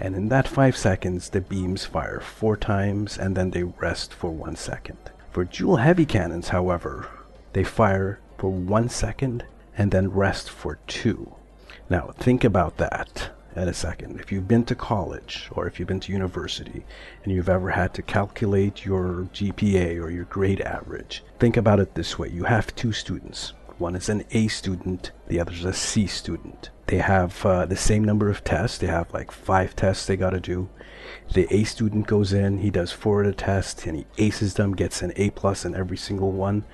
And 0.00 0.16
in 0.16 0.28
that 0.30 0.48
five 0.48 0.76
seconds, 0.76 1.28
the 1.28 1.42
beams 1.42 1.84
fire 1.84 2.20
four 2.20 2.56
times 2.56 3.18
and 3.18 3.36
then 3.36 3.50
they 3.50 3.62
rest 3.62 4.12
for 4.12 4.30
one 4.30 4.56
second. 4.56 4.98
For 5.30 5.44
dual 5.44 5.76
heavy 5.76 6.06
cannons, 6.06 6.48
however, 6.48 7.08
they 7.52 7.62
fire 7.62 8.18
for 8.38 8.50
one 8.50 8.88
second 8.88 9.44
and 9.76 9.92
then 9.92 10.10
rest 10.10 10.50
for 10.50 10.78
two. 10.86 11.34
Now, 11.88 12.12
think 12.18 12.42
about 12.42 12.78
that 12.78 13.30
in 13.56 13.68
a 13.68 13.74
second. 13.74 14.18
If 14.18 14.32
you've 14.32 14.48
been 14.48 14.64
to 14.64 14.74
college 14.74 15.48
or 15.52 15.66
if 15.66 15.78
you've 15.78 15.88
been 15.88 16.00
to 16.00 16.12
university 16.12 16.84
and 17.22 17.32
you've 17.32 17.48
ever 17.48 17.70
had 17.70 17.94
to 17.94 18.02
calculate 18.02 18.84
your 18.84 19.28
GPA 19.32 20.02
or 20.02 20.10
your 20.10 20.24
grade 20.24 20.60
average, 20.62 21.22
think 21.38 21.56
about 21.56 21.80
it 21.80 21.94
this 21.94 22.18
way 22.18 22.28
you 22.28 22.44
have 22.44 22.74
two 22.74 22.92
students. 22.92 23.52
One 23.78 23.96
is 23.96 24.08
an 24.08 24.24
A 24.30 24.48
student, 24.48 25.12
the 25.26 25.40
other 25.40 25.52
is 25.52 25.64
a 25.64 25.72
C 25.72 26.06
student. 26.06 26.70
They 26.86 26.98
have 26.98 27.44
uh, 27.44 27.66
the 27.66 27.76
same 27.76 28.04
number 28.04 28.28
of 28.28 28.44
tests. 28.44 28.78
They 28.78 28.86
have 28.86 29.12
like 29.12 29.32
five 29.32 29.74
tests 29.74 30.06
they 30.06 30.16
got 30.16 30.30
to 30.30 30.40
do. 30.40 30.68
The 31.32 31.52
A 31.52 31.64
student 31.64 32.06
goes 32.06 32.32
in, 32.32 32.58
he 32.58 32.70
does 32.70 32.92
four 32.92 33.22
of 33.22 33.26
the 33.26 33.32
tests, 33.32 33.86
and 33.86 33.96
he 33.96 34.06
aces 34.18 34.54
them, 34.54 34.76
gets 34.76 35.02
an 35.02 35.12
A 35.16 35.30
plus 35.30 35.64
in 35.64 35.74
every 35.74 35.96
single 35.96 36.32
one, 36.32 36.64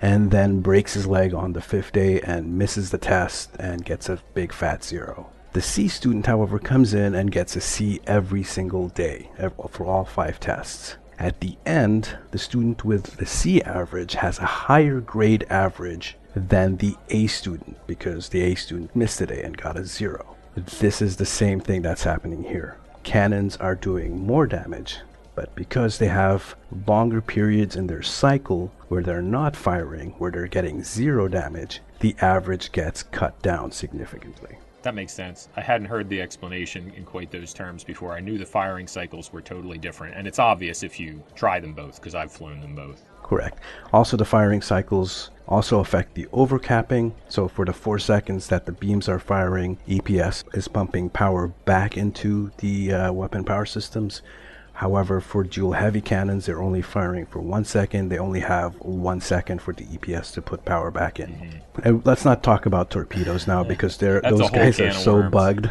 and 0.00 0.30
then 0.30 0.60
breaks 0.60 0.94
his 0.94 1.06
leg 1.06 1.34
on 1.34 1.52
the 1.52 1.60
fifth 1.60 1.92
day 1.92 2.20
and 2.20 2.56
misses 2.56 2.90
the 2.90 2.98
test 2.98 3.50
and 3.58 3.84
gets 3.84 4.08
a 4.08 4.22
big 4.32 4.52
fat 4.52 4.84
zero. 4.84 5.30
The 5.54 5.62
C 5.62 5.86
student, 5.86 6.26
however, 6.26 6.58
comes 6.58 6.94
in 6.94 7.14
and 7.14 7.30
gets 7.30 7.54
a 7.54 7.60
C 7.60 8.00
every 8.08 8.42
single 8.42 8.88
day 8.88 9.30
for 9.70 9.86
all 9.86 10.04
five 10.04 10.40
tests. 10.40 10.96
At 11.16 11.38
the 11.38 11.56
end, 11.64 12.18
the 12.32 12.38
student 12.38 12.84
with 12.84 13.18
the 13.18 13.26
C 13.26 13.62
average 13.62 14.14
has 14.14 14.40
a 14.40 14.46
higher 14.46 14.98
grade 14.98 15.46
average 15.48 16.16
than 16.34 16.78
the 16.78 16.96
A 17.10 17.28
student 17.28 17.76
because 17.86 18.30
the 18.30 18.42
A 18.42 18.56
student 18.56 18.96
missed 18.96 19.20
a 19.20 19.26
day 19.26 19.44
and 19.44 19.56
got 19.56 19.78
a 19.78 19.84
zero. 19.84 20.34
This 20.56 21.00
is 21.00 21.18
the 21.18 21.24
same 21.24 21.60
thing 21.60 21.82
that's 21.82 22.02
happening 22.02 22.42
here. 22.42 22.76
Cannons 23.04 23.56
are 23.58 23.76
doing 23.76 24.26
more 24.26 24.48
damage, 24.48 24.98
but 25.36 25.54
because 25.54 25.98
they 25.98 26.08
have 26.08 26.56
longer 26.88 27.20
periods 27.20 27.76
in 27.76 27.86
their 27.86 28.02
cycle 28.02 28.72
where 28.88 29.04
they're 29.04 29.22
not 29.22 29.54
firing, 29.54 30.10
where 30.18 30.32
they're 30.32 30.48
getting 30.48 30.82
zero 30.82 31.28
damage, 31.28 31.80
the 32.04 32.14
average 32.20 32.70
gets 32.70 33.02
cut 33.02 33.40
down 33.40 33.72
significantly. 33.72 34.58
That 34.82 34.94
makes 34.94 35.14
sense. 35.14 35.48
I 35.56 35.62
hadn't 35.62 35.86
heard 35.86 36.06
the 36.10 36.20
explanation 36.20 36.92
in 36.94 37.06
quite 37.06 37.30
those 37.30 37.54
terms 37.54 37.82
before. 37.82 38.12
I 38.12 38.20
knew 38.20 38.36
the 38.36 38.44
firing 38.44 38.86
cycles 38.86 39.32
were 39.32 39.40
totally 39.40 39.78
different, 39.78 40.14
and 40.14 40.28
it's 40.28 40.38
obvious 40.38 40.82
if 40.82 41.00
you 41.00 41.22
try 41.34 41.60
them 41.60 41.72
both 41.72 41.94
because 41.94 42.14
I've 42.14 42.30
flown 42.30 42.60
them 42.60 42.74
both. 42.74 43.00
Correct. 43.22 43.58
Also, 43.90 44.18
the 44.18 44.24
firing 44.26 44.60
cycles 44.60 45.30
also 45.48 45.80
affect 45.80 46.14
the 46.14 46.28
overcapping. 46.30 47.14
So, 47.30 47.48
for 47.48 47.64
the 47.64 47.72
four 47.72 47.98
seconds 47.98 48.48
that 48.48 48.66
the 48.66 48.72
beams 48.72 49.08
are 49.08 49.18
firing, 49.18 49.78
EPS 49.88 50.44
is 50.54 50.68
pumping 50.68 51.08
power 51.08 51.48
back 51.64 51.96
into 51.96 52.50
the 52.58 52.92
uh, 52.92 53.12
weapon 53.14 53.44
power 53.44 53.64
systems. 53.64 54.20
However, 54.74 55.20
for 55.20 55.44
dual 55.44 55.72
heavy 55.72 56.00
cannons, 56.00 56.46
they're 56.46 56.60
only 56.60 56.82
firing 56.82 57.26
for 57.26 57.38
one 57.38 57.64
second. 57.64 58.08
They 58.08 58.18
only 58.18 58.40
have 58.40 58.74
one 58.80 59.20
second 59.20 59.62
for 59.62 59.72
the 59.72 59.84
EPS 59.84 60.32
to 60.34 60.42
put 60.42 60.64
power 60.64 60.90
back 60.90 61.20
in. 61.20 61.30
Mm-hmm. 61.30 61.88
And 61.88 62.04
let's 62.04 62.24
not 62.24 62.42
talk 62.42 62.66
about 62.66 62.90
torpedoes 62.90 63.46
now 63.46 63.62
because 63.62 63.96
they're, 63.98 64.20
those 64.20 64.50
guys 64.50 64.80
are 64.80 64.90
so 64.90 65.14
worms. 65.14 65.30
bugged. 65.30 65.70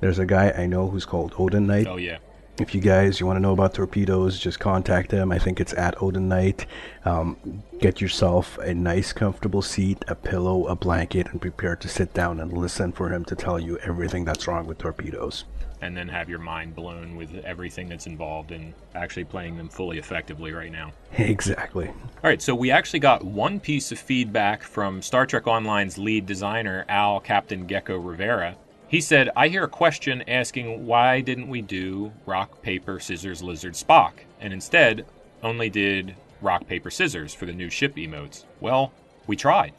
There's 0.00 0.18
a 0.18 0.26
guy 0.26 0.50
I 0.50 0.66
know 0.66 0.88
who's 0.88 1.06
called 1.06 1.34
Odin 1.38 1.66
Knight. 1.66 1.86
Oh 1.86 1.96
yeah. 1.96 2.18
If 2.60 2.74
you 2.74 2.82
guys 2.82 3.18
you 3.18 3.26
want 3.26 3.38
to 3.38 3.40
know 3.40 3.52
about 3.52 3.72
torpedoes, 3.72 4.38
just 4.38 4.60
contact 4.60 5.10
him. 5.10 5.32
I 5.32 5.38
think 5.38 5.58
it's 5.58 5.72
at 5.72 6.00
Odin 6.02 6.28
Knight. 6.28 6.66
Um, 7.06 7.62
get 7.80 8.02
yourself 8.02 8.58
a 8.58 8.74
nice, 8.74 9.14
comfortable 9.14 9.62
seat, 9.62 10.04
a 10.08 10.14
pillow, 10.14 10.66
a 10.66 10.76
blanket, 10.76 11.28
and 11.28 11.40
prepare 11.40 11.76
to 11.76 11.88
sit 11.88 12.12
down 12.12 12.38
and 12.38 12.52
listen 12.52 12.92
for 12.92 13.08
him 13.08 13.24
to 13.24 13.34
tell 13.34 13.58
you 13.58 13.78
everything 13.78 14.26
that's 14.26 14.46
wrong 14.46 14.66
with 14.66 14.76
torpedoes 14.76 15.46
and 15.82 15.96
then 15.96 16.08
have 16.08 16.28
your 16.28 16.38
mind 16.38 16.74
blown 16.74 17.16
with 17.16 17.34
everything 17.44 17.88
that's 17.88 18.06
involved 18.06 18.52
in 18.52 18.72
actually 18.94 19.24
playing 19.24 19.56
them 19.56 19.68
fully 19.68 19.98
effectively 19.98 20.52
right 20.52 20.72
now. 20.72 20.92
Exactly. 21.18 21.88
All 21.88 21.94
right, 22.22 22.40
so 22.40 22.54
we 22.54 22.70
actually 22.70 23.00
got 23.00 23.24
one 23.24 23.60
piece 23.60 23.92
of 23.92 23.98
feedback 23.98 24.62
from 24.62 25.02
Star 25.02 25.26
Trek 25.26 25.46
Online's 25.46 25.98
lead 25.98 26.24
designer, 26.24 26.84
Al 26.88 27.20
Captain 27.20 27.66
Geko 27.66 28.02
Rivera. 28.02 28.56
He 28.88 29.00
said, 29.00 29.30
I 29.36 29.48
hear 29.48 29.64
a 29.64 29.68
question 29.68 30.22
asking 30.28 30.86
why 30.86 31.20
didn't 31.20 31.48
we 31.48 31.62
do 31.62 32.12
rock, 32.26 32.62
paper, 32.62 33.00
scissors, 33.00 33.42
lizard, 33.42 33.74
Spock, 33.74 34.12
and 34.40 34.52
instead 34.52 35.04
only 35.42 35.68
did 35.68 36.14
rock, 36.40 36.66
paper, 36.66 36.90
scissors 36.90 37.34
for 37.34 37.46
the 37.46 37.52
new 37.52 37.70
ship 37.70 37.96
emotes. 37.96 38.44
Well, 38.60 38.92
we 39.26 39.36
tried. 39.36 39.72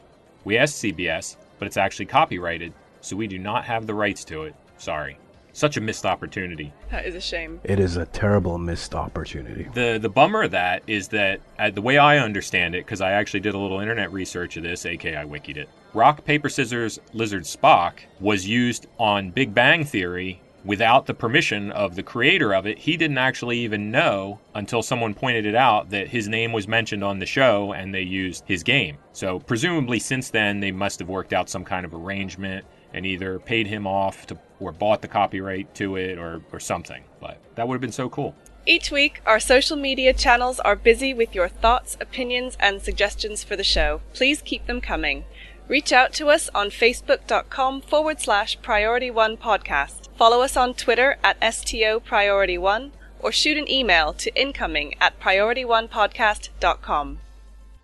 We 0.44 0.56
asked 0.58 0.82
CBS, 0.82 1.36
but 1.58 1.66
it's 1.66 1.76
actually 1.76 2.06
copyrighted, 2.06 2.72
so 3.00 3.16
we 3.16 3.26
do 3.26 3.38
not 3.38 3.64
have 3.64 3.86
the 3.86 3.94
rights 3.94 4.24
to 4.26 4.44
it. 4.44 4.54
Sorry. 4.78 5.18
Such 5.54 5.76
a 5.76 5.80
missed 5.80 6.04
opportunity. 6.04 6.72
That 6.90 7.06
is 7.06 7.14
a 7.14 7.20
shame. 7.20 7.60
It 7.62 7.78
is 7.78 7.96
a 7.96 8.06
terrible 8.06 8.58
missed 8.58 8.92
opportunity. 8.92 9.68
The 9.72 9.98
the 10.02 10.08
bummer 10.08 10.42
of 10.42 10.50
that 10.50 10.82
is 10.88 11.08
that 11.08 11.40
uh, 11.60 11.70
the 11.70 11.80
way 11.80 11.96
I 11.96 12.18
understand 12.18 12.74
it, 12.74 12.84
because 12.84 13.00
I 13.00 13.12
actually 13.12 13.40
did 13.40 13.54
a 13.54 13.58
little 13.58 13.78
internet 13.78 14.12
research 14.12 14.56
of 14.56 14.64
this, 14.64 14.84
aka 14.84 15.16
I 15.16 15.24
wikied 15.24 15.56
it. 15.56 15.68
Rock 15.94 16.24
paper 16.24 16.48
scissors 16.48 16.98
lizard 17.12 17.44
Spock 17.44 18.00
was 18.18 18.48
used 18.48 18.88
on 18.98 19.30
Big 19.30 19.54
Bang 19.54 19.84
Theory 19.84 20.40
without 20.64 21.06
the 21.06 21.14
permission 21.14 21.70
of 21.70 21.94
the 21.94 22.02
creator 22.02 22.52
of 22.52 22.66
it. 22.66 22.78
He 22.78 22.96
didn't 22.96 23.18
actually 23.18 23.58
even 23.60 23.92
know 23.92 24.40
until 24.54 24.82
someone 24.82 25.14
pointed 25.14 25.46
it 25.46 25.54
out 25.54 25.90
that 25.90 26.08
his 26.08 26.26
name 26.26 26.52
was 26.52 26.66
mentioned 26.66 27.04
on 27.04 27.18
the 27.18 27.26
show 27.26 27.72
and 27.72 27.94
they 27.94 28.00
used 28.00 28.44
his 28.48 28.62
game. 28.62 28.96
So 29.12 29.38
presumably 29.38 30.00
since 30.00 30.30
then 30.30 30.60
they 30.60 30.72
must 30.72 30.98
have 30.98 31.08
worked 31.08 31.32
out 31.32 31.50
some 31.50 31.64
kind 31.64 31.84
of 31.84 31.94
arrangement 31.94 32.64
and 32.94 33.04
either 33.04 33.38
paid 33.38 33.66
him 33.66 33.86
off 33.86 34.26
to, 34.28 34.38
or 34.60 34.72
bought 34.72 35.02
the 35.02 35.08
copyright 35.08 35.74
to 35.74 35.96
it 35.96 36.16
or, 36.16 36.40
or 36.52 36.60
something. 36.60 37.04
But 37.20 37.38
that 37.56 37.68
would 37.68 37.74
have 37.74 37.82
been 37.82 37.92
so 37.92 38.08
cool. 38.08 38.34
Each 38.66 38.90
week, 38.90 39.20
our 39.26 39.40
social 39.40 39.76
media 39.76 40.14
channels 40.14 40.58
are 40.60 40.76
busy 40.76 41.12
with 41.12 41.34
your 41.34 41.48
thoughts, 41.48 41.98
opinions, 42.00 42.56
and 42.58 42.80
suggestions 42.80 43.44
for 43.44 43.56
the 43.56 43.64
show. 43.64 44.00
Please 44.14 44.40
keep 44.40 44.66
them 44.66 44.80
coming. 44.80 45.24
Reach 45.68 45.92
out 45.92 46.14
to 46.14 46.28
us 46.28 46.48
on 46.54 46.68
facebook.com 46.68 47.82
forward 47.82 48.20
slash 48.20 48.58
priority 48.62 49.10
one 49.10 49.36
podcast. 49.36 50.08
Follow 50.16 50.40
us 50.40 50.56
on 50.56 50.72
Twitter 50.72 51.18
at 51.22 51.54
STO 51.54 52.00
priority 52.00 52.56
one 52.56 52.92
or 53.18 53.32
shoot 53.32 53.58
an 53.58 53.70
email 53.70 54.12
to 54.12 54.34
incoming 54.40 54.94
at 55.00 55.18
priorityonepodcast.com. 55.18 57.18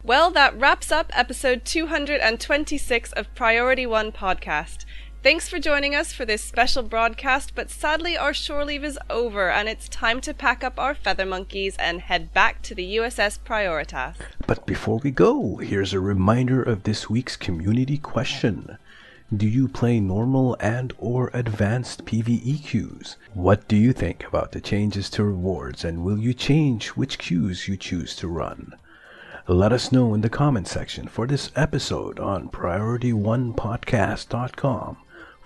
Well, 0.02 0.30
that 0.30 0.58
wraps 0.58 0.90
up 0.90 1.10
episode 1.14 1.66
226 1.66 3.12
of 3.12 3.34
Priority 3.34 3.86
One 3.86 4.12
Podcast. 4.12 4.86
Thanks 5.22 5.50
for 5.50 5.58
joining 5.58 5.94
us 5.94 6.14
for 6.14 6.24
this 6.24 6.42
special 6.42 6.82
broadcast, 6.82 7.54
but 7.54 7.68
sadly 7.68 8.16
our 8.16 8.32
shore 8.32 8.64
leave 8.64 8.82
is 8.82 8.98
over 9.10 9.50
and 9.50 9.68
it's 9.68 9.86
time 9.86 10.22
to 10.22 10.32
pack 10.32 10.64
up 10.64 10.78
our 10.78 10.94
feather 10.94 11.26
monkeys 11.26 11.76
and 11.76 12.00
head 12.00 12.32
back 12.32 12.62
to 12.62 12.74
the 12.74 12.96
USS 12.96 13.38
Prioritas. 13.38 14.14
But 14.46 14.64
before 14.64 14.96
we 14.96 15.10
go, 15.10 15.56
here's 15.56 15.92
a 15.92 16.00
reminder 16.00 16.62
of 16.62 16.84
this 16.84 17.10
week's 17.10 17.36
community 17.36 17.98
question. 17.98 18.78
Do 19.36 19.46
you 19.46 19.68
play 19.68 20.00
normal 20.00 20.56
and 20.58 20.94
or 20.96 21.30
advanced 21.34 22.06
PvE 22.06 22.64
queues? 22.64 23.18
What 23.34 23.68
do 23.68 23.76
you 23.76 23.92
think 23.92 24.26
about 24.26 24.52
the 24.52 24.60
changes 24.62 25.10
to 25.10 25.22
rewards 25.22 25.84
and 25.84 26.02
will 26.02 26.18
you 26.18 26.32
change 26.32 26.96
which 26.96 27.18
queues 27.18 27.68
you 27.68 27.76
choose 27.76 28.16
to 28.16 28.26
run? 28.26 28.72
Let 29.46 29.70
us 29.70 29.92
know 29.92 30.14
in 30.14 30.22
the 30.22 30.30
comment 30.30 30.66
section 30.66 31.08
for 31.08 31.26
this 31.26 31.52
episode 31.54 32.18
on 32.18 32.48
PriorityOnePodcast.com 32.48 34.96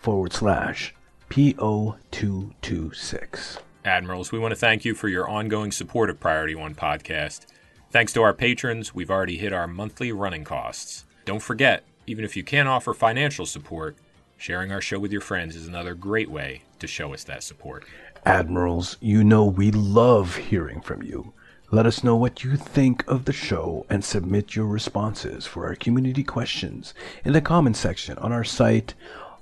forward 0.04 0.32
slash 0.34 0.94
PO226. 1.30 3.58
Admirals, 3.86 4.30
we 4.30 4.38
want 4.38 4.52
to 4.52 4.56
thank 4.56 4.84
you 4.84 4.94
for 4.94 5.08
your 5.08 5.26
ongoing 5.26 5.72
support 5.72 6.10
of 6.10 6.20
Priority 6.20 6.54
One 6.54 6.74
Podcast. 6.74 7.46
Thanks 7.90 8.12
to 8.12 8.20
our 8.20 8.34
patrons, 8.34 8.94
we've 8.94 9.10
already 9.10 9.38
hit 9.38 9.54
our 9.54 9.66
monthly 9.66 10.12
running 10.12 10.44
costs. 10.44 11.06
Don't 11.24 11.40
forget, 11.40 11.84
even 12.06 12.22
if 12.22 12.36
you 12.36 12.44
can't 12.44 12.68
offer 12.68 12.92
financial 12.92 13.46
support, 13.46 13.96
sharing 14.36 14.70
our 14.70 14.82
show 14.82 14.98
with 14.98 15.10
your 15.10 15.22
friends 15.22 15.56
is 15.56 15.66
another 15.66 15.94
great 15.94 16.30
way 16.30 16.64
to 16.80 16.86
show 16.86 17.14
us 17.14 17.24
that 17.24 17.42
support. 17.42 17.86
Admirals, 18.26 18.98
you 19.00 19.24
know 19.24 19.46
we 19.46 19.70
love 19.70 20.36
hearing 20.36 20.82
from 20.82 21.02
you. 21.02 21.32
Let 21.70 21.86
us 21.86 22.04
know 22.04 22.14
what 22.14 22.44
you 22.44 22.56
think 22.56 23.08
of 23.08 23.24
the 23.24 23.32
show 23.32 23.86
and 23.88 24.04
submit 24.04 24.54
your 24.54 24.66
responses 24.66 25.46
for 25.46 25.66
our 25.66 25.74
community 25.74 26.22
questions 26.22 26.92
in 27.24 27.32
the 27.32 27.40
comment 27.40 27.78
section 27.78 28.18
on 28.18 28.32
our 28.32 28.44
site 28.44 28.92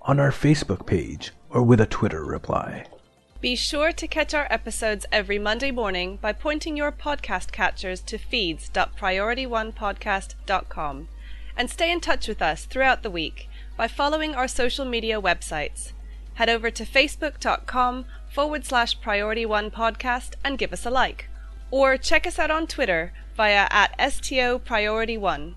on 0.02 0.20
our 0.20 0.30
Facebook 0.30 0.86
page 0.86 1.32
or 1.50 1.62
with 1.62 1.80
a 1.80 1.86
Twitter 1.86 2.24
reply. 2.24 2.86
Be 3.40 3.56
sure 3.56 3.90
to 3.92 4.06
catch 4.06 4.34
our 4.34 4.46
episodes 4.50 5.06
every 5.10 5.38
Monday 5.38 5.72
morning 5.72 6.18
by 6.22 6.32
pointing 6.32 6.76
your 6.76 6.92
podcast 6.92 7.50
catchers 7.50 8.00
to 8.02 8.16
feeds.priorityonepodcast.com 8.16 11.08
and 11.56 11.68
stay 11.68 11.90
in 11.90 12.00
touch 12.00 12.28
with 12.28 12.40
us 12.40 12.64
throughout 12.64 13.02
the 13.02 13.10
week 13.10 13.48
by 13.76 13.88
following 13.88 14.32
our 14.34 14.46
social 14.46 14.84
media 14.84 15.20
websites. 15.20 15.92
Head 16.34 16.48
over 16.48 16.70
to 16.70 16.84
facebook.com 16.84 18.04
forward 18.32 18.64
slash 18.64 19.00
priority 19.00 19.44
one 19.44 19.70
podcast 19.70 20.34
and 20.44 20.56
give 20.56 20.72
us 20.72 20.86
a 20.86 20.90
like. 20.90 21.28
Or 21.70 21.96
check 21.96 22.26
us 22.26 22.38
out 22.38 22.50
on 22.50 22.66
Twitter 22.66 23.12
via 23.36 23.66
at 23.70 24.12
STO 24.12 24.58
Priority 24.58 25.18
One. 25.18 25.56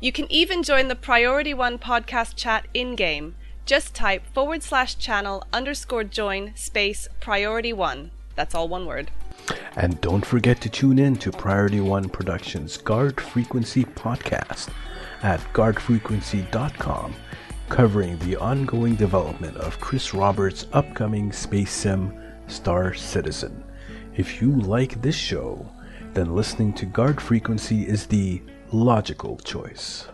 You 0.00 0.12
can 0.12 0.30
even 0.30 0.62
join 0.62 0.88
the 0.88 0.96
Priority 0.96 1.54
One 1.54 1.78
podcast 1.78 2.36
chat 2.36 2.66
in 2.72 2.94
game. 2.94 3.34
Just 3.68 3.92
type 3.92 4.22
forward 4.32 4.62
slash 4.62 4.96
channel 4.96 5.44
underscore 5.52 6.02
join 6.02 6.52
space 6.54 7.06
priority 7.20 7.74
one. 7.74 8.10
That's 8.34 8.54
all 8.54 8.66
one 8.66 8.86
word. 8.86 9.10
And 9.76 10.00
don't 10.00 10.24
forget 10.24 10.58
to 10.62 10.70
tune 10.70 10.98
in 10.98 11.16
to 11.16 11.30
Priority 11.30 11.80
One 11.80 12.08
Productions 12.08 12.78
Guard 12.78 13.20
Frequency 13.20 13.84
podcast 13.84 14.70
at 15.22 15.40
guardfrequency.com, 15.52 17.14
covering 17.68 18.18
the 18.20 18.36
ongoing 18.36 18.94
development 18.94 19.58
of 19.58 19.78
Chris 19.80 20.14
Roberts' 20.14 20.66
upcoming 20.72 21.30
space 21.30 21.70
sim, 21.70 22.18
Star 22.46 22.94
Citizen. 22.94 23.62
If 24.16 24.40
you 24.40 24.50
like 24.62 25.02
this 25.02 25.14
show, 25.14 25.70
then 26.14 26.34
listening 26.34 26.72
to 26.72 26.86
Guard 26.86 27.20
Frequency 27.20 27.86
is 27.86 28.06
the 28.06 28.40
logical 28.72 29.36
choice. 29.36 30.08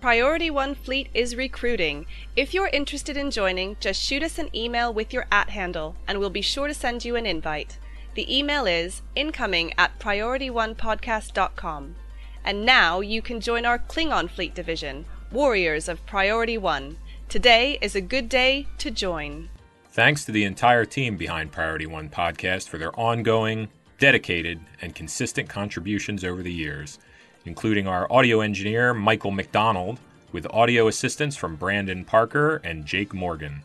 Priority 0.00 0.50
One 0.50 0.74
Fleet 0.74 1.10
is 1.12 1.36
recruiting. 1.36 2.06
If 2.34 2.54
you're 2.54 2.68
interested 2.68 3.18
in 3.18 3.30
joining, 3.30 3.76
just 3.80 4.02
shoot 4.02 4.22
us 4.22 4.38
an 4.38 4.48
email 4.56 4.94
with 4.94 5.12
your 5.12 5.26
at 5.30 5.50
handle, 5.50 5.94
and 6.08 6.18
we'll 6.18 6.30
be 6.30 6.40
sure 6.40 6.68
to 6.68 6.72
send 6.72 7.04
you 7.04 7.16
an 7.16 7.26
invite. 7.26 7.76
The 8.14 8.34
email 8.34 8.64
is 8.64 9.02
incoming 9.14 9.74
at 9.76 9.98
priorityonepodcast.com. 9.98 11.96
And 12.42 12.64
now 12.64 13.00
you 13.00 13.20
can 13.20 13.42
join 13.42 13.66
our 13.66 13.78
Klingon 13.78 14.30
Fleet 14.30 14.54
division, 14.54 15.04
Warriors 15.30 15.86
of 15.86 16.06
Priority 16.06 16.56
One. 16.56 16.96
Today 17.28 17.76
is 17.82 17.94
a 17.94 18.00
good 18.00 18.30
day 18.30 18.68
to 18.78 18.90
join. 18.90 19.50
Thanks 19.90 20.24
to 20.24 20.32
the 20.32 20.44
entire 20.44 20.86
team 20.86 21.18
behind 21.18 21.52
Priority 21.52 21.86
One 21.86 22.08
Podcast 22.08 22.70
for 22.70 22.78
their 22.78 22.98
ongoing, 22.98 23.68
dedicated, 23.98 24.60
and 24.80 24.94
consistent 24.94 25.50
contributions 25.50 26.24
over 26.24 26.42
the 26.42 26.50
years 26.50 26.98
including 27.44 27.86
our 27.86 28.10
audio 28.12 28.40
engineer, 28.40 28.92
Michael 28.94 29.30
McDonald, 29.30 29.98
with 30.32 30.46
audio 30.50 30.86
assistance 30.88 31.36
from 31.36 31.56
Brandon 31.56 32.04
Parker 32.04 32.56
and 32.62 32.86
Jake 32.86 33.12
Morgan. 33.12 33.62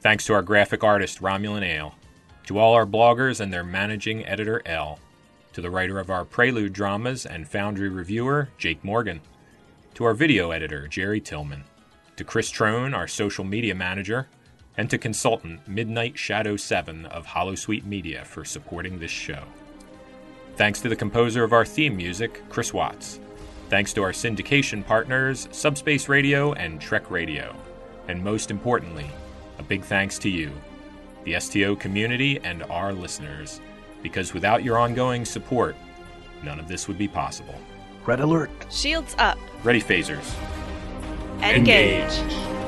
Thanks 0.00 0.24
to 0.26 0.34
our 0.34 0.42
graphic 0.42 0.84
artist, 0.84 1.20
Romulan 1.20 1.62
Ale. 1.62 1.94
To 2.46 2.58
all 2.58 2.74
our 2.74 2.86
bloggers 2.86 3.40
and 3.40 3.52
their 3.52 3.64
managing 3.64 4.24
editor, 4.26 4.62
L. 4.64 4.98
To 5.52 5.60
the 5.60 5.70
writer 5.70 5.98
of 5.98 6.10
our 6.10 6.24
Prelude 6.24 6.72
dramas 6.72 7.26
and 7.26 7.48
Foundry 7.48 7.88
reviewer, 7.88 8.48
Jake 8.56 8.82
Morgan. 8.82 9.20
To 9.94 10.04
our 10.04 10.14
video 10.14 10.50
editor, 10.50 10.86
Jerry 10.86 11.20
Tillman. 11.20 11.64
To 12.16 12.24
Chris 12.24 12.50
Trone, 12.50 12.94
our 12.94 13.08
social 13.08 13.44
media 13.44 13.74
manager. 13.74 14.28
And 14.76 14.88
to 14.90 14.98
consultant 14.98 15.66
Midnight 15.68 16.18
Shadow 16.18 16.56
7 16.56 17.04
of 17.06 17.26
Holosuite 17.26 17.84
Media 17.84 18.24
for 18.24 18.44
supporting 18.44 18.98
this 18.98 19.10
show. 19.10 19.44
Thanks 20.60 20.82
to 20.82 20.90
the 20.90 20.96
composer 20.96 21.42
of 21.42 21.54
our 21.54 21.64
theme 21.64 21.96
music, 21.96 22.42
Chris 22.50 22.74
Watts. 22.74 23.18
Thanks 23.70 23.94
to 23.94 24.02
our 24.02 24.12
syndication 24.12 24.84
partners, 24.84 25.48
Subspace 25.52 26.06
Radio 26.06 26.52
and 26.52 26.78
Trek 26.78 27.10
Radio. 27.10 27.56
And 28.08 28.22
most 28.22 28.50
importantly, 28.50 29.10
a 29.58 29.62
big 29.62 29.82
thanks 29.82 30.18
to 30.18 30.28
you, 30.28 30.52
the 31.24 31.40
STO 31.40 31.76
community 31.76 32.40
and 32.40 32.62
our 32.64 32.92
listeners, 32.92 33.62
because 34.02 34.34
without 34.34 34.62
your 34.62 34.76
ongoing 34.76 35.24
support, 35.24 35.76
none 36.42 36.60
of 36.60 36.68
this 36.68 36.88
would 36.88 36.98
be 36.98 37.08
possible. 37.08 37.54
Red 38.04 38.20
alert! 38.20 38.50
Shields 38.70 39.16
up. 39.16 39.38
Ready 39.64 39.80
phasers. 39.80 40.34
Engage. 41.40 42.18
Engage. 42.18 42.59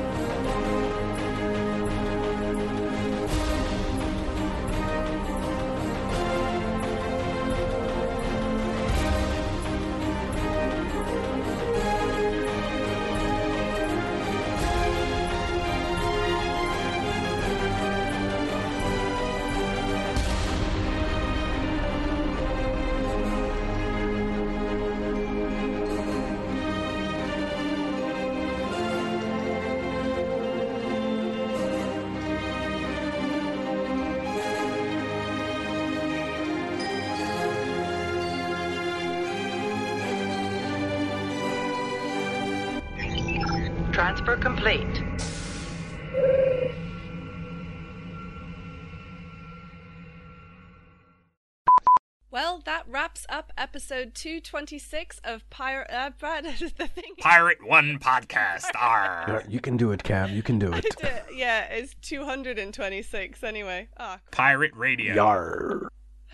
Episode 53.91 54.13
226 54.15 55.19
of 55.25 55.49
Pirate. 55.49 55.89
Uh, 55.91 56.11
Brad, 56.17 56.45
the 56.77 56.87
thing. 56.87 57.03
Pirate 57.19 57.57
One 57.67 57.99
Podcast. 57.99 58.67
R. 58.79 59.25
Yeah, 59.27 59.41
You 59.49 59.59
can 59.59 59.75
do 59.75 59.91
it, 59.91 60.03
Cam. 60.03 60.29
You 60.33 60.41
can 60.41 60.57
do 60.57 60.71
I 60.73 60.77
it. 60.77 60.85
did- 60.97 61.21
yeah, 61.35 61.63
it's 61.65 61.93
226 62.01 63.43
anyway. 63.43 63.89
Ah, 63.97 64.19
Pirate 64.31 64.71
Radio. 64.73 65.15
Yar. 65.15 65.89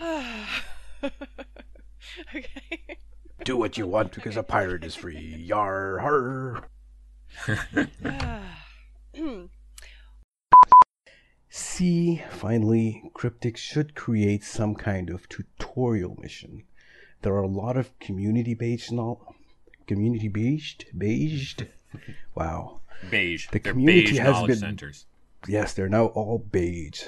okay. 2.34 2.96
Do 3.44 3.56
what 3.56 3.76
you 3.76 3.88
want 3.88 4.12
because 4.12 4.36
a 4.36 4.44
pirate 4.44 4.84
is 4.84 4.94
free. 4.94 5.18
Yar. 5.18 5.98
Har. 5.98 6.68
See, 11.48 12.22
finally, 12.30 13.10
Cryptic 13.12 13.56
should 13.56 13.96
create 13.96 14.44
some 14.44 14.76
kind 14.76 15.10
of 15.10 15.28
tutorial 15.28 16.16
mission. 16.20 16.62
There 17.22 17.34
are 17.34 17.42
a 17.42 17.46
lot 17.46 17.76
of 17.76 17.96
community 17.98 18.54
based 18.54 18.90
no- 18.92 19.20
community 19.86 20.28
based 20.28 20.84
based. 20.96 21.64
Wow. 22.34 22.80
Beige. 23.10 23.48
The 23.50 23.58
They're 23.58 23.72
community 23.72 24.06
beige 24.12 24.18
has 24.18 24.32
knowledge 24.34 24.48
been 24.48 24.58
centers. 24.58 25.06
yes, 25.48 25.72
they're 25.74 25.88
now 25.88 26.06
all 26.06 26.38
beige, 26.38 27.02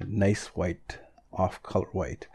nice 0.00 0.46
white, 0.48 0.98
off 1.32 1.62
color 1.62 1.88
white. 1.92 2.28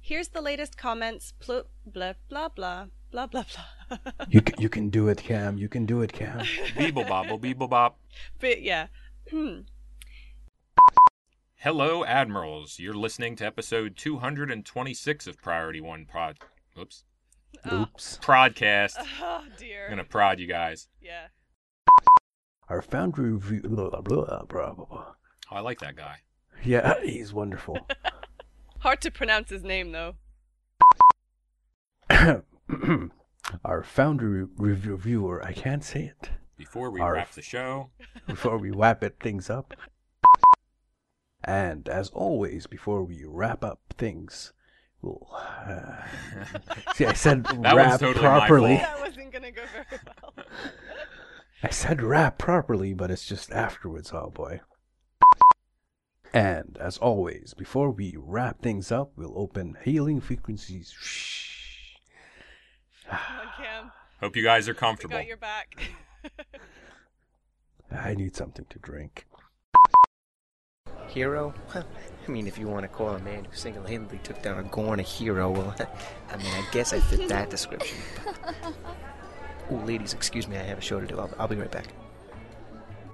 Here's 0.00 0.28
the 0.28 0.40
latest 0.42 0.76
comments. 0.76 1.32
Pl- 1.40 1.64
blah 1.86 2.12
blah 2.28 2.48
blah 2.48 2.86
blah 3.10 3.26
blah 3.26 3.44
blah. 3.88 3.98
You 4.28 4.42
can, 4.42 4.60
you 4.60 4.68
can 4.76 4.90
do 4.90 5.08
it, 5.08 5.18
Cam. 5.18 5.56
You 5.56 5.68
can 5.68 5.86
do 5.86 6.02
it, 6.02 6.12
Cam. 6.12 6.40
Beeble 6.76 7.08
bobble, 7.08 7.38
beeble 7.38 7.70
bop. 7.70 7.98
but 8.40 8.62
yeah. 8.62 8.88
Hello, 11.64 12.04
Admirals. 12.04 12.78
You're 12.78 12.92
listening 12.92 13.36
to 13.36 13.46
episode 13.46 13.96
226 13.96 15.26
of 15.26 15.40
Priority 15.40 15.80
One 15.80 16.04
Prod. 16.04 16.36
Oops. 16.78 17.04
Oh. 17.64 17.82
Oops. 17.84 18.18
Prodcast. 18.22 18.96
Oh 19.22 19.44
dear. 19.58 19.84
I'm 19.86 19.92
gonna 19.92 20.04
prod 20.04 20.38
you 20.40 20.46
guys. 20.46 20.88
Yeah. 21.00 21.28
Our 22.68 22.82
foundry 22.82 23.32
review. 23.32 23.62
Blah, 23.62 23.88
blah, 23.88 24.02
blah, 24.02 24.24
blah, 24.26 24.44
blah, 24.44 24.72
blah. 24.74 25.14
Oh, 25.50 25.56
I 25.56 25.60
like 25.60 25.80
that 25.80 25.96
guy. 25.96 26.16
Yeah, 26.62 27.00
he's 27.02 27.32
wonderful. 27.32 27.78
Hard 28.80 29.00
to 29.00 29.10
pronounce 29.10 29.48
his 29.48 29.64
name 29.64 29.92
though. 29.92 30.16
Our 33.64 33.82
foundry 33.82 34.44
re- 34.58 34.74
reviewer. 34.74 35.42
I 35.42 35.54
can't 35.54 35.82
say 35.82 36.12
it. 36.20 36.28
Before 36.58 36.90
we 36.90 37.00
Our- 37.00 37.14
wrap 37.14 37.32
the 37.32 37.40
show, 37.40 37.88
before 38.26 38.58
we 38.58 38.70
wrap 38.70 39.02
it 39.02 39.16
things 39.18 39.48
up. 39.48 39.72
And 41.44 41.88
as 41.88 42.08
always, 42.10 42.66
before 42.66 43.04
we 43.04 43.24
wrap 43.26 43.62
up 43.64 43.80
things, 43.98 44.52
we'll. 45.02 45.26
Uh, 45.32 46.02
see, 46.94 47.06
I 47.06 47.12
said 47.12 47.44
That 47.44 47.58
was 47.58 47.74
wrap 47.74 48.00
totally 48.00 48.14
my 48.14 48.38
properly. 48.38 48.76
That 48.76 49.00
wasn't 49.00 49.32
gonna 49.32 49.50
go 49.50 49.62
very 49.72 50.00
well. 50.06 50.44
I 51.62 51.70
said 51.70 52.02
wrap 52.02 52.38
properly, 52.38 52.94
but 52.94 53.10
it's 53.10 53.26
just 53.26 53.50
afterwards. 53.52 54.12
Oh 54.12 54.30
boy. 54.30 54.60
And 56.32 56.76
as 56.80 56.98
always, 56.98 57.54
before 57.54 57.90
we 57.90 58.16
wrap 58.18 58.60
things 58.60 58.90
up, 58.90 59.12
we'll 59.16 59.38
open 59.38 59.76
healing 59.84 60.20
frequencies. 60.20 60.92
Come 63.08 63.18
on, 63.40 63.46
Cam. 63.64 63.92
hope 64.20 64.34
you 64.34 64.42
guys 64.42 64.68
are 64.68 64.72
We 64.72 64.78
comfortable. 64.78 65.16
got 65.16 65.26
your 65.26 65.36
back. 65.36 65.76
I 67.92 68.14
need 68.14 68.34
something 68.34 68.64
to 68.70 68.78
drink. 68.80 69.26
Hero? 71.08 71.54
Well, 71.74 71.84
I 72.28 72.30
mean, 72.30 72.46
if 72.46 72.58
you 72.58 72.66
want 72.66 72.82
to 72.82 72.88
call 72.88 73.10
a 73.10 73.18
man 73.20 73.44
who 73.44 73.54
single-handedly 73.54 74.20
took 74.22 74.42
down 74.42 74.58
a 74.58 74.62
Gorn 74.64 75.00
a 75.00 75.02
hero, 75.02 75.50
well, 75.50 75.74
I 76.30 76.36
mean, 76.36 76.46
I 76.46 76.64
guess 76.72 76.92
I 76.92 77.00
fit 77.00 77.28
that 77.28 77.50
description. 77.50 77.98
Ooh, 79.72 79.80
ladies, 79.80 80.12
excuse 80.14 80.48
me, 80.48 80.56
I 80.56 80.62
have 80.62 80.78
a 80.78 80.82
show 80.82 81.00
to 81.00 81.06
do. 81.06 81.18
I'll, 81.18 81.30
I'll 81.38 81.48
be 81.48 81.56
right 81.56 81.70
back. 81.70 81.86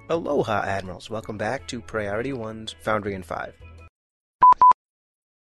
Aloha, 0.09 0.63
Admirals. 0.65 1.09
Welcome 1.09 1.37
back 1.37 1.67
to 1.67 1.81
Priority 1.81 2.33
One's 2.33 2.75
Foundry 2.81 3.15
and 3.15 3.25
5. 3.25 3.53